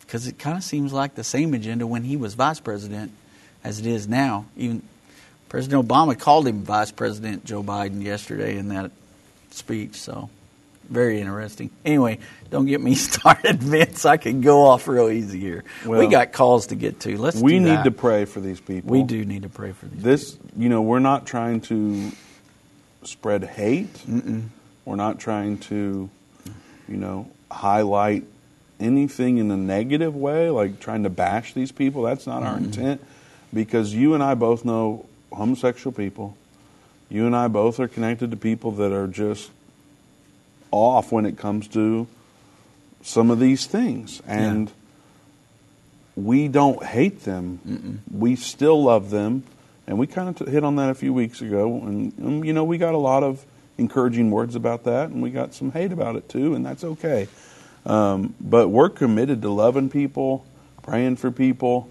Because 0.00 0.26
it 0.26 0.38
kind 0.38 0.56
of 0.56 0.64
seems 0.64 0.92
like 0.92 1.14
the 1.14 1.24
same 1.24 1.54
agenda 1.54 1.86
when 1.86 2.02
he 2.02 2.16
was 2.16 2.34
vice 2.34 2.60
president 2.60 3.12
as 3.62 3.78
it 3.78 3.86
is 3.86 4.08
now. 4.08 4.46
Even 4.56 4.82
President 5.48 5.86
Obama 5.86 6.18
called 6.18 6.46
him 6.46 6.62
Vice 6.62 6.90
President 6.90 7.44
Joe 7.44 7.62
Biden 7.62 8.02
yesterday 8.02 8.56
in 8.56 8.68
that 8.68 8.90
speech, 9.50 9.96
so 9.96 10.30
very 10.88 11.20
interesting. 11.20 11.70
Anyway, 11.84 12.18
don't 12.50 12.66
get 12.66 12.80
me 12.80 12.94
started, 12.96 13.62
Vince. 13.62 14.04
I 14.04 14.16
could 14.16 14.42
go 14.42 14.62
off 14.66 14.88
real 14.88 15.08
easy 15.08 15.38
here. 15.38 15.64
we 15.86 16.08
got 16.08 16.32
calls 16.32 16.68
to 16.68 16.76
get 16.76 17.00
to. 17.00 17.16
Let's 17.16 17.36
we 17.36 17.58
need 17.58 17.84
to 17.84 17.90
pray 17.90 18.24
for 18.24 18.40
these 18.40 18.60
people. 18.60 18.90
We 18.90 19.02
do 19.02 19.24
need 19.24 19.42
to 19.42 19.48
pray 19.48 19.72
for 19.72 19.86
these. 19.86 20.02
This, 20.02 20.38
you 20.56 20.68
know, 20.68 20.82
we're 20.82 20.98
not 20.98 21.26
trying 21.26 21.60
to 21.62 22.10
spread 23.04 23.44
hate. 23.44 23.92
Mm-mm. 24.06 24.48
We're 24.90 24.96
not 24.96 25.20
trying 25.20 25.58
to, 25.58 26.10
you 26.88 26.96
know, 26.96 27.30
highlight 27.48 28.24
anything 28.80 29.38
in 29.38 29.48
a 29.52 29.56
negative 29.56 30.16
way, 30.16 30.50
like 30.50 30.80
trying 30.80 31.04
to 31.04 31.08
bash 31.08 31.54
these 31.54 31.70
people. 31.70 32.02
That's 32.02 32.26
not 32.26 32.42
our 32.42 32.56
intent. 32.56 33.00
Because 33.54 33.94
you 33.94 34.14
and 34.14 34.22
I 34.22 34.34
both 34.34 34.64
know 34.64 35.06
homosexual 35.32 35.94
people. 35.96 36.36
You 37.08 37.24
and 37.24 37.36
I 37.36 37.46
both 37.46 37.78
are 37.78 37.86
connected 37.86 38.32
to 38.32 38.36
people 38.36 38.72
that 38.72 38.90
are 38.90 39.06
just 39.06 39.52
off 40.72 41.12
when 41.12 41.24
it 41.24 41.38
comes 41.38 41.68
to 41.68 42.08
some 43.00 43.30
of 43.30 43.38
these 43.38 43.66
things. 43.66 44.20
And 44.26 44.72
we 46.16 46.48
don't 46.48 46.82
hate 46.82 47.22
them. 47.22 48.02
We 48.12 48.34
still 48.34 48.82
love 48.82 49.10
them. 49.10 49.44
And 49.86 50.00
we 50.00 50.08
kind 50.08 50.30
of 50.30 50.44
t- 50.44 50.50
hit 50.50 50.64
on 50.64 50.74
that 50.76 50.90
a 50.90 50.94
few 50.94 51.12
weeks 51.12 51.42
ago. 51.42 51.76
And, 51.76 52.12
um, 52.18 52.44
you 52.44 52.52
know, 52.52 52.64
we 52.64 52.76
got 52.76 52.94
a 52.94 52.98
lot 52.98 53.22
of 53.22 53.44
encouraging 53.80 54.30
words 54.30 54.54
about 54.54 54.84
that, 54.84 55.08
and 55.10 55.22
we 55.22 55.30
got 55.30 55.54
some 55.54 55.72
hate 55.72 55.90
about 55.90 56.14
it 56.14 56.28
too, 56.28 56.54
and 56.54 56.64
that's 56.64 56.84
okay. 56.84 57.26
Um, 57.84 58.34
but 58.40 58.68
we're 58.68 58.90
committed 58.90 59.42
to 59.42 59.50
loving 59.50 59.88
people, 59.88 60.44
praying 60.82 61.16
for 61.16 61.30
people. 61.30 61.88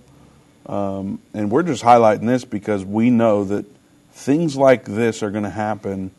Um, 0.67 1.19
and 1.33 1.49
we're 1.49 1.63
just 1.63 1.83
highlighting 1.83 2.27
this 2.27 2.45
because 2.45 2.85
we 2.85 3.09
know 3.09 3.43
that 3.45 3.65
things 4.11 4.55
like 4.55 4.85
this 4.85 5.23
are 5.23 5.31
going 5.31 5.45
to 5.45 5.49
happen 5.49 6.11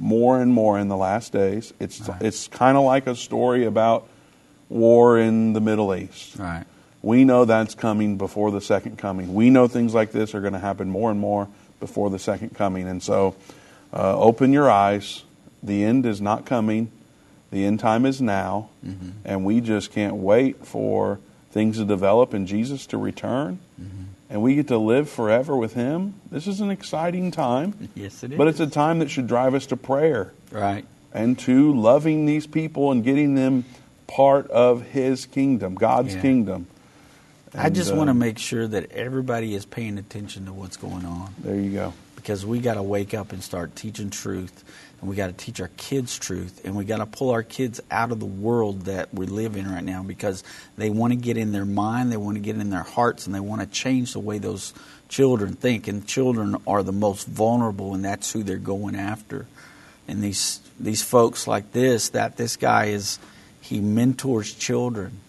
more 0.00 0.40
and 0.40 0.52
more 0.52 0.78
in 0.78 0.88
the 0.88 0.96
last 0.96 1.32
days. 1.32 1.74
It's, 1.78 2.00
it's 2.20 2.48
kind 2.48 2.78
of 2.78 2.84
like 2.84 3.06
a 3.06 3.14
story 3.14 3.66
about 3.66 4.08
war 4.70 5.18
in 5.18 5.52
the 5.52 5.60
Middle 5.60 5.94
East. 5.94 6.36
Right. 6.38 6.64
We 7.02 7.24
know 7.24 7.44
that's 7.44 7.74
coming 7.74 8.16
before 8.16 8.50
the 8.50 8.60
second 8.60 8.96
coming. 8.96 9.34
We 9.34 9.50
know 9.50 9.68
things 9.68 9.94
like 9.94 10.10
this 10.10 10.34
are 10.34 10.40
going 10.40 10.54
to 10.54 10.58
happen 10.58 10.88
more 10.88 11.10
and 11.10 11.20
more 11.20 11.48
before 11.80 12.08
the 12.10 12.18
second 12.18 12.54
coming. 12.54 12.88
And 12.88 13.02
so, 13.02 13.36
uh, 13.92 14.18
open 14.18 14.52
your 14.52 14.70
eyes. 14.70 15.24
The 15.62 15.84
end 15.84 16.06
is 16.06 16.20
not 16.20 16.46
coming. 16.46 16.90
The 17.50 17.64
end 17.64 17.80
time 17.80 18.04
is 18.06 18.20
now. 18.20 18.68
And 19.24 19.44
we 19.44 19.60
just 19.60 19.92
can't 19.92 20.16
wait 20.16 20.64
for 20.66 21.18
things 21.50 21.78
to 21.78 21.84
develop 21.84 22.34
and 22.34 22.46
Jesus 22.46 22.86
to 22.86 22.98
return. 22.98 23.58
And 24.30 24.42
we 24.42 24.54
get 24.56 24.68
to 24.68 24.76
live 24.76 25.08
forever 25.08 25.56
with 25.56 25.72
Him. 25.72 26.14
This 26.30 26.46
is 26.46 26.60
an 26.60 26.70
exciting 26.70 27.30
time. 27.30 27.88
Yes, 27.94 28.22
it 28.22 28.32
is. 28.32 28.38
But 28.38 28.48
it's 28.48 28.60
a 28.60 28.66
time 28.66 28.98
that 28.98 29.10
should 29.10 29.26
drive 29.26 29.54
us 29.54 29.64
to 29.66 29.76
prayer 29.76 30.32
right. 30.50 30.84
and 31.14 31.38
to 31.40 31.72
loving 31.74 32.26
these 32.26 32.46
people 32.46 32.92
and 32.92 33.02
getting 33.02 33.34
them 33.34 33.64
part 34.06 34.50
of 34.50 34.82
His 34.82 35.24
kingdom, 35.24 35.74
God's 35.76 36.14
Yeah. 36.14 36.20
kingdom. 36.20 36.66
I 37.54 37.70
just 37.70 37.92
uh, 37.92 37.96
want 37.96 38.08
to 38.08 38.14
make 38.14 38.38
sure 38.38 38.66
that 38.68 38.92
everybody 38.92 39.54
is 39.54 39.64
paying 39.64 39.96
attention 39.96 40.44
to 40.44 40.52
what's 40.52 40.76
going 40.76 41.06
on. 41.06 41.32
There 41.42 41.56
you 41.56 41.72
go. 41.72 41.94
Because 42.18 42.44
we 42.44 42.58
got 42.58 42.74
to 42.74 42.82
wake 42.82 43.14
up 43.14 43.32
and 43.32 43.42
start 43.42 43.76
teaching 43.76 44.10
truth 44.10 44.64
and 45.00 45.08
we 45.08 45.14
got 45.14 45.28
to 45.28 45.32
teach 45.32 45.60
our 45.60 45.70
kids 45.76 46.18
truth 46.18 46.60
and 46.64 46.74
we 46.74 46.84
got 46.84 46.98
to 46.98 47.06
pull 47.06 47.30
our 47.30 47.44
kids 47.44 47.80
out 47.92 48.10
of 48.10 48.18
the 48.18 48.26
world 48.26 48.82
that 48.82 49.14
we 49.14 49.24
live 49.26 49.56
in 49.56 49.70
right 49.70 49.84
now 49.84 50.02
because 50.02 50.42
they 50.76 50.90
want 50.90 51.12
to 51.12 51.16
get 51.16 51.36
in 51.36 51.52
their 51.52 51.64
mind 51.64 52.10
they 52.10 52.16
want 52.16 52.36
to 52.36 52.40
get 52.40 52.56
in 52.56 52.70
their 52.70 52.82
hearts 52.82 53.26
and 53.26 53.34
they 53.34 53.40
want 53.40 53.60
to 53.60 53.66
change 53.68 54.12
the 54.12 54.18
way 54.18 54.38
those 54.38 54.74
children 55.08 55.54
think 55.54 55.88
and 55.88 56.06
children 56.06 56.56
are 56.66 56.82
the 56.82 56.92
most 56.92 57.26
vulnerable 57.26 57.94
and 57.94 58.04
that's 58.04 58.32
who 58.32 58.42
they're 58.42 58.56
going 58.56 58.94
after. 58.94 59.46
And 60.06 60.22
these 60.22 60.60
these 60.80 61.02
folks 61.02 61.46
like 61.46 61.72
this 61.72 62.10
that 62.10 62.36
this 62.36 62.56
guy 62.56 62.86
is 62.86 63.18
he 63.60 63.80
mentors 63.80 64.52
children. 64.52 65.20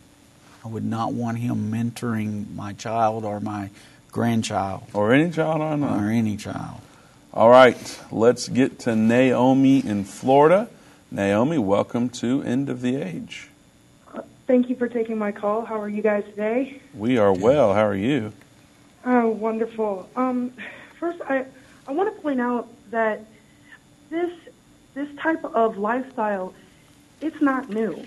I 0.63 0.67
would 0.67 0.85
not 0.85 1.13
want 1.13 1.37
him 1.37 1.71
mentoring 1.71 2.53
my 2.55 2.73
child 2.73 3.25
or 3.25 3.39
my 3.39 3.69
grandchild 4.12 4.84
Or 4.93 5.14
any 5.14 5.32
child 5.32 5.62
I 5.62 5.76
know. 5.76 5.88
or 5.99 6.10
any 6.10 6.38
child 6.38 6.82
All 7.34 7.49
right, 7.49 7.99
let's 8.12 8.47
get 8.47 8.80
to 8.80 8.95
Naomi 8.95 9.80
in 9.86 10.03
Florida. 10.03 10.68
Naomi, 11.12 11.57
welcome 11.57 12.10
to 12.10 12.41
End 12.43 12.70
of 12.70 12.82
the 12.82 12.95
Age. 12.97 13.49
Thank 14.47 14.68
you 14.68 14.76
for 14.76 14.88
taking 14.88 15.18
my 15.20 15.32
call. 15.32 15.64
How 15.64 15.80
are 15.80 15.88
you 15.89 16.01
guys 16.01 16.24
today? 16.26 16.82
We 16.95 17.20
are 17.20 17.32
well. 17.32 17.72
How 17.76 17.86
are 17.86 17.95
you? 17.95 18.34
Oh, 19.05 19.28
wonderful. 19.30 20.10
Um, 20.16 20.51
first, 20.99 21.22
I 21.22 21.45
I 21.88 21.91
want 21.91 22.14
to 22.16 22.20
point 22.22 22.41
out 22.41 22.68
that 22.89 23.22
this 24.10 24.32
this 24.95 25.07
type 25.20 25.43
of 25.45 25.78
lifestyle, 25.78 26.55
it's 27.22 27.39
not 27.41 27.70
new. 27.70 28.03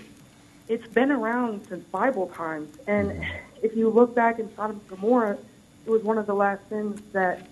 It's 0.67 0.85
been 0.87 1.11
around 1.13 1.65
since 1.69 1.85
Bible 1.85 2.27
times, 2.27 2.77
and 2.87 3.25
if 3.61 3.73
you 3.77 3.89
look 3.89 4.13
back 4.13 4.37
in 4.37 4.53
Sodom 4.53 4.81
and 4.81 4.87
Gomorrah, 4.89 5.37
it 5.85 5.89
was 5.89 6.03
one 6.03 6.17
of 6.17 6.25
the 6.25 6.33
last 6.33 6.67
sins 6.69 7.01
that 7.11 7.45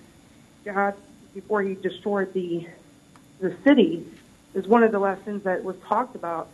God, 0.64 0.96
before 1.34 1.62
He 1.62 1.76
destroyed 1.76 2.34
the 2.34 2.68
the 3.40 3.56
city, 3.64 4.06
is 4.54 4.68
one 4.68 4.84
of 4.84 4.92
the 4.92 5.00
last 5.00 5.26
sins 5.26 5.44
that 5.44 5.64
was 5.64 5.76
talked 5.88 6.16
about. 6.16 6.50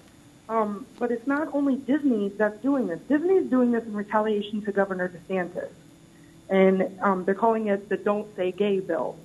Um, 0.50 0.86
but 0.98 1.12
it's 1.12 1.28
not 1.28 1.54
only 1.54 1.76
Disney 1.76 2.30
that's 2.30 2.62
doing 2.62 2.88
this. 2.88 3.00
Disney 3.10 3.36
is 3.36 3.50
doing 3.50 3.72
this 3.72 3.84
in 3.84 3.94
retaliation 3.94 4.62
to 4.64 4.72
Governor 4.72 5.10
DeSantis. 5.10 5.70
And 6.50 6.98
um, 7.02 7.26
they're 7.26 7.36
calling 7.36 7.68
it 7.68 7.90
the 7.90 7.98
Don't 7.98 8.34
Say 8.38 8.54
Gay 8.54 8.80
bill. 8.80 9.18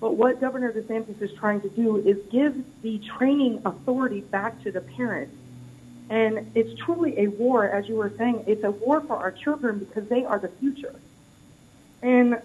But 0.00 0.16
what 0.16 0.40
Governor 0.40 0.72
DeSantis 0.72 1.22
is 1.22 1.32
trying 1.38 1.60
to 1.60 1.68
do 1.68 1.96
is 1.98 2.18
give 2.30 2.56
the 2.82 2.98
training 2.98 3.62
authority 3.64 4.20
back 4.20 4.60
to 4.64 4.72
the 4.72 4.80
parents. 4.80 5.34
And 6.10 6.50
it's 6.54 6.78
truly 6.80 7.18
a 7.20 7.28
war, 7.28 7.64
as 7.68 7.88
you 7.88 7.94
were 7.94 8.12
saying. 8.18 8.44
It's 8.46 8.64
a 8.64 8.72
war 8.72 9.00
for 9.00 9.16
our 9.16 9.30
children 9.30 9.78
because 9.78 10.08
they 10.08 10.24
are 10.24 10.38
the 10.38 10.48
future. 10.48 10.94
And 12.04 12.38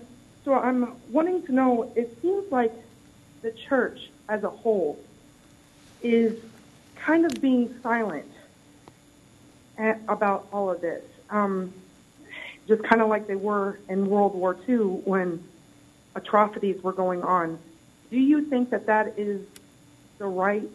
so 0.45 0.53
I'm 0.53 0.95
wanting 1.11 1.45
to 1.47 1.51
know 1.51 1.91
it 1.93 2.17
seems 2.21 2.49
like 2.49 2.73
the 3.41 3.51
church 3.51 4.09
as 4.29 4.45
a 4.45 4.49
whole 4.49 4.97
is 6.01 6.39
kind 6.95 7.25
of 7.25 7.41
being 7.41 7.75
silent 7.83 8.31
about 10.07 10.47
all 10.53 10.71
of 10.71 10.79
this. 10.79 11.03
Um, 11.29 11.73
just 12.69 12.83
kind 12.83 13.01
of 13.01 13.09
like 13.09 13.27
they 13.27 13.35
were 13.35 13.79
in 13.89 14.09
World 14.09 14.33
War 14.33 14.57
II 14.67 15.01
when 15.03 15.43
atrocities 16.15 16.81
were 16.81 16.93
going 16.93 17.21
on. 17.21 17.59
Do 18.11 18.17
you 18.17 18.45
think 18.45 18.69
that 18.69 18.85
that 18.85 19.15
is 19.17 19.45
the 20.19 20.27
right 20.27 20.71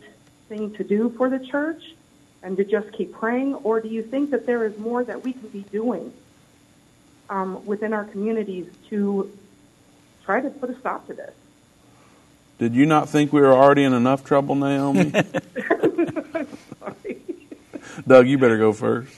thing 0.51 0.75
to 0.75 0.85
do 0.85 1.09
for 1.17 1.31
the 1.31 1.39
church 1.39 1.95
and 2.43 2.55
to 2.59 2.65
just 2.65 2.93
keep 2.93 3.15
praying? 3.15 3.55
Or 3.55 3.81
do 3.81 3.89
you 3.89 4.03
think 4.03 4.31
that 4.33 4.45
there 4.45 4.67
is 4.67 4.77
more 4.79 5.03
that 5.05 5.25
we 5.25 5.33
can 5.33 5.49
be 5.49 5.63
doing 5.63 6.13
um, 7.31 7.65
within 7.67 7.93
our 7.93 8.05
communities 8.05 8.67
to 8.91 9.31
try 10.25 10.41
to 10.41 10.51
put 10.51 10.71
a 10.71 10.79
stop 10.79 11.07
to 11.07 11.15
this? 11.15 11.33
Did 12.59 12.75
you 12.75 12.87
not 12.87 13.09
think 13.09 13.33
we 13.33 13.41
were 13.41 13.53
already 13.53 13.83
in 13.83 13.93
enough 13.93 14.25
trouble, 14.25 14.55
Naomi? 14.55 15.13
Doug, 18.07 18.29
you 18.29 18.39
better 18.39 18.59
go 18.59 18.73
first. 18.73 19.13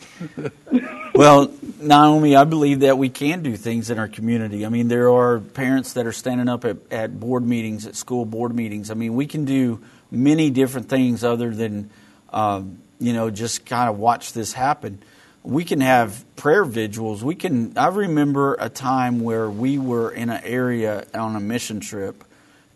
well, 1.14 1.52
Naomi, 1.80 2.36
I 2.36 2.44
believe 2.44 2.80
that 2.80 2.98
we 2.98 3.08
can 3.08 3.42
do 3.42 3.56
things 3.56 3.90
in 3.90 3.98
our 3.98 4.08
community. 4.08 4.64
I 4.64 4.68
mean, 4.68 4.88
there 4.88 5.10
are 5.10 5.40
parents 5.40 5.94
that 5.94 6.06
are 6.06 6.12
standing 6.12 6.48
up 6.48 6.64
at, 6.64 6.76
at 6.90 7.18
board 7.18 7.46
meetings, 7.46 7.86
at 7.86 7.96
school 7.96 8.24
board 8.24 8.54
meetings. 8.54 8.90
I 8.90 8.94
mean, 8.94 9.14
we 9.14 9.26
can 9.26 9.44
do 9.44 9.82
many 10.10 10.50
different 10.50 10.88
things 10.88 11.24
other 11.24 11.50
than, 11.50 11.90
um, 12.32 12.78
you 12.98 13.12
know, 13.12 13.30
just 13.30 13.66
kind 13.66 13.88
of 13.90 13.98
watch 13.98 14.32
this 14.32 14.52
happen. 14.52 15.02
We 15.46 15.64
can 15.64 15.80
have 15.80 16.24
prayer 16.34 16.64
vigils. 16.64 17.22
We 17.22 17.36
can. 17.36 17.78
I 17.78 17.88
remember 17.88 18.56
a 18.58 18.68
time 18.68 19.20
where 19.20 19.48
we 19.48 19.78
were 19.78 20.10
in 20.10 20.28
an 20.28 20.42
area 20.42 21.06
on 21.14 21.36
a 21.36 21.40
mission 21.40 21.80
trip, 21.80 22.24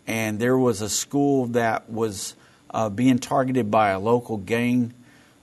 and 0.07 0.39
there 0.39 0.57
was 0.57 0.81
a 0.81 0.89
school 0.89 1.47
that 1.47 1.89
was 1.89 2.35
uh, 2.69 2.89
being 2.89 3.19
targeted 3.19 3.69
by 3.69 3.89
a 3.89 3.99
local 3.99 4.37
gang 4.37 4.93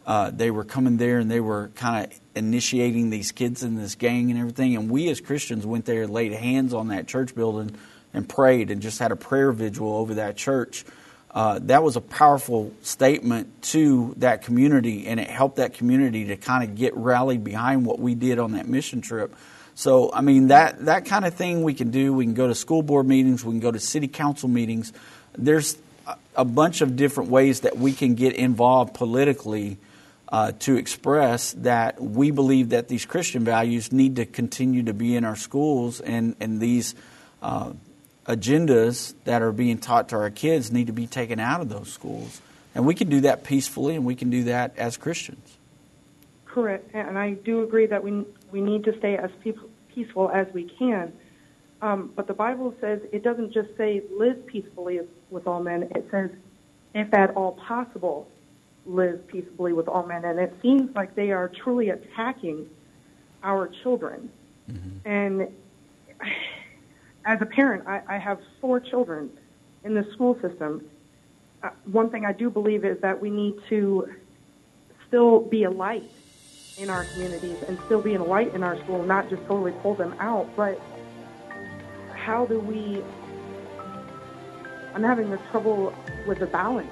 uh, 0.08 0.30
they 0.30 0.50
were 0.50 0.64
coming 0.64 0.96
there 0.96 1.18
and 1.18 1.30
they 1.30 1.38
were 1.38 1.68
kind 1.74 2.06
of 2.06 2.20
initiating 2.34 3.10
these 3.10 3.30
kids 3.30 3.62
in 3.62 3.74
this 3.74 3.94
gang 3.94 4.30
and 4.30 4.40
everything. 4.40 4.74
And 4.74 4.90
we 4.90 5.10
as 5.10 5.20
Christians 5.20 5.66
went 5.66 5.84
there 5.84 6.06
laid 6.06 6.32
hands 6.32 6.72
on 6.72 6.88
that 6.88 7.06
church 7.06 7.34
building 7.34 7.76
and 8.14 8.26
prayed 8.26 8.70
and 8.70 8.80
just 8.80 8.98
had 8.98 9.12
a 9.12 9.16
prayer 9.16 9.52
vigil 9.52 9.94
over 9.94 10.14
that 10.14 10.34
church. 10.34 10.86
Uh, 11.38 11.60
that 11.60 11.84
was 11.84 11.94
a 11.94 12.00
powerful 12.00 12.72
statement 12.82 13.62
to 13.62 14.12
that 14.16 14.42
community, 14.42 15.06
and 15.06 15.20
it 15.20 15.30
helped 15.30 15.58
that 15.58 15.72
community 15.72 16.24
to 16.24 16.36
kind 16.36 16.68
of 16.68 16.74
get 16.74 16.96
rallied 16.96 17.44
behind 17.44 17.86
what 17.86 18.00
we 18.00 18.16
did 18.16 18.40
on 18.40 18.54
that 18.54 18.66
mission 18.66 19.00
trip. 19.00 19.32
So, 19.76 20.10
I 20.12 20.20
mean, 20.20 20.48
that, 20.48 20.86
that 20.86 21.04
kind 21.04 21.24
of 21.24 21.34
thing 21.34 21.62
we 21.62 21.74
can 21.74 21.92
do. 21.92 22.12
We 22.12 22.24
can 22.24 22.34
go 22.34 22.48
to 22.48 22.56
school 22.56 22.82
board 22.82 23.06
meetings, 23.06 23.44
we 23.44 23.52
can 23.52 23.60
go 23.60 23.70
to 23.70 23.78
city 23.78 24.08
council 24.08 24.48
meetings. 24.48 24.92
There's 25.36 25.78
a 26.34 26.44
bunch 26.44 26.80
of 26.80 26.96
different 26.96 27.30
ways 27.30 27.60
that 27.60 27.78
we 27.78 27.92
can 27.92 28.16
get 28.16 28.34
involved 28.34 28.94
politically 28.94 29.78
uh, 30.32 30.50
to 30.58 30.74
express 30.74 31.52
that 31.52 32.02
we 32.02 32.32
believe 32.32 32.70
that 32.70 32.88
these 32.88 33.06
Christian 33.06 33.44
values 33.44 33.92
need 33.92 34.16
to 34.16 34.26
continue 34.26 34.82
to 34.82 34.92
be 34.92 35.14
in 35.14 35.24
our 35.24 35.36
schools 35.36 36.00
and, 36.00 36.34
and 36.40 36.58
these 36.58 36.96
uh, 37.42 37.74
agendas 38.28 39.14
that 39.24 39.42
are 39.42 39.52
being 39.52 39.78
taught 39.78 40.10
to 40.10 40.16
our 40.16 40.30
kids 40.30 40.70
need 40.70 40.86
to 40.86 40.92
be 40.92 41.06
taken 41.06 41.40
out 41.40 41.60
of 41.60 41.68
those 41.68 41.90
schools. 41.90 42.40
And 42.74 42.86
we 42.86 42.94
can 42.94 43.08
do 43.08 43.22
that 43.22 43.42
peacefully 43.42 43.96
and 43.96 44.04
we 44.04 44.14
can 44.14 44.30
do 44.30 44.44
that 44.44 44.76
as 44.76 44.96
Christians. 44.96 45.56
Correct. 46.44 46.90
And 46.94 47.18
I 47.18 47.32
do 47.32 47.62
agree 47.62 47.86
that 47.86 48.04
we, 48.04 48.24
we 48.52 48.60
need 48.60 48.84
to 48.84 48.96
stay 48.98 49.16
as 49.16 49.30
peaceful 49.88 50.30
as 50.30 50.46
we 50.52 50.64
can. 50.78 51.12
Um, 51.80 52.12
but 52.14 52.26
the 52.26 52.34
Bible 52.34 52.74
says 52.80 53.00
it 53.12 53.22
doesn't 53.22 53.52
just 53.52 53.76
say 53.76 54.02
live 54.16 54.46
peacefully 54.46 55.00
with 55.30 55.46
all 55.46 55.62
men, 55.62 55.84
it 55.94 56.06
says, 56.10 56.30
if 56.94 57.12
at 57.14 57.30
all 57.36 57.52
possible, 57.52 58.28
live 58.84 59.26
peaceably 59.28 59.72
with 59.72 59.88
all 59.88 60.06
men. 60.06 60.24
And 60.24 60.38
it 60.38 60.54
seems 60.62 60.94
like 60.94 61.14
they 61.14 61.30
are 61.32 61.48
truly 61.48 61.90
attacking 61.90 62.68
our 63.42 63.70
children. 63.82 64.30
Mm-hmm. 64.70 65.08
And 65.08 65.48
as 67.28 67.42
a 67.42 67.46
parent, 67.46 67.86
I, 67.86 68.00
I 68.08 68.18
have 68.18 68.40
four 68.58 68.80
children 68.80 69.28
in 69.84 69.92
the 69.94 70.04
school 70.14 70.34
system. 70.40 70.88
Uh, 71.62 71.68
one 71.84 72.08
thing 72.08 72.24
I 72.24 72.32
do 72.32 72.48
believe 72.48 72.86
is 72.86 72.98
that 73.02 73.20
we 73.20 73.28
need 73.28 73.54
to 73.68 74.08
still 75.06 75.40
be 75.40 75.64
a 75.64 75.70
light 75.70 76.10
in 76.78 76.88
our 76.88 77.04
communities 77.04 77.58
and 77.68 77.78
still 77.84 78.00
be 78.00 78.14
a 78.14 78.22
light 78.22 78.54
in 78.54 78.62
our 78.62 78.82
school, 78.82 79.04
not 79.04 79.28
just 79.28 79.42
totally 79.42 79.72
pull 79.82 79.94
them 79.94 80.16
out. 80.18 80.48
But 80.56 80.80
how 82.14 82.46
do 82.46 82.58
we? 82.58 83.02
I'm 84.94 85.02
having 85.02 85.28
the 85.30 85.38
trouble 85.50 85.94
with 86.26 86.38
the 86.38 86.46
balance 86.46 86.90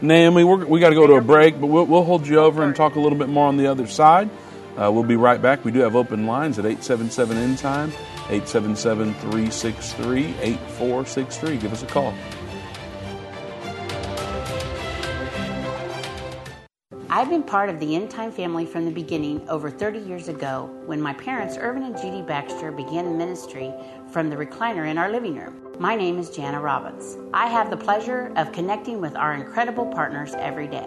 Naomi, 0.00 0.44
we're, 0.44 0.64
we 0.64 0.80
got 0.80 0.90
to 0.90 0.94
go 0.94 1.06
to 1.06 1.14
a 1.14 1.20
break, 1.20 1.60
but 1.60 1.66
we'll, 1.66 1.86
we'll 1.86 2.04
hold 2.04 2.26
you 2.26 2.38
over 2.38 2.62
and 2.62 2.74
talk 2.74 2.96
a 2.96 3.00
little 3.00 3.18
bit 3.18 3.28
more 3.28 3.46
on 3.46 3.56
the 3.56 3.66
other 3.66 3.86
side. 3.86 4.28
Uh, 4.76 4.90
we'll 4.92 5.02
be 5.02 5.16
right 5.16 5.40
back. 5.42 5.64
We 5.64 5.72
do 5.72 5.80
have 5.80 5.96
open 5.96 6.26
lines 6.26 6.58
at 6.58 6.64
877 6.64 7.36
End 7.36 7.58
Time, 7.58 7.92
877 8.30 9.14
363 9.14 10.34
8463. 10.40 11.56
Give 11.56 11.72
us 11.72 11.82
a 11.82 11.86
call. 11.86 12.14
I've 17.10 17.30
been 17.30 17.42
part 17.42 17.68
of 17.68 17.80
the 17.80 17.96
End 17.96 18.10
Time 18.10 18.30
family 18.30 18.64
from 18.64 18.84
the 18.84 18.90
beginning 18.90 19.48
over 19.48 19.70
30 19.70 19.98
years 19.98 20.28
ago 20.28 20.70
when 20.86 21.00
my 21.00 21.14
parents, 21.14 21.56
Irvin 21.58 21.82
and 21.82 21.96
Judy 21.96 22.22
Baxter, 22.22 22.70
began 22.70 23.16
ministry 23.16 23.72
from 24.10 24.30
the 24.30 24.36
recliner 24.36 24.88
in 24.88 24.98
our 24.98 25.10
living 25.10 25.34
room. 25.36 25.74
My 25.80 25.96
name 25.96 26.18
is 26.18 26.30
Jana 26.30 26.60
Robbins. 26.60 27.16
I 27.32 27.46
have 27.46 27.70
the 27.70 27.76
pleasure 27.76 28.32
of 28.36 28.52
connecting 28.52 29.00
with 29.00 29.16
our 29.16 29.32
incredible 29.34 29.86
partners 29.86 30.34
every 30.34 30.68
day. 30.68 30.86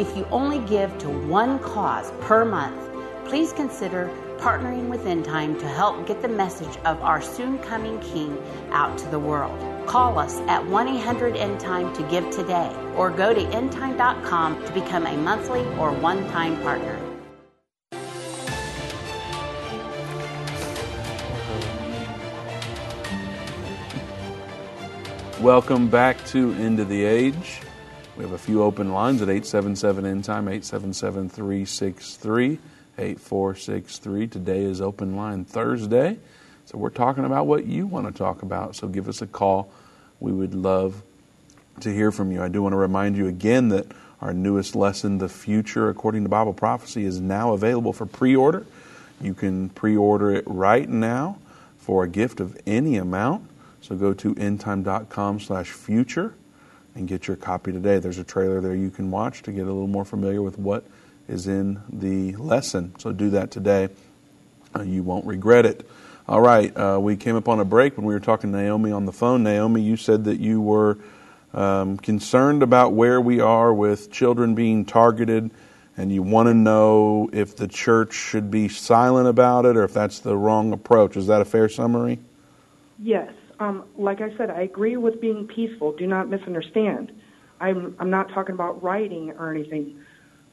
If 0.00 0.16
you 0.16 0.24
only 0.30 0.60
give 0.60 0.96
to 1.00 1.10
one 1.10 1.58
cause 1.58 2.10
per 2.22 2.42
month, 2.42 2.80
please 3.26 3.52
consider 3.52 4.08
partnering 4.38 4.88
with 4.88 5.04
End 5.04 5.26
Time 5.26 5.60
to 5.60 5.68
help 5.68 6.06
get 6.06 6.22
the 6.22 6.28
message 6.28 6.74
of 6.86 6.98
our 7.02 7.20
soon 7.20 7.58
coming 7.58 8.00
King 8.00 8.42
out 8.70 8.96
to 8.96 9.06
the 9.08 9.18
world. 9.18 9.60
Call 9.86 10.18
us 10.18 10.38
at 10.48 10.66
1 10.66 10.88
800 10.88 11.36
End 11.36 11.60
Time 11.60 11.92
to 11.92 12.02
give 12.04 12.30
today 12.30 12.74
or 12.96 13.10
go 13.10 13.34
to 13.34 13.42
endtime.com 13.42 14.64
to 14.64 14.72
become 14.72 15.06
a 15.06 15.18
monthly 15.18 15.66
or 15.76 15.92
one 15.92 16.26
time 16.30 16.56
partner. 16.62 16.98
Welcome 25.42 25.88
back 25.88 26.24
to 26.28 26.54
End 26.54 26.80
of 26.80 26.88
the 26.88 27.04
Age. 27.04 27.60
We 28.20 28.26
have 28.26 28.34
a 28.34 28.38
few 28.38 28.62
open 28.62 28.92
lines 28.92 29.22
at 29.22 29.30
877 29.30 30.04
End 30.04 30.24
Time, 30.24 30.46
877 30.46 31.30
363 31.30 32.58
8463. 32.98 34.26
Today 34.26 34.60
is 34.60 34.82
Open 34.82 35.16
Line 35.16 35.46
Thursday. 35.46 36.18
So 36.66 36.76
we're 36.76 36.90
talking 36.90 37.24
about 37.24 37.46
what 37.46 37.64
you 37.64 37.86
want 37.86 38.08
to 38.08 38.12
talk 38.12 38.42
about. 38.42 38.76
So 38.76 38.88
give 38.88 39.08
us 39.08 39.22
a 39.22 39.26
call. 39.26 39.72
We 40.20 40.32
would 40.32 40.54
love 40.54 41.02
to 41.80 41.90
hear 41.90 42.12
from 42.12 42.30
you. 42.30 42.42
I 42.42 42.48
do 42.48 42.60
want 42.60 42.74
to 42.74 42.76
remind 42.76 43.16
you 43.16 43.26
again 43.26 43.70
that 43.70 43.86
our 44.20 44.34
newest 44.34 44.76
lesson, 44.76 45.16
The 45.16 45.30
Future 45.30 45.88
According 45.88 46.24
to 46.24 46.28
Bible 46.28 46.52
Prophecy, 46.52 47.06
is 47.06 47.22
now 47.22 47.54
available 47.54 47.94
for 47.94 48.04
pre 48.04 48.36
order. 48.36 48.66
You 49.18 49.32
can 49.32 49.70
pre 49.70 49.96
order 49.96 50.30
it 50.30 50.44
right 50.46 50.90
now 50.90 51.38
for 51.78 52.04
a 52.04 52.08
gift 52.08 52.38
of 52.38 52.60
any 52.66 52.98
amount. 52.98 53.48
So 53.80 53.96
go 53.96 54.12
to 54.12 54.34
endtime.com 54.34 55.40
slash 55.40 55.70
future 55.70 56.34
and 57.00 57.08
get 57.08 57.26
your 57.26 57.36
copy 57.36 57.72
today. 57.72 57.98
There's 57.98 58.18
a 58.18 58.24
trailer 58.24 58.60
there 58.60 58.74
you 58.74 58.90
can 58.90 59.10
watch 59.10 59.42
to 59.42 59.52
get 59.52 59.62
a 59.62 59.72
little 59.72 59.88
more 59.88 60.04
familiar 60.04 60.42
with 60.42 60.58
what 60.58 60.84
is 61.26 61.48
in 61.48 61.80
the 61.92 62.36
lesson. 62.36 62.94
So 62.98 63.10
do 63.10 63.30
that 63.30 63.50
today. 63.50 63.88
Uh, 64.76 64.82
you 64.82 65.02
won't 65.02 65.26
regret 65.26 65.66
it. 65.66 65.88
All 66.28 66.40
right, 66.40 66.76
uh, 66.76 66.98
we 67.00 67.16
came 67.16 67.34
up 67.34 67.48
on 67.48 67.58
a 67.58 67.64
break 67.64 67.96
when 67.96 68.06
we 68.06 68.14
were 68.14 68.20
talking 68.20 68.52
to 68.52 68.58
Naomi 68.58 68.92
on 68.92 69.04
the 69.04 69.12
phone. 69.12 69.42
Naomi, 69.42 69.80
you 69.80 69.96
said 69.96 70.24
that 70.26 70.38
you 70.38 70.60
were 70.60 70.98
um, 71.52 71.96
concerned 71.96 72.62
about 72.62 72.92
where 72.92 73.20
we 73.20 73.40
are 73.40 73.74
with 73.74 74.12
children 74.12 74.54
being 74.54 74.84
targeted, 74.84 75.50
and 75.96 76.12
you 76.12 76.22
want 76.22 76.46
to 76.46 76.54
know 76.54 77.28
if 77.32 77.56
the 77.56 77.66
church 77.66 78.12
should 78.12 78.48
be 78.48 78.68
silent 78.68 79.26
about 79.26 79.64
it 79.64 79.76
or 79.76 79.82
if 79.82 79.92
that's 79.92 80.20
the 80.20 80.36
wrong 80.36 80.72
approach. 80.72 81.16
Is 81.16 81.26
that 81.26 81.40
a 81.40 81.44
fair 81.44 81.68
summary? 81.68 82.20
Yes. 83.00 83.32
Um, 83.60 83.84
like 83.98 84.22
I 84.22 84.34
said, 84.38 84.48
I 84.48 84.62
agree 84.62 84.96
with 84.96 85.20
being 85.20 85.46
peaceful. 85.46 85.92
Do 85.92 86.06
not 86.06 86.30
misunderstand. 86.30 87.12
I'm, 87.60 87.94
I'm 87.98 88.08
not 88.08 88.30
talking 88.30 88.54
about 88.54 88.82
rioting 88.82 89.32
or 89.32 89.50
anything, 89.50 90.00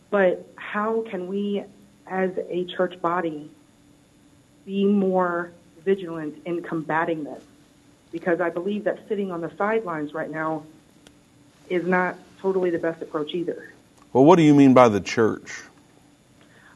but 0.10 0.46
how 0.58 1.06
can 1.10 1.28
we, 1.28 1.64
as 2.06 2.32
a 2.50 2.66
church 2.66 3.02
body, 3.02 3.50
be 4.66 4.84
more 4.84 5.54
vigilant 5.86 6.42
in 6.46 6.62
combating 6.62 7.24
this? 7.24 7.42
Because 8.12 8.42
I 8.42 8.50
believe 8.50 8.84
that 8.84 9.08
sitting 9.08 9.32
on 9.32 9.40
the 9.40 9.52
sidelines 9.58 10.14
right 10.14 10.30
now 10.30 10.64
is 11.70 11.88
not 11.88 12.18
totally 12.42 12.72
the 12.72 12.80
best 12.80 13.02
approach 13.02 13.34
either. 13.34 13.72
Well, 14.12 14.26
what 14.26 14.36
do 14.36 14.44
you 14.44 14.54
mean 14.54 14.74
by 14.74 14.90
the 14.90 15.00
church? 15.00 15.62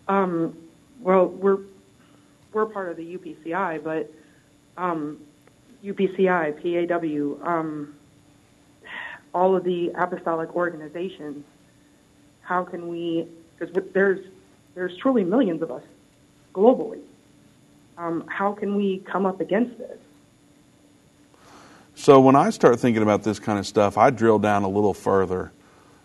Um, 0.08 0.58
well, 1.02 1.28
we're 1.28 1.60
we're 2.54 2.66
part 2.66 2.90
of 2.90 2.98
the 2.98 3.18
UPCI, 3.18 3.82
but 3.82 4.12
um, 4.78 5.20
UPCI, 5.84 6.56
PAW, 6.62 7.48
um, 7.48 7.96
all 9.34 9.56
of 9.56 9.64
the 9.64 9.92
apostolic 9.96 10.56
organizations. 10.56 11.44
How 12.42 12.64
can 12.64 12.88
we? 12.88 13.28
Because 13.58 13.76
there's 13.94 14.26
there's 14.76 14.96
truly 14.98 15.24
millions 15.24 15.62
of 15.62 15.72
us 15.72 15.84
globally. 16.54 17.00
Um, 17.98 18.26
how 18.28 18.54
can 18.54 18.76
we 18.76 19.00
come 19.00 19.26
up 19.26 19.42
against 19.42 19.78
this? 19.78 19.98
So 21.96 22.20
when 22.20 22.36
I 22.36 22.50
start 22.50 22.80
thinking 22.80 23.04
about 23.04 23.24
this 23.24 23.40
kind 23.40 23.60
of 23.60 23.68
stuff, 23.68 23.98
I 23.98 24.10
drill 24.10 24.40
down 24.40 24.64
a 24.64 24.70
little 24.70 24.94
further. 24.94 25.52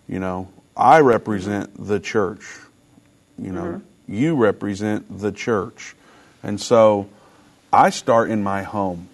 You 0.09 0.19
know, 0.19 0.49
I 0.77 1.01
represent 1.01 1.87
the 1.87 2.01
church. 2.01 2.45
You 3.39 3.53
know, 3.53 3.63
mm-hmm. 3.63 4.15
you 4.15 4.37
represent 4.37 5.21
the 5.21 5.33
church. 5.33 5.95
And 6.43 6.61
so 6.61 7.09
I 7.73 7.91
start 7.91 8.31
in 8.31 8.43
my 8.43 8.63
home. 8.63 9.09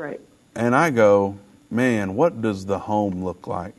Right. 0.00 0.20
And 0.54 0.74
I 0.74 0.88
go, 0.88 1.38
man, 1.70 2.14
what 2.14 2.40
does 2.40 2.64
the 2.64 2.78
home 2.78 3.22
look 3.22 3.46
like? 3.46 3.74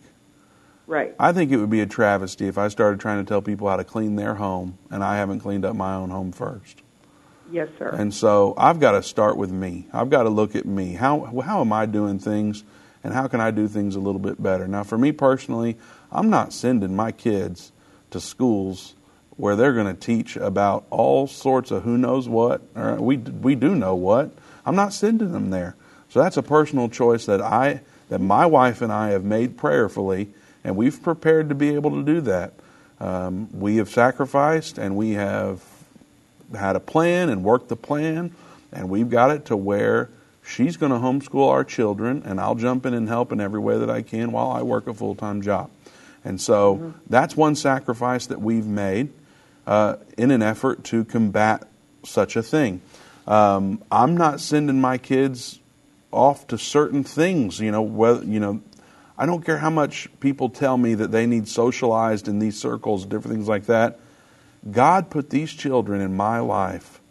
Right. 0.85 1.15
I 1.19 1.33
think 1.33 1.51
it 1.51 1.57
would 1.57 1.71
be 1.71 1.81
a 1.81 1.87
travesty 1.87 2.47
if 2.47 2.59
I 2.59 2.67
started 2.67 2.99
trying 2.99 3.25
to 3.25 3.27
tell 3.27 3.41
people 3.41 3.67
how 3.67 3.77
to 3.77 3.83
clean 3.83 4.17
their 4.17 4.35
home 4.35 4.77
and 4.91 5.03
I 5.03 5.17
haven't 5.17 5.39
cleaned 5.39 5.65
up 5.65 5.75
my 5.75 5.95
own 5.95 6.11
home 6.11 6.31
first. 6.31 6.83
Yes, 7.49 7.69
sir. 7.79 7.89
And 7.89 8.13
so 8.13 8.53
I've 8.55 8.79
got 8.79 8.91
to 8.91 9.01
start 9.01 9.35
with 9.35 9.51
me. 9.51 9.87
I've 9.91 10.11
got 10.11 10.23
to 10.23 10.29
look 10.29 10.55
at 10.55 10.65
me. 10.65 10.93
How 10.93 11.41
how 11.43 11.61
am 11.61 11.73
I 11.73 11.87
doing 11.87 12.19
things 12.19 12.63
and 13.03 13.13
how 13.13 13.27
can 13.27 13.41
I 13.41 13.49
do 13.49 13.67
things 13.67 13.95
a 13.95 13.99
little 13.99 14.19
bit 14.21 14.41
better? 14.41 14.67
Now, 14.67 14.83
for 14.83 14.99
me 14.99 15.11
personally, 15.11 15.75
I'm 16.11 16.29
not 16.29 16.53
sending 16.53 16.95
my 16.95 17.11
kids 17.11 17.71
to 18.11 18.21
schools 18.21 18.93
where 19.37 19.55
they're 19.55 19.73
going 19.73 19.93
to 19.93 19.99
teach 19.99 20.37
about 20.37 20.85
all 20.91 21.25
sorts 21.25 21.71
of 21.71 21.81
who 21.81 21.97
knows 21.97 22.29
what, 22.29 22.61
or 22.75 22.95
we 23.01 23.17
we 23.17 23.55
do 23.55 23.75
know 23.75 23.95
what. 23.95 24.31
I'm 24.67 24.75
not 24.75 24.93
sending 24.93 25.31
them 25.31 25.49
there. 25.49 25.75
So 26.11 26.21
that's 26.21 26.35
a 26.35 26.43
personal 26.43 26.89
choice 26.89 27.25
that 27.27 27.41
I 27.41 27.79
that 28.09 28.19
my 28.19 28.45
wife 28.45 28.81
and 28.81 28.91
I 28.91 29.11
have 29.11 29.23
made 29.23 29.57
prayerfully, 29.57 30.27
and 30.61 30.75
we've 30.75 31.01
prepared 31.01 31.47
to 31.47 31.55
be 31.55 31.73
able 31.75 31.91
to 31.91 32.03
do 32.03 32.19
that. 32.21 32.53
Um, 32.99 33.47
we 33.57 33.77
have 33.77 33.89
sacrificed, 33.89 34.77
and 34.77 34.97
we 34.97 35.11
have 35.11 35.63
had 36.53 36.75
a 36.75 36.81
plan 36.81 37.29
and 37.29 37.45
worked 37.45 37.69
the 37.69 37.77
plan, 37.77 38.35
and 38.73 38.89
we've 38.89 39.09
got 39.09 39.31
it 39.31 39.45
to 39.45 39.55
where 39.55 40.09
she's 40.45 40.75
going 40.75 40.91
to 40.91 40.97
homeschool 40.97 41.49
our 41.49 41.63
children, 41.63 42.23
and 42.25 42.41
I'll 42.41 42.55
jump 42.55 42.85
in 42.85 42.93
and 42.93 43.07
help 43.07 43.31
in 43.31 43.39
every 43.39 43.61
way 43.61 43.77
that 43.77 43.89
I 43.89 44.01
can 44.01 44.33
while 44.33 44.51
I 44.51 44.63
work 44.63 44.87
a 44.87 44.93
full 44.93 45.15
time 45.15 45.41
job. 45.41 45.71
And 46.25 46.41
so 46.41 46.75
mm-hmm. 46.75 46.89
that's 47.09 47.37
one 47.37 47.55
sacrifice 47.55 48.25
that 48.25 48.41
we've 48.41 48.67
made 48.67 49.13
uh, 49.65 49.95
in 50.17 50.31
an 50.31 50.41
effort 50.41 50.83
to 50.85 51.05
combat 51.05 51.63
such 52.03 52.35
a 52.35 52.43
thing. 52.43 52.81
Um, 53.25 53.81
I'm 53.89 54.17
not 54.17 54.41
sending 54.41 54.81
my 54.81 54.97
kids 54.97 55.60
off 56.11 56.47
to 56.47 56.57
certain 56.57 57.03
things, 57.03 57.59
you 57.59 57.71
know, 57.71 57.81
whether, 57.81 58.23
you 58.23 58.39
know, 58.39 58.61
I 59.17 59.25
don't 59.25 59.45
care 59.45 59.59
how 59.59 59.69
much 59.69 60.09
people 60.19 60.49
tell 60.49 60.77
me 60.77 60.95
that 60.95 61.11
they 61.11 61.25
need 61.25 61.47
socialized 61.47 62.27
in 62.27 62.39
these 62.39 62.59
circles, 62.59 63.05
different 63.05 63.35
things 63.35 63.47
like 63.47 63.65
that. 63.67 63.99
God 64.69 65.09
put 65.09 65.29
these 65.29 65.51
children 65.51 66.01
in 66.01 66.15
my 66.15 66.39
life 66.39 67.01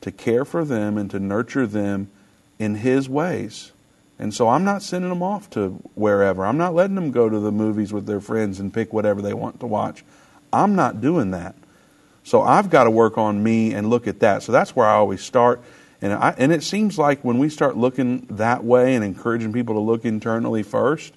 to 0.00 0.12
care 0.12 0.44
for 0.44 0.64
them 0.64 0.96
and 0.96 1.10
to 1.10 1.18
nurture 1.18 1.66
them 1.66 2.10
in 2.58 2.76
His 2.76 3.08
ways. 3.08 3.72
And 4.18 4.32
so 4.32 4.48
I'm 4.48 4.64
not 4.64 4.82
sending 4.82 5.10
them 5.10 5.22
off 5.22 5.50
to 5.50 5.70
wherever. 5.94 6.46
I'm 6.46 6.56
not 6.56 6.74
letting 6.74 6.94
them 6.94 7.10
go 7.10 7.28
to 7.28 7.38
the 7.38 7.52
movies 7.52 7.92
with 7.92 8.06
their 8.06 8.20
friends 8.20 8.60
and 8.60 8.72
pick 8.72 8.92
whatever 8.92 9.20
they 9.20 9.34
want 9.34 9.60
to 9.60 9.66
watch. 9.66 10.04
I'm 10.52 10.74
not 10.74 11.00
doing 11.00 11.32
that. 11.32 11.54
So 12.24 12.42
I've 12.42 12.70
got 12.70 12.84
to 12.84 12.90
work 12.90 13.18
on 13.18 13.42
me 13.42 13.74
and 13.74 13.90
look 13.90 14.08
at 14.08 14.20
that. 14.20 14.42
So 14.42 14.52
that's 14.52 14.74
where 14.74 14.86
I 14.86 14.94
always 14.94 15.20
start. 15.20 15.62
And, 16.02 16.12
I, 16.12 16.34
and 16.36 16.52
it 16.52 16.62
seems 16.62 16.98
like 16.98 17.24
when 17.24 17.38
we 17.38 17.48
start 17.48 17.76
looking 17.76 18.26
that 18.30 18.64
way 18.64 18.94
and 18.94 19.04
encouraging 19.04 19.52
people 19.52 19.74
to 19.76 19.80
look 19.80 20.04
internally 20.04 20.62
first, 20.62 21.14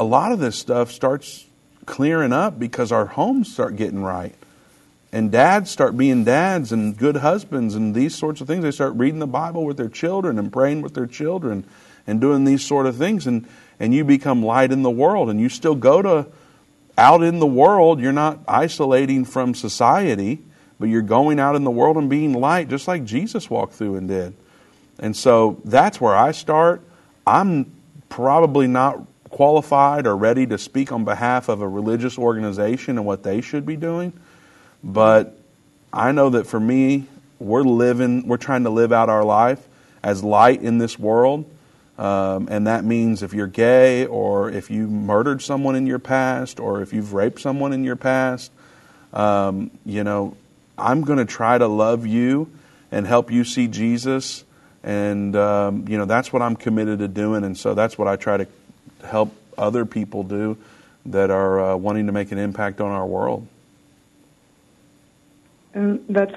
a 0.00 0.04
lot 0.04 0.32
of 0.32 0.38
this 0.38 0.56
stuff 0.56 0.90
starts 0.90 1.46
clearing 1.86 2.32
up 2.32 2.58
because 2.58 2.92
our 2.92 3.06
homes 3.06 3.52
start 3.52 3.76
getting 3.76 4.02
right 4.02 4.34
and 5.12 5.32
dads 5.32 5.70
start 5.70 5.96
being 5.96 6.24
dads 6.24 6.72
and 6.72 6.96
good 6.96 7.16
husbands 7.16 7.74
and 7.74 7.94
these 7.94 8.14
sorts 8.14 8.40
of 8.40 8.46
things. 8.46 8.62
They 8.62 8.70
start 8.70 8.94
reading 8.94 9.20
the 9.20 9.26
Bible 9.26 9.64
with 9.64 9.76
their 9.76 9.88
children 9.88 10.38
and 10.38 10.52
praying 10.52 10.82
with 10.82 10.94
their 10.94 11.06
children 11.06 11.64
and 12.06 12.20
doing 12.20 12.44
these 12.44 12.64
sort 12.64 12.86
of 12.86 12.96
things. 12.96 13.26
And, 13.26 13.48
and 13.80 13.94
you 13.94 14.04
become 14.04 14.42
light 14.42 14.70
in 14.70 14.82
the 14.82 14.90
world 14.90 15.30
and 15.30 15.40
you 15.40 15.48
still 15.48 15.74
go 15.74 16.02
to 16.02 16.26
out 16.98 17.22
in 17.22 17.38
the 17.38 17.46
world. 17.46 18.00
You're 18.00 18.12
not 18.12 18.40
isolating 18.46 19.24
from 19.24 19.54
society, 19.54 20.42
but 20.78 20.88
you're 20.88 21.02
going 21.02 21.40
out 21.40 21.56
in 21.56 21.64
the 21.64 21.70
world 21.70 21.96
and 21.96 22.08
being 22.08 22.32
light 22.32 22.68
just 22.68 22.88
like 22.88 23.04
Jesus 23.04 23.50
walked 23.50 23.74
through 23.74 23.96
and 23.96 24.08
did. 24.08 24.34
And 24.98 25.16
so 25.16 25.60
that's 25.64 26.00
where 26.00 26.16
I 26.16 26.32
start. 26.32 26.82
I'm 27.26 27.72
probably 28.08 28.66
not 28.66 29.00
qualified 29.30 30.06
or 30.06 30.16
ready 30.16 30.46
to 30.46 30.58
speak 30.58 30.90
on 30.92 31.04
behalf 31.04 31.48
of 31.48 31.60
a 31.60 31.68
religious 31.68 32.18
organization 32.18 32.96
and 32.96 33.06
what 33.06 33.22
they 33.22 33.40
should 33.40 33.66
be 33.66 33.76
doing. 33.76 34.12
But 34.82 35.38
I 35.92 36.12
know 36.12 36.30
that 36.30 36.46
for 36.46 36.58
me, 36.58 37.06
we're 37.38 37.62
living, 37.62 38.26
we're 38.26 38.36
trying 38.36 38.64
to 38.64 38.70
live 38.70 38.92
out 38.92 39.08
our 39.08 39.24
life 39.24 39.66
as 40.02 40.24
light 40.24 40.62
in 40.62 40.78
this 40.78 40.98
world. 40.98 41.44
Um, 41.98 42.48
and 42.50 42.66
that 42.68 42.84
means 42.84 43.22
if 43.22 43.34
you're 43.34 43.48
gay 43.48 44.06
or 44.06 44.50
if 44.50 44.70
you 44.70 44.86
murdered 44.86 45.42
someone 45.42 45.74
in 45.74 45.86
your 45.86 45.98
past 45.98 46.60
or 46.60 46.80
if 46.80 46.92
you've 46.92 47.12
raped 47.12 47.40
someone 47.40 47.72
in 47.72 47.82
your 47.82 47.96
past, 47.96 48.52
um, 49.12 49.70
you 49.84 50.04
know, 50.04 50.36
I'm 50.78 51.02
going 51.02 51.18
to 51.18 51.24
try 51.24 51.58
to 51.58 51.66
love 51.66 52.06
you 52.06 52.50
and 52.90 53.06
help 53.06 53.30
you 53.30 53.44
see 53.44 53.68
Jesus. 53.68 54.44
And, 54.82 55.34
um, 55.36 55.86
you 55.88 55.98
know, 55.98 56.04
that's 56.04 56.32
what 56.32 56.40
I'm 56.40 56.56
committed 56.56 57.00
to 57.00 57.08
doing. 57.08 57.44
And 57.44 57.56
so 57.56 57.74
that's 57.74 57.98
what 57.98 58.08
I 58.08 58.16
try 58.16 58.38
to 58.38 58.46
help 59.04 59.34
other 59.56 59.84
people 59.84 60.22
do 60.22 60.56
that 61.06 61.30
are 61.30 61.60
uh, 61.72 61.76
wanting 61.76 62.06
to 62.06 62.12
make 62.12 62.32
an 62.32 62.38
impact 62.38 62.80
on 62.80 62.90
our 62.90 63.06
world 63.06 63.46
and 65.78 66.04
that's 66.08 66.34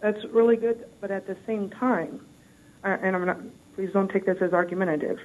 that's 0.00 0.24
really 0.26 0.56
good. 0.56 0.86
But 1.00 1.10
at 1.10 1.26
the 1.26 1.36
same 1.46 1.70
time, 1.70 2.24
and 2.82 3.14
I'm 3.14 3.26
not. 3.26 3.38
Please 3.74 3.90
don't 3.92 4.10
take 4.10 4.26
this 4.26 4.38
as 4.40 4.52
argumentative. 4.52 5.18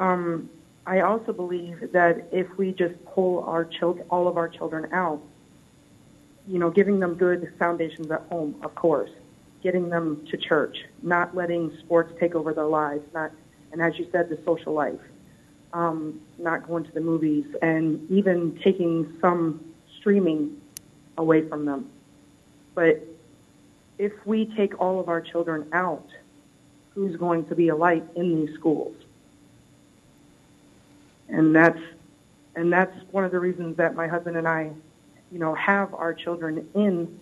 Um, 0.00 0.48
I 0.86 1.00
also 1.00 1.32
believe 1.32 1.92
that 1.92 2.28
if 2.32 2.46
we 2.56 2.72
just 2.72 3.02
pull 3.06 3.44
our 3.44 3.64
children, 3.64 4.06
all 4.10 4.28
of 4.28 4.36
our 4.36 4.48
children 4.48 4.92
out, 4.92 5.20
you 6.46 6.58
know, 6.58 6.70
giving 6.70 7.00
them 7.00 7.14
good 7.14 7.52
foundations 7.58 8.10
at 8.10 8.22
home, 8.30 8.54
of 8.62 8.74
course, 8.74 9.10
getting 9.62 9.88
them 9.88 10.26
to 10.30 10.36
church, 10.36 10.84
not 11.02 11.34
letting 11.34 11.76
sports 11.78 12.12
take 12.20 12.34
over 12.34 12.52
their 12.52 12.66
lives, 12.66 13.02
not, 13.14 13.32
and 13.72 13.80
as 13.80 13.98
you 13.98 14.06
said, 14.12 14.28
the 14.28 14.38
social 14.44 14.72
life, 14.72 15.00
um, 15.72 16.20
not 16.38 16.66
going 16.66 16.84
to 16.84 16.92
the 16.92 17.00
movies, 17.00 17.46
and 17.62 18.10
even 18.10 18.58
taking 18.62 19.16
some 19.20 19.64
streaming 19.98 20.60
away 21.16 21.48
from 21.48 21.64
them. 21.64 21.90
But 22.74 23.02
if 23.98 24.12
we 24.26 24.46
take 24.56 24.80
all 24.80 25.00
of 25.00 25.08
our 25.08 25.20
children 25.20 25.66
out, 25.72 26.08
who's 26.90 27.16
going 27.16 27.46
to 27.46 27.54
be 27.54 27.68
a 27.68 27.76
light 27.76 28.04
in 28.14 28.46
these 28.46 28.54
schools? 28.54 28.94
And 31.28 31.54
that's 31.54 31.80
and 32.56 32.72
that's 32.72 32.94
one 33.10 33.24
of 33.24 33.32
the 33.32 33.40
reasons 33.40 33.76
that 33.78 33.96
my 33.96 34.06
husband 34.06 34.36
and 34.36 34.46
I, 34.46 34.70
you 35.34 35.40
know, 35.40 35.52
have 35.56 35.92
our 35.94 36.14
children 36.14 36.68
in, 36.74 37.20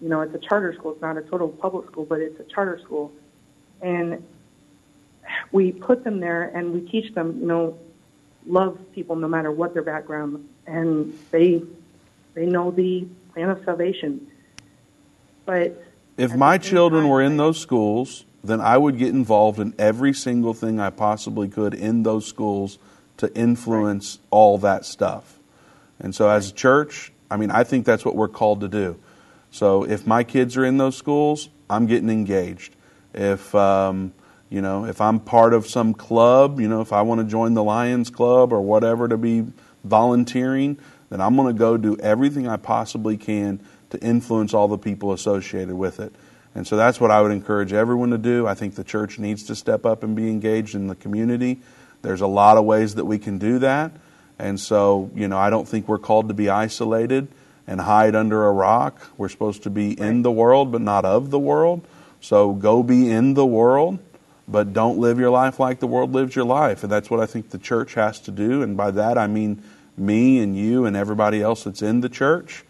you 0.00 0.08
know, 0.08 0.22
it's 0.22 0.34
a 0.34 0.38
charter 0.38 0.74
school. 0.74 0.90
It's 0.90 1.00
not 1.00 1.16
a 1.16 1.22
total 1.22 1.48
public 1.48 1.86
school, 1.86 2.04
but 2.04 2.18
it's 2.18 2.38
a 2.40 2.42
charter 2.42 2.80
school, 2.80 3.12
and 3.80 4.24
we 5.52 5.70
put 5.70 6.02
them 6.02 6.18
there 6.18 6.42
and 6.42 6.72
we 6.72 6.80
teach 6.80 7.14
them, 7.14 7.38
you 7.40 7.46
know, 7.46 7.78
love 8.44 8.76
people 8.92 9.14
no 9.14 9.28
matter 9.28 9.52
what 9.52 9.72
their 9.72 9.84
background, 9.84 10.48
and 10.66 11.16
they 11.30 11.62
they 12.34 12.44
know 12.44 12.72
the 12.72 13.06
plan 13.32 13.50
of 13.50 13.64
salvation. 13.64 14.26
But 15.46 15.80
if 16.16 16.34
my 16.34 16.58
children 16.58 17.08
were 17.08 17.22
in 17.22 17.36
those 17.36 17.60
schools, 17.60 18.24
then 18.42 18.60
I 18.60 18.76
would 18.76 18.98
get 18.98 19.10
involved 19.10 19.60
in 19.60 19.74
every 19.78 20.12
single 20.12 20.54
thing 20.54 20.80
I 20.80 20.90
possibly 20.90 21.48
could 21.48 21.72
in 21.72 22.02
those 22.02 22.26
schools 22.26 22.78
to 23.18 23.32
influence 23.36 24.16
right. 24.16 24.26
all 24.30 24.58
that 24.58 24.84
stuff. 24.84 25.38
And 26.00 26.12
so, 26.14 26.28
as 26.28 26.50
a 26.50 26.52
church, 26.52 27.12
I 27.34 27.36
mean, 27.36 27.50
I 27.50 27.64
think 27.64 27.84
that's 27.84 28.04
what 28.04 28.14
we're 28.14 28.28
called 28.28 28.60
to 28.60 28.68
do. 28.68 28.96
So, 29.50 29.82
if 29.82 30.06
my 30.06 30.22
kids 30.22 30.56
are 30.56 30.64
in 30.64 30.76
those 30.76 30.96
schools, 30.96 31.48
I'm 31.68 31.86
getting 31.86 32.08
engaged. 32.08 32.76
If 33.12 33.52
um, 33.56 34.12
you 34.50 34.62
know, 34.62 34.84
if 34.84 35.00
I'm 35.00 35.18
part 35.18 35.52
of 35.52 35.66
some 35.66 35.94
club, 35.94 36.60
you 36.60 36.68
know, 36.68 36.80
if 36.80 36.92
I 36.92 37.02
want 37.02 37.20
to 37.20 37.26
join 37.26 37.54
the 37.54 37.64
Lions 37.64 38.08
Club 38.08 38.52
or 38.52 38.60
whatever 38.60 39.08
to 39.08 39.16
be 39.16 39.46
volunteering, 39.82 40.78
then 41.10 41.20
I'm 41.20 41.34
going 41.34 41.52
to 41.52 41.58
go 41.58 41.76
do 41.76 41.96
everything 41.96 42.46
I 42.46 42.56
possibly 42.56 43.16
can 43.16 43.58
to 43.90 43.98
influence 44.00 44.54
all 44.54 44.68
the 44.68 44.78
people 44.78 45.12
associated 45.12 45.74
with 45.74 45.98
it. 45.98 46.14
And 46.54 46.64
so 46.64 46.76
that's 46.76 47.00
what 47.00 47.10
I 47.10 47.20
would 47.20 47.32
encourage 47.32 47.72
everyone 47.72 48.10
to 48.10 48.18
do. 48.18 48.46
I 48.46 48.54
think 48.54 48.76
the 48.76 48.84
church 48.84 49.18
needs 49.18 49.42
to 49.44 49.56
step 49.56 49.84
up 49.84 50.04
and 50.04 50.14
be 50.14 50.30
engaged 50.30 50.76
in 50.76 50.86
the 50.86 50.94
community. 50.94 51.60
There's 52.02 52.20
a 52.20 52.28
lot 52.28 52.56
of 52.56 52.64
ways 52.64 52.94
that 52.94 53.06
we 53.06 53.18
can 53.18 53.38
do 53.38 53.58
that. 53.58 53.90
And 54.38 54.58
so, 54.58 55.10
you 55.14 55.28
know, 55.28 55.38
I 55.38 55.50
don't 55.50 55.66
think 55.66 55.88
we're 55.88 55.98
called 55.98 56.28
to 56.28 56.34
be 56.34 56.48
isolated 56.48 57.28
and 57.66 57.80
hide 57.80 58.14
under 58.14 58.46
a 58.46 58.52
rock. 58.52 59.10
We're 59.16 59.28
supposed 59.28 59.62
to 59.64 59.70
be 59.70 59.98
in 59.98 60.22
the 60.22 60.32
world, 60.32 60.72
but 60.72 60.80
not 60.80 61.04
of 61.04 61.30
the 61.30 61.38
world. 61.38 61.86
So 62.20 62.52
go 62.52 62.82
be 62.82 63.10
in 63.10 63.34
the 63.34 63.46
world, 63.46 63.98
but 64.48 64.72
don't 64.72 64.98
live 64.98 65.18
your 65.18 65.30
life 65.30 65.60
like 65.60 65.80
the 65.80 65.86
world 65.86 66.12
lives 66.12 66.34
your 66.34 66.44
life. 66.44 66.82
And 66.82 66.90
that's 66.90 67.10
what 67.10 67.20
I 67.20 67.26
think 67.26 67.50
the 67.50 67.58
church 67.58 67.94
has 67.94 68.20
to 68.20 68.30
do. 68.30 68.62
And 68.62 68.76
by 68.76 68.90
that, 68.92 69.16
I 69.18 69.26
mean 69.26 69.62
me 69.96 70.40
and 70.40 70.56
you 70.56 70.84
and 70.86 70.96
everybody 70.96 71.42
else 71.42 71.64
that's 71.64 71.82
in 71.82 72.00
the 72.00 72.08
church. 72.08 72.64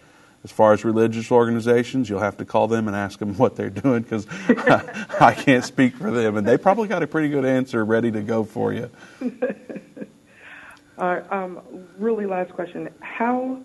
As 0.45 0.53
far 0.53 0.75
as 0.75 0.85
religious 0.85 1.33
organizations, 1.33 2.11
you'll 2.11 2.21
have 2.21 2.37
to 2.37 2.45
call 2.45 2.69
them 2.69 2.87
and 2.87 2.95
ask 2.95 3.19
them 3.19 3.35
what 3.39 3.57
they're 3.57 3.71
doing 3.71 4.03
because 4.03 4.27
I, 4.49 5.07
I 5.21 5.35
can't 5.35 5.65
speak 5.65 5.97
for 5.97 6.11
them. 6.11 6.37
And 6.37 6.47
they 6.47 6.59
probably 6.59 6.89
got 6.89 7.03
a 7.03 7.07
pretty 7.07 7.31
good 7.31 7.47
answer 7.47 7.85
ready 7.85 8.11
to 8.11 8.21
go 8.21 8.45
for 8.45 8.73
you. 8.73 8.91
uh, 10.99 11.21
um, 11.31 11.61
really, 11.99 12.27
last 12.27 12.53
question. 12.53 12.89
How 13.01 13.61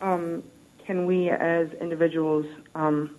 um, 0.00 0.42
can 0.86 1.06
we 1.06 1.30
as 1.30 1.68
individuals, 1.80 2.46
um, 2.74 3.16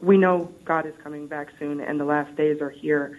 we 0.00 0.16
know 0.18 0.52
God 0.64 0.86
is 0.86 0.94
coming 1.02 1.26
back 1.26 1.48
soon 1.58 1.80
and 1.80 1.98
the 1.98 2.04
last 2.04 2.34
days 2.36 2.60
are 2.60 2.70
here, 2.70 3.18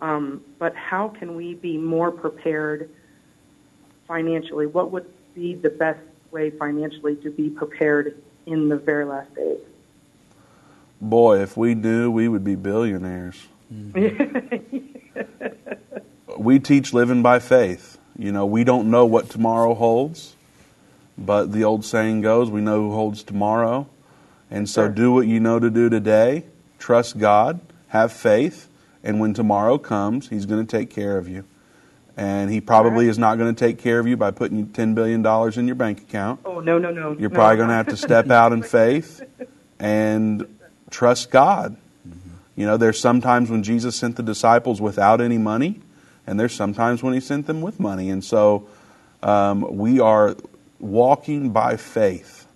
um, 0.00 0.42
but 0.58 0.74
how 0.74 1.08
can 1.08 1.34
we 1.34 1.54
be 1.54 1.78
more 1.78 2.10
prepared 2.10 2.90
financially? 4.06 4.66
What 4.66 4.90
would 4.90 5.06
be 5.34 5.54
the 5.54 5.70
best 5.70 6.00
way 6.30 6.50
financially 6.50 7.16
to 7.16 7.30
be 7.30 7.48
prepared 7.48 8.20
in 8.46 8.68
the 8.68 8.76
very 8.76 9.04
last 9.04 9.34
days? 9.34 9.60
Boy, 11.00 11.40
if 11.40 11.56
we 11.56 11.74
knew, 11.74 12.10
we 12.10 12.28
would 12.28 12.44
be 12.44 12.54
billionaires. 12.54 13.46
Mm-hmm. 13.72 15.22
we 16.38 16.58
teach 16.58 16.92
living 16.92 17.22
by 17.22 17.38
faith. 17.38 17.93
You 18.18 18.32
know, 18.32 18.46
we 18.46 18.64
don't 18.64 18.90
know 18.90 19.06
what 19.06 19.28
tomorrow 19.28 19.74
holds. 19.74 20.34
But 21.16 21.52
the 21.52 21.64
old 21.64 21.84
saying 21.84 22.22
goes, 22.22 22.50
we 22.50 22.60
know 22.60 22.80
who 22.80 22.92
holds 22.92 23.22
tomorrow. 23.22 23.88
And 24.50 24.68
so 24.68 24.88
do 24.88 25.12
what 25.12 25.26
you 25.26 25.40
know 25.40 25.58
to 25.58 25.70
do 25.70 25.88
today. 25.88 26.44
Trust 26.78 27.18
God, 27.18 27.60
have 27.88 28.12
faith, 28.12 28.68
and 29.02 29.18
when 29.18 29.32
tomorrow 29.32 29.78
comes, 29.78 30.28
He's 30.28 30.46
going 30.46 30.64
to 30.64 30.70
take 30.70 30.90
care 30.90 31.16
of 31.16 31.28
you. 31.28 31.44
And 32.16 32.50
He 32.50 32.60
probably 32.60 33.08
is 33.08 33.18
not 33.18 33.38
going 33.38 33.54
to 33.54 33.58
take 33.58 33.78
care 33.78 33.98
of 33.98 34.06
you 34.06 34.16
by 34.16 34.30
putting 34.30 34.66
$10 34.68 34.94
billion 34.94 35.24
in 35.58 35.66
your 35.66 35.74
bank 35.74 36.02
account. 36.02 36.40
Oh, 36.44 36.60
no, 36.60 36.78
no, 36.78 36.90
no. 36.90 37.16
You're 37.18 37.30
no. 37.30 37.34
probably 37.34 37.56
going 37.56 37.68
to 37.68 37.74
have 37.74 37.88
to 37.88 37.96
step 37.96 38.30
out 38.30 38.52
in 38.52 38.62
faith 38.64 39.22
and 39.78 40.58
trust 40.90 41.30
God. 41.30 41.76
Mm-hmm. 42.06 42.30
You 42.56 42.66
know, 42.66 42.76
there's 42.76 43.00
sometimes 43.00 43.50
when 43.50 43.62
Jesus 43.62 43.96
sent 43.96 44.16
the 44.16 44.22
disciples 44.22 44.80
without 44.80 45.20
any 45.20 45.38
money, 45.38 45.80
and 46.26 46.38
there's 46.38 46.54
sometimes 46.54 47.02
when 47.02 47.14
He 47.14 47.20
sent 47.20 47.46
them 47.46 47.60
with 47.60 47.78
money. 47.80 48.10
And 48.10 48.24
so 48.24 48.66
um, 49.22 49.76
we 49.76 50.00
are 50.00 50.36
walking 50.78 51.50
by 51.50 51.76
faith. 51.76 52.46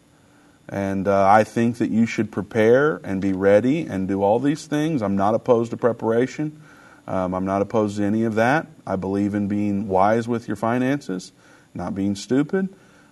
And 0.68 1.08
uh, 1.08 1.26
I 1.26 1.44
think 1.44 1.78
that 1.78 1.90
you 1.90 2.04
should 2.04 2.30
prepare 2.30 3.00
and 3.02 3.22
be 3.22 3.32
ready 3.32 3.82
and 3.82 4.06
do 4.06 4.22
all 4.22 4.38
these 4.38 4.66
things. 4.66 5.00
I'm 5.00 5.16
not 5.16 5.34
opposed 5.34 5.70
to 5.70 5.78
preparation. 5.78 6.60
Um, 7.06 7.34
I'm 7.34 7.46
not 7.46 7.62
opposed 7.62 7.96
to 7.96 8.04
any 8.04 8.24
of 8.24 8.34
that. 8.34 8.66
I 8.86 8.96
believe 8.96 9.34
in 9.34 9.48
being 9.48 9.88
wise 9.88 10.28
with 10.28 10.46
your 10.46 10.56
finances, 10.56 11.32
not 11.72 11.94
being 11.94 12.14
stupid. 12.14 12.68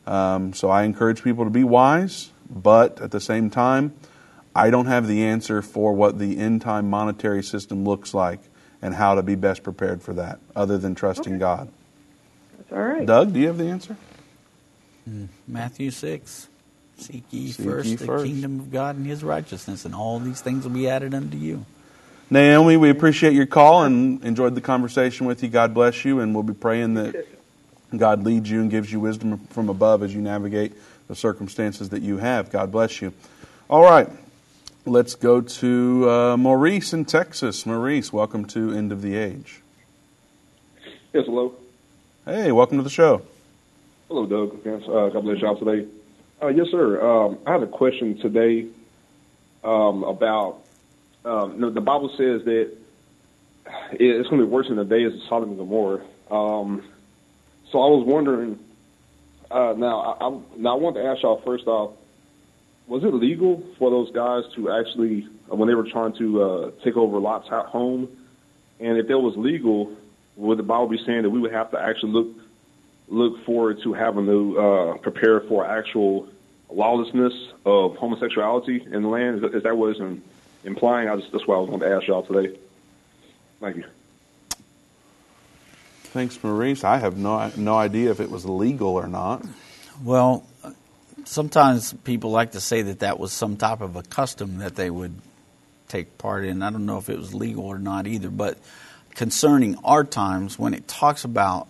Um, 0.06 0.52
so 0.52 0.68
I 0.68 0.82
encourage 0.82 1.24
people 1.24 1.44
to 1.44 1.50
be 1.50 1.64
wise, 1.64 2.30
but 2.48 3.00
at 3.00 3.10
the 3.10 3.20
same 3.20 3.48
time, 3.48 3.94
I 4.54 4.68
don't 4.68 4.86
have 4.86 5.06
the 5.06 5.24
answer 5.24 5.62
for 5.62 5.94
what 5.94 6.18
the 6.18 6.38
end 6.38 6.60
time 6.60 6.90
monetary 6.90 7.42
system 7.42 7.84
looks 7.84 8.12
like 8.12 8.40
and 8.86 8.94
how 8.94 9.16
to 9.16 9.22
be 9.22 9.34
best 9.34 9.64
prepared 9.64 10.00
for 10.00 10.12
that, 10.12 10.38
other 10.54 10.78
than 10.78 10.94
trusting 10.94 11.34
okay. 11.34 11.40
God. 11.40 11.68
That's 12.56 12.72
all 12.72 12.78
right. 12.78 13.04
Doug, 13.04 13.32
do 13.32 13.40
you 13.40 13.48
have 13.48 13.58
the 13.58 13.64
answer? 13.64 13.96
Mm. 15.10 15.26
Matthew 15.48 15.90
6. 15.90 16.46
Seek 16.98 17.24
ye 17.30 17.50
Seek 17.50 17.66
first 17.66 17.88
ye 17.88 17.96
the 17.96 18.06
first. 18.06 18.24
kingdom 18.24 18.60
of 18.60 18.70
God 18.70 18.94
and 18.94 19.04
his 19.04 19.24
righteousness, 19.24 19.84
and 19.84 19.92
all 19.92 20.20
these 20.20 20.40
things 20.40 20.62
will 20.62 20.70
be 20.70 20.88
added 20.88 21.14
unto 21.14 21.36
you. 21.36 21.66
Naomi, 22.30 22.76
we 22.76 22.88
appreciate 22.88 23.32
your 23.32 23.46
call 23.46 23.82
and 23.82 24.22
enjoyed 24.22 24.54
the 24.54 24.60
conversation 24.60 25.26
with 25.26 25.42
you. 25.42 25.48
God 25.48 25.74
bless 25.74 26.04
you, 26.04 26.20
and 26.20 26.32
we'll 26.32 26.44
be 26.44 26.54
praying 26.54 26.94
that 26.94 27.26
God 27.96 28.22
leads 28.22 28.48
you 28.48 28.60
and 28.60 28.70
gives 28.70 28.92
you 28.92 29.00
wisdom 29.00 29.38
from 29.50 29.68
above 29.68 30.04
as 30.04 30.14
you 30.14 30.20
navigate 30.20 30.74
the 31.08 31.16
circumstances 31.16 31.88
that 31.88 32.02
you 32.02 32.18
have. 32.18 32.52
God 32.52 32.70
bless 32.70 33.02
you. 33.02 33.12
All 33.68 33.82
right, 33.82 34.08
let's 34.86 35.16
go 35.16 35.40
to 35.40 36.08
uh, 36.08 36.36
Maurice 36.36 36.92
in 36.92 37.04
Texas. 37.04 37.66
Maurice, 37.66 38.12
welcome 38.12 38.44
to 38.46 38.72
End 38.72 38.92
of 38.92 39.02
the 39.02 39.16
Age. 39.16 39.60
Yes, 41.12 41.24
hello. 41.26 41.54
Hey, 42.24 42.52
welcome 42.52 42.76
to 42.78 42.84
the 42.84 42.90
show. 42.90 43.22
Hello, 44.08 44.26
Doug. 44.26 44.60
Yes, 44.64 44.82
uh, 44.88 45.08
God 45.08 45.24
bless 45.24 45.40
y'all 45.40 45.58
today. 45.58 45.88
Uh, 46.40 46.48
yes, 46.48 46.68
sir. 46.70 47.04
Um, 47.04 47.38
I 47.46 47.52
have 47.52 47.62
a 47.62 47.66
question 47.66 48.18
today 48.18 48.66
um, 49.64 50.04
about 50.04 50.62
um, 51.24 51.74
the 51.74 51.80
Bible 51.80 52.08
says 52.10 52.44
that 52.44 52.70
it's 53.92 54.28
going 54.28 54.40
to 54.40 54.46
be 54.46 54.50
worse 54.52 54.68
in 54.68 54.76
the 54.76 54.84
days 54.84 55.12
of 55.12 55.20
Sodom 55.28 55.50
and 55.50 55.58
Gomorrah. 55.58 56.04
Um, 56.30 56.84
so 57.72 57.80
I 57.80 57.88
was 57.88 58.06
wondering. 58.06 58.60
Uh, 59.50 59.74
now, 59.76 60.00
I, 60.00 60.26
I, 60.26 60.40
now 60.56 60.76
I 60.76 60.80
want 60.80 60.96
to 60.96 61.04
ask 61.04 61.22
y'all 61.22 61.40
first 61.44 61.66
off: 61.66 61.94
Was 62.86 63.02
it 63.02 63.12
legal 63.12 63.62
for 63.78 63.90
those 63.90 64.10
guys 64.12 64.44
to 64.54 64.70
actually, 64.70 65.26
when 65.48 65.68
they 65.68 65.74
were 65.74 65.88
trying 65.88 66.12
to 66.18 66.42
uh, 66.42 66.70
take 66.84 66.96
over 66.96 67.18
Lot's 67.18 67.48
home, 67.48 68.08
and 68.78 68.98
if 68.98 69.10
it 69.10 69.16
was 69.16 69.36
legal, 69.36 69.92
would 70.36 70.58
the 70.58 70.62
Bible 70.62 70.88
be 70.88 70.98
saying 71.04 71.22
that 71.22 71.30
we 71.30 71.40
would 71.40 71.52
have 71.52 71.70
to 71.72 71.80
actually 71.80 72.12
look 72.12 72.28
look 73.08 73.44
forward 73.44 73.80
to 73.82 73.92
having 73.92 74.26
to 74.26 74.60
uh, 74.60 74.96
prepare 74.98 75.40
for 75.40 75.64
actual 75.64 76.28
lawlessness 76.68 77.32
of 77.64 77.96
homosexuality 77.96 78.82
in 78.84 79.02
the 79.02 79.08
land? 79.08 79.44
Is, 79.54 79.62
that 79.62 79.76
what 79.76 79.96
it's 79.96 80.20
implying? 80.64 81.08
I 81.08 81.16
just, 81.16 81.32
that's 81.32 81.46
what 81.46 81.56
I 81.56 81.60
was 81.60 81.68
going 81.68 81.80
to 81.80 81.94
ask 81.94 82.06
y'all 82.06 82.24
today. 82.24 82.58
Thank 83.60 83.76
you. 83.76 83.84
Thanks, 86.04 86.42
Maurice. 86.42 86.82
I 86.82 86.98
have 86.98 87.16
no 87.16 87.50
no 87.56 87.76
idea 87.76 88.10
if 88.10 88.20
it 88.20 88.30
was 88.30 88.46
legal 88.46 88.88
or 88.88 89.06
not. 89.06 89.44
Well, 90.02 90.46
sometimes 91.26 91.92
people 92.04 92.30
like 92.30 92.52
to 92.52 92.60
say 92.60 92.82
that 92.82 93.00
that 93.00 93.18
was 93.18 93.32
some 93.32 93.56
type 93.56 93.80
of 93.80 93.96
a 93.96 94.02
custom 94.02 94.58
that 94.58 94.76
they 94.76 94.90
would 94.90 95.14
take 95.88 96.18
part 96.18 96.44
in. 96.44 96.62
I 96.62 96.70
don't 96.70 96.86
know 96.86 96.98
if 96.98 97.08
it 97.08 97.18
was 97.18 97.34
legal 97.34 97.64
or 97.64 97.78
not 97.78 98.06
either, 98.06 98.30
but 98.30 98.58
concerning 99.14 99.76
our 99.84 100.04
times, 100.04 100.58
when 100.58 100.74
it 100.74 100.88
talks 100.88 101.24
about 101.24 101.68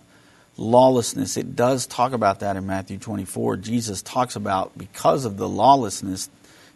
lawlessness. 0.57 1.37
It 1.37 1.55
does 1.55 1.85
talk 1.85 2.13
about 2.13 2.39
that 2.39 2.57
in 2.57 2.65
Matthew 2.65 2.97
24. 2.97 3.57
Jesus 3.57 4.01
talks 4.01 4.35
about 4.35 4.77
because 4.77 5.25
of 5.25 5.37
the 5.37 5.47
lawlessness 5.47 6.29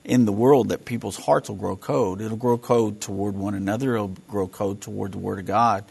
in 0.04 0.26
the 0.26 0.32
world 0.32 0.70
that 0.70 0.86
people's 0.86 1.18
hearts 1.18 1.50
will 1.50 1.56
grow 1.58 1.76
cold. 1.76 2.22
It'll 2.22 2.38
grow 2.38 2.58
cold 2.58 3.02
toward 3.02 3.36
one 3.36 3.54
another. 3.54 3.96
It'll 3.96 4.16
grow 4.28 4.48
cold 4.48 4.82
toward 4.82 5.12
the 5.12 5.18
Word 5.18 5.40
of 5.40 5.46
God 5.46 5.84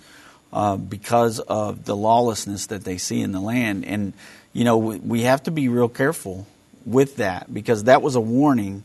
uh, 0.53 0.76
because 0.76 1.41
of 1.41 1.84
the 1.84 1.97
lawlessness 1.97 2.66
that 2.66 2.84
they 2.84 2.97
see 2.97 3.20
in 3.20 3.32
the 3.32 3.41
land. 3.41 3.84
And 3.84 4.12
you 4.53 4.64
know 4.64 4.78
we, 4.78 4.99
we 4.99 5.22
have 5.22 5.43
to 5.45 5.51
be 5.51 5.68
real 5.68 5.88
careful 5.88 6.47
with 6.85 7.16
that 7.16 7.53
because 7.53 7.85
that 7.85 8.03
was 8.03 8.14
a 8.14 8.20
warning, 8.20 8.85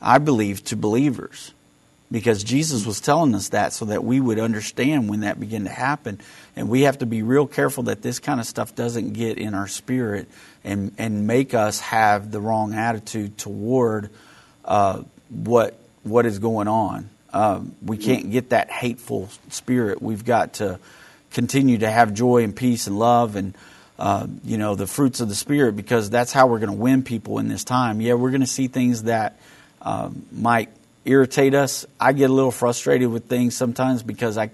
I 0.00 0.18
believe, 0.18 0.64
to 0.64 0.76
believers 0.76 1.52
because 2.10 2.44
Jesus 2.44 2.86
was 2.86 3.00
telling 3.00 3.34
us 3.34 3.48
that 3.48 3.72
so 3.72 3.86
that 3.86 4.04
we 4.04 4.20
would 4.20 4.38
understand 4.38 5.08
when 5.08 5.20
that 5.20 5.40
began 5.40 5.64
to 5.64 5.70
happen. 5.70 6.20
And 6.54 6.68
we 6.68 6.82
have 6.82 6.98
to 6.98 7.06
be 7.06 7.22
real 7.22 7.46
careful 7.46 7.84
that 7.84 8.02
this 8.02 8.20
kind 8.20 8.38
of 8.38 8.46
stuff 8.46 8.74
doesn't 8.74 9.14
get 9.14 9.38
in 9.38 9.54
our 9.54 9.66
spirit 9.66 10.28
and, 10.62 10.92
and 10.96 11.26
make 11.26 11.54
us 11.54 11.80
have 11.80 12.30
the 12.30 12.40
wrong 12.40 12.74
attitude 12.74 13.36
toward 13.36 14.10
uh, 14.64 15.02
what, 15.28 15.78
what 16.04 16.26
is 16.26 16.38
going 16.38 16.68
on. 16.68 17.10
Um, 17.32 17.74
we 17.84 17.96
can't 17.96 18.30
get 18.30 18.50
that 18.50 18.70
hateful 18.70 19.28
spirit. 19.50 20.00
We've 20.00 20.24
got 20.24 20.54
to 20.54 20.78
continue 21.32 21.78
to 21.78 21.90
have 21.90 22.14
joy 22.14 22.44
and 22.44 22.54
peace 22.54 22.86
and 22.86 22.96
love 22.96 23.34
and 23.34 23.56
uh, 23.98 24.26
you 24.44 24.58
know, 24.58 24.74
the 24.74 24.86
fruits 24.86 25.20
of 25.20 25.28
the 25.28 25.34
Spirit 25.34 25.76
because 25.76 26.10
that's 26.10 26.32
how 26.32 26.46
we're 26.46 26.58
going 26.58 26.72
to 26.72 26.78
win 26.78 27.02
people 27.02 27.38
in 27.38 27.48
this 27.48 27.64
time. 27.64 28.00
Yeah, 28.00 28.14
we're 28.14 28.30
going 28.30 28.40
to 28.40 28.46
see 28.46 28.68
things 28.68 29.04
that 29.04 29.38
um, 29.82 30.26
might 30.32 30.70
irritate 31.04 31.54
us. 31.54 31.86
I 32.00 32.12
get 32.12 32.30
a 32.30 32.32
little 32.32 32.50
frustrated 32.50 33.08
with 33.08 33.26
things 33.26 33.56
sometimes 33.56 34.02
because 34.02 34.36
I, 34.38 34.50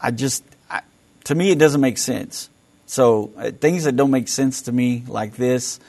I 0.00 0.10
just, 0.10 0.42
I, 0.70 0.80
to 1.24 1.34
me, 1.34 1.50
it 1.50 1.58
doesn't 1.58 1.80
make 1.80 1.98
sense. 1.98 2.50
So 2.86 3.32
uh, 3.36 3.50
things 3.50 3.84
that 3.84 3.96
don't 3.96 4.10
make 4.10 4.28
sense 4.28 4.62
to 4.62 4.72
me, 4.72 5.04
like 5.06 5.34
this, 5.36 5.80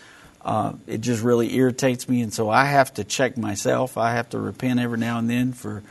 uh, 0.43 0.73
it 0.85 1.01
just 1.01 1.23
really 1.23 1.55
irritates 1.55 2.07
me, 2.07 2.21
and 2.21 2.31
so 2.31 2.51
I 2.51 2.65
have 2.65 2.93
to 2.95 3.03
check 3.03 3.35
myself. 3.35 3.97
I 3.97 4.13
have 4.13 4.29
to 4.29 4.39
repent 4.39 4.79
every 4.79 4.99
now 4.99 5.17
and 5.17 5.27
then 5.27 5.53
for, 5.53 5.81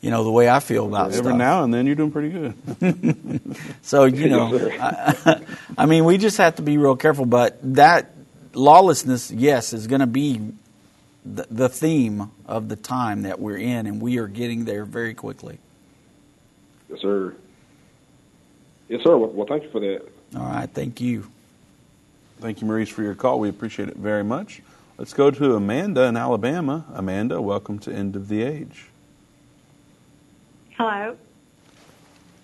you 0.00 0.10
know, 0.10 0.24
the 0.24 0.30
way 0.30 0.48
I 0.48 0.60
feel 0.60 0.86
about 0.86 1.12
Every 1.12 1.24
stuff. 1.24 1.36
now 1.36 1.64
and 1.64 1.72
then, 1.72 1.86
you're 1.86 1.96
doing 1.96 2.12
pretty 2.12 2.30
good. 2.30 3.40
So 3.82 4.04
you 4.04 4.28
know, 4.28 4.70
I, 4.80 5.40
I 5.78 5.86
mean, 5.86 6.04
we 6.04 6.18
just 6.18 6.38
have 6.38 6.56
to 6.56 6.62
be 6.62 6.76
real 6.76 6.96
careful. 6.96 7.24
But 7.24 7.58
that 7.74 8.12
lawlessness, 8.52 9.30
yes, 9.30 9.72
is 9.72 9.86
going 9.86 10.00
to 10.00 10.06
be 10.06 10.52
the, 11.24 11.46
the 11.50 11.68
theme 11.68 12.30
of 12.46 12.68
the 12.68 12.76
time 12.76 13.22
that 13.22 13.38
we're 13.40 13.56
in, 13.58 13.86
and 13.86 14.00
we 14.00 14.18
are 14.18 14.26
getting 14.26 14.64
there 14.64 14.84
very 14.84 15.14
quickly. 15.14 15.58
Yes, 16.88 17.00
sir. 17.00 17.34
Yes, 18.88 19.02
sir. 19.02 19.16
Well, 19.16 19.30
well, 19.30 19.46
thank 19.46 19.64
you 19.64 19.70
for 19.70 19.80
that. 19.80 20.02
All 20.36 20.42
right, 20.46 20.68
thank 20.68 21.00
you. 21.00 21.30
Thank 22.40 22.60
you, 22.60 22.66
Maurice, 22.66 22.88
for 22.88 23.02
your 23.02 23.14
call. 23.14 23.40
We 23.40 23.48
appreciate 23.48 23.88
it 23.88 23.96
very 23.96 24.24
much. 24.24 24.62
Let's 24.98 25.12
go 25.12 25.30
to 25.30 25.54
Amanda 25.56 26.02
in 26.04 26.16
Alabama. 26.16 26.84
Amanda, 26.92 27.40
welcome 27.40 27.78
to 27.80 27.92
End 27.92 28.16
of 28.16 28.28
the 28.28 28.42
Age. 28.42 28.86
Hello. 30.76 31.16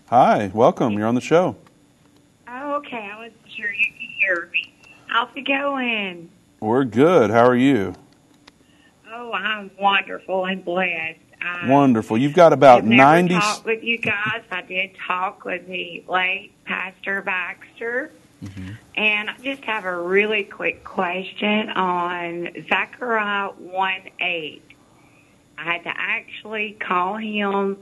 Hi, 0.07 0.51
welcome. 0.55 0.95
You're 0.95 1.07
on 1.07 1.15
the 1.15 1.21
show. 1.21 1.55
Oh, 2.49 2.77
okay. 2.77 3.11
I 3.13 3.19
wasn't 3.19 3.37
sure 3.55 3.71
you 3.71 3.93
could 3.93 4.11
hear 4.19 4.49
me. 4.51 4.73
How's 5.09 5.29
it 5.37 5.47
going? 5.47 6.31
We're 6.59 6.85
good. 6.85 7.31
How 7.31 7.45
are 7.47 7.57
you? 7.57 7.95
Oh, 9.11 9.33
I'm 9.33 9.71
wonderful 9.79 10.47
and 10.47 10.65
blessed. 10.65 11.19
I, 11.43 11.69
Wonderful. 11.69 12.17
You've 12.17 12.33
got 12.33 12.55
about 12.55 12.85
90. 12.85 13.35
talked 13.35 13.67
with 13.67 13.83
you 13.83 13.99
guys. 13.99 14.43
I 14.51 14.63
did 14.63 14.93
talk 15.07 15.45
with 15.45 15.67
the 15.67 16.03
late 16.09 16.53
Pastor 16.65 17.21
Baxter. 17.21 18.13
Mm-hmm. 18.43 18.73
And 18.97 19.29
I 19.29 19.37
just 19.43 19.63
have 19.65 19.85
a 19.85 20.01
really 20.01 20.45
quick 20.45 20.85
question 20.85 21.69
on 21.69 22.49
Zechariah 22.67 23.51
1 23.51 23.95
8. 24.21 24.63
I 25.59 25.65
had 25.65 25.83
to 25.85 25.93
actually 25.95 26.79
call 26.81 27.17
him 27.17 27.77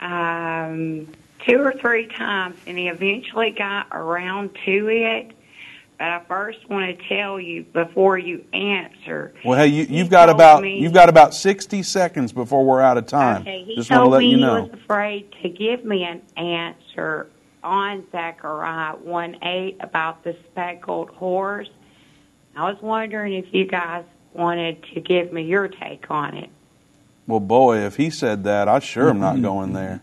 um, 0.00 1.08
two 1.46 1.60
or 1.60 1.72
three 1.72 2.06
times, 2.06 2.56
and 2.66 2.78
he 2.78 2.88
eventually 2.88 3.50
got 3.50 3.86
around 3.92 4.50
to 4.64 4.88
it. 4.88 5.32
But 5.98 6.06
I 6.06 6.22
first 6.28 6.68
want 6.70 6.96
to 6.96 7.08
tell 7.08 7.40
you 7.40 7.64
before 7.64 8.18
you 8.18 8.44
answer. 8.52 9.34
Well, 9.44 9.58
hey, 9.58 9.66
you, 9.66 9.84
you've 9.88 10.10
got 10.10 10.28
about 10.28 10.62
me- 10.62 10.78
you've 10.78 10.92
got 10.92 11.08
about 11.08 11.34
60 11.34 11.82
seconds 11.82 12.32
before 12.32 12.64
we're 12.64 12.80
out 12.80 12.98
of 12.98 13.06
time. 13.06 13.42
Okay, 13.42 13.64
he 13.64 13.74
Just 13.74 13.90
want 13.90 14.04
to 14.04 14.08
let 14.08 14.18
me 14.20 14.26
you 14.30 14.36
he 14.36 14.42
know. 14.42 14.62
was 14.62 14.70
afraid 14.72 15.32
to 15.42 15.48
give 15.48 15.84
me 15.84 16.04
an 16.04 16.22
answer 16.36 17.28
on 17.64 18.06
Zechariah 18.12 18.94
1 18.96 19.38
8 19.44 19.76
about 19.80 20.22
the 20.22 20.36
speckled 20.50 21.10
horse. 21.10 21.68
I 22.54 22.70
was 22.70 22.80
wondering 22.80 23.34
if 23.34 23.52
you 23.52 23.64
guys 23.66 24.04
wanted 24.34 24.82
to 24.94 25.00
give 25.00 25.32
me 25.32 25.42
your 25.42 25.66
take 25.66 26.08
on 26.10 26.36
it. 26.36 26.50
Well, 27.28 27.40
boy, 27.40 27.78
if 27.78 27.96
he 27.96 28.10
said 28.10 28.42
that, 28.44 28.68
I 28.68 28.78
sure 28.80 29.10
am 29.10 29.20
not 29.20 29.40
going 29.40 29.72
there. 29.74 30.00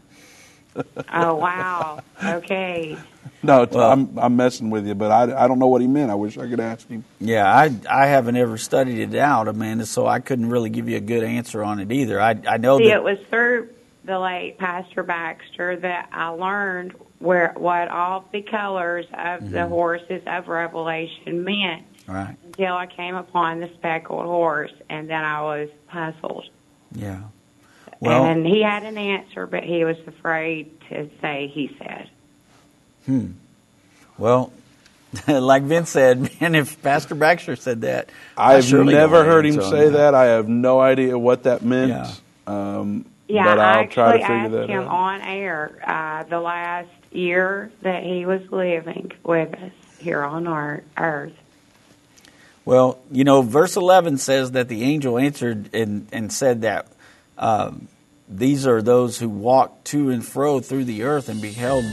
Oh, 1.12 1.36
wow. 1.36 2.00
Okay. 2.24 2.98
No, 3.44 3.62
it's- 3.62 3.76
I'm 3.80 4.18
I'm 4.18 4.36
messing 4.36 4.72
with 4.72 4.88
you, 4.88 4.96
but 4.96 5.12
I, 5.12 5.44
I 5.44 5.48
don't 5.48 5.60
know 5.60 5.68
what 5.68 5.80
he 5.80 5.88
meant. 5.88 6.10
I 6.10 6.16
wish 6.16 6.36
I 6.36 6.48
could 6.50 6.60
ask 6.60 6.88
him. 6.88 7.04
Yeah, 7.20 7.46
I 7.46 7.70
I 7.88 8.08
haven't 8.08 8.38
ever 8.38 8.58
studied 8.58 8.98
it 9.14 9.16
out, 9.20 9.48
Amanda, 9.48 9.86
so 9.86 10.08
I 10.08 10.20
couldn't 10.20 10.50
really 10.50 10.72
give 10.72 10.90
you 10.90 10.98
a 10.98 11.02
good 11.02 11.24
answer 11.24 11.64
on 11.64 11.80
it 11.80 11.92
either. 11.92 12.20
I 12.20 12.40
I 12.48 12.58
know 12.58 12.80
See, 12.80 12.88
that 12.88 12.96
it 12.96 13.04
was 13.04 13.20
through 13.30 13.70
the 14.04 14.18
late 14.18 14.58
Pastor 14.58 15.04
Baxter 15.04 15.76
that 15.78 16.10
I 16.12 16.30
learned 16.30 16.94
where 17.20 17.54
what 17.56 17.88
all 17.90 18.26
the 18.32 18.42
colors 18.42 19.06
of 19.14 19.52
the 19.52 19.58
Mhm. 19.60 19.70
horses 19.70 20.24
of 20.26 20.48
Revelation 20.48 21.44
meant. 21.44 21.84
right. 22.08 22.36
until 22.46 22.74
I 22.76 22.88
came 22.88 23.14
upon 23.16 23.60
the 23.60 23.70
speckled 23.76 24.26
horse, 24.26 24.74
and 24.90 25.08
then 25.08 25.24
I 25.24 25.42
was 25.44 25.70
puzzled. 25.88 26.46
Yeah. 26.96 27.22
Well, 28.00 28.26
and 28.26 28.46
he 28.46 28.62
had 28.62 28.84
an 28.84 28.98
answer, 28.98 29.48
but 29.48 29.64
he 29.64 29.84
was 29.86 29.98
afraid 30.06 30.80
to 30.90 31.10
say 31.22 31.48
he 31.54 31.76
said. 31.80 32.10
Hmm. 33.06 33.32
Well, 34.18 34.52
like 35.28 35.64
Vince 35.64 35.90
said, 35.90 36.42
man, 36.42 36.56
if 36.56 36.82
Pastor 36.82 37.16
Baxter 37.16 37.56
said 37.56 37.82
that, 37.82 38.10
I 38.38 38.56
I've 38.56 38.72
never 38.74 39.24
heard 39.24 39.46
him 39.46 39.62
say 39.62 39.90
that. 39.90 40.14
I 40.14 40.26
have 40.26 40.50
no 40.50 40.80
idea 40.80 41.18
what 41.18 41.44
that 41.44 41.62
meant. 41.64 41.90
Yeah. 41.90 42.12
Um, 42.48 43.06
Yeah, 43.28 43.46
but 43.46 43.60
I 43.60 43.82
I'll 43.82 43.88
try 43.88 44.12
to 44.18 44.20
figure 44.20 44.36
asked 44.36 44.52
that 44.52 44.70
him 44.70 44.84
out. 44.84 44.88
on 44.88 45.22
air 45.22 45.80
uh, 45.86 46.24
the 46.30 46.40
last 46.40 46.90
year 47.12 47.72
that 47.82 48.04
he 48.04 48.26
was 48.26 48.42
living 48.52 49.12
with 49.24 49.54
us 49.54 49.72
here 50.00 50.22
on 50.24 50.48
our 50.48 50.84
earth. 50.98 51.34
Well, 52.66 53.00
you 53.12 53.24
know, 53.24 53.44
verse 53.44 53.78
11 53.78 54.18
says 54.18 54.52
that 54.52 54.68
the 54.68 54.84
angel 54.84 55.20
answered 55.20 55.70
and, 55.74 56.08
and 56.12 56.34
said 56.34 56.64
that 56.64 56.88
um, 57.38 57.88
these 58.28 58.66
are 58.66 58.82
those 58.82 59.20
who 59.20 59.30
walked 59.30 59.86
to 59.86 60.10
and 60.10 60.26
fro 60.26 60.60
through 60.60 60.86
the 60.86 61.04
earth 61.04 61.30
and 61.30 61.42
beheld 61.42 61.86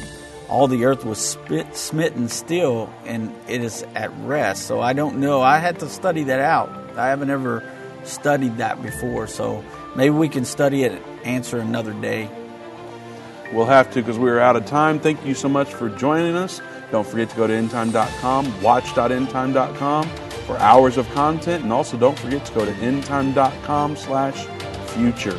all 0.48 0.68
the 0.68 0.86
earth 0.86 1.04
was 1.04 1.18
spit, 1.18 1.76
smitten 1.76 2.28
still 2.28 2.92
and 3.04 3.34
it 3.48 3.62
is 3.62 3.82
at 3.94 4.10
rest. 4.20 4.66
So 4.66 4.80
I 4.80 4.94
don't 4.94 5.18
know. 5.18 5.42
I 5.42 5.58
had 5.58 5.78
to 5.80 5.88
study 5.88 6.24
that 6.24 6.40
out. 6.40 6.70
I 6.96 7.08
haven't 7.08 7.30
ever 7.30 7.62
studied 8.04 8.56
that 8.58 8.82
before. 8.82 9.26
So 9.26 9.62
maybe 9.94 10.14
we 10.14 10.30
can 10.30 10.46
study 10.46 10.84
it 10.84 11.02
answer 11.24 11.58
another 11.58 11.92
day. 11.92 12.30
We'll 13.52 13.66
have 13.66 13.92
to 13.92 14.00
because 14.00 14.18
we're 14.18 14.40
out 14.40 14.56
of 14.56 14.64
time. 14.64 15.00
Thank 15.00 15.24
you 15.26 15.34
so 15.34 15.50
much 15.50 15.72
for 15.72 15.90
joining 15.90 16.34
us. 16.34 16.62
Don't 16.90 17.06
forget 17.06 17.28
to 17.30 17.36
go 17.36 17.46
to 17.46 17.52
endtime.com, 17.52 18.62
watch.endtime.com 18.62 20.31
for 20.52 20.58
hours 20.58 20.98
of 20.98 21.08
content, 21.10 21.62
and 21.62 21.72
also 21.72 21.96
don't 21.96 22.18
forget 22.18 22.44
to 22.44 22.52
go 22.52 22.64
to 22.64 22.72
endtime.com 22.72 23.96
slash 23.96 24.46
future. 24.88 25.38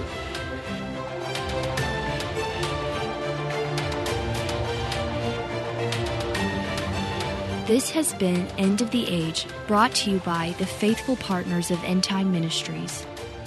This 7.68 7.92
has 7.92 8.14
been 8.14 8.48
End 8.58 8.82
of 8.82 8.92
the 8.92 9.08
Age, 9.08 9.46
brought 9.68 9.94
to 9.96 10.12
you 10.12 10.20
by 10.20 10.56
the 10.58 10.66
faithful 10.66 11.16
partners 11.18 11.70
of 11.70 11.84
End 11.84 12.04
Time 12.04 12.32
Ministries. 12.32 13.06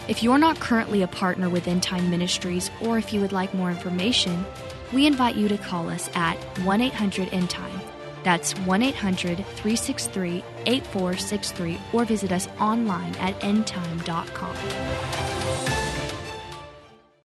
If 0.08 0.22
you're 0.22 0.38
not 0.38 0.60
currently 0.60 1.02
a 1.02 1.08
partner 1.08 1.48
with 1.48 1.66
End 1.66 1.82
Time 1.82 2.08
Ministries, 2.10 2.70
or 2.80 2.96
if 2.96 3.12
you 3.12 3.20
would 3.20 3.32
like 3.32 3.52
more 3.54 3.70
information, 3.70 4.46
we 4.92 5.06
invite 5.06 5.34
you 5.34 5.48
to 5.48 5.58
call 5.58 5.88
us 5.90 6.08
at 6.14 6.36
1 6.60 6.80
800 6.80 7.32
End 7.32 7.50
Time. 7.50 7.80
That's 8.22 8.52
1 8.60 8.82
800 8.82 9.36
363 9.36 10.44
8463, 10.66 11.78
or 11.92 12.04
visit 12.04 12.32
us 12.32 12.48
online 12.60 13.14
at 13.16 13.38
endtime.com. 13.40 15.25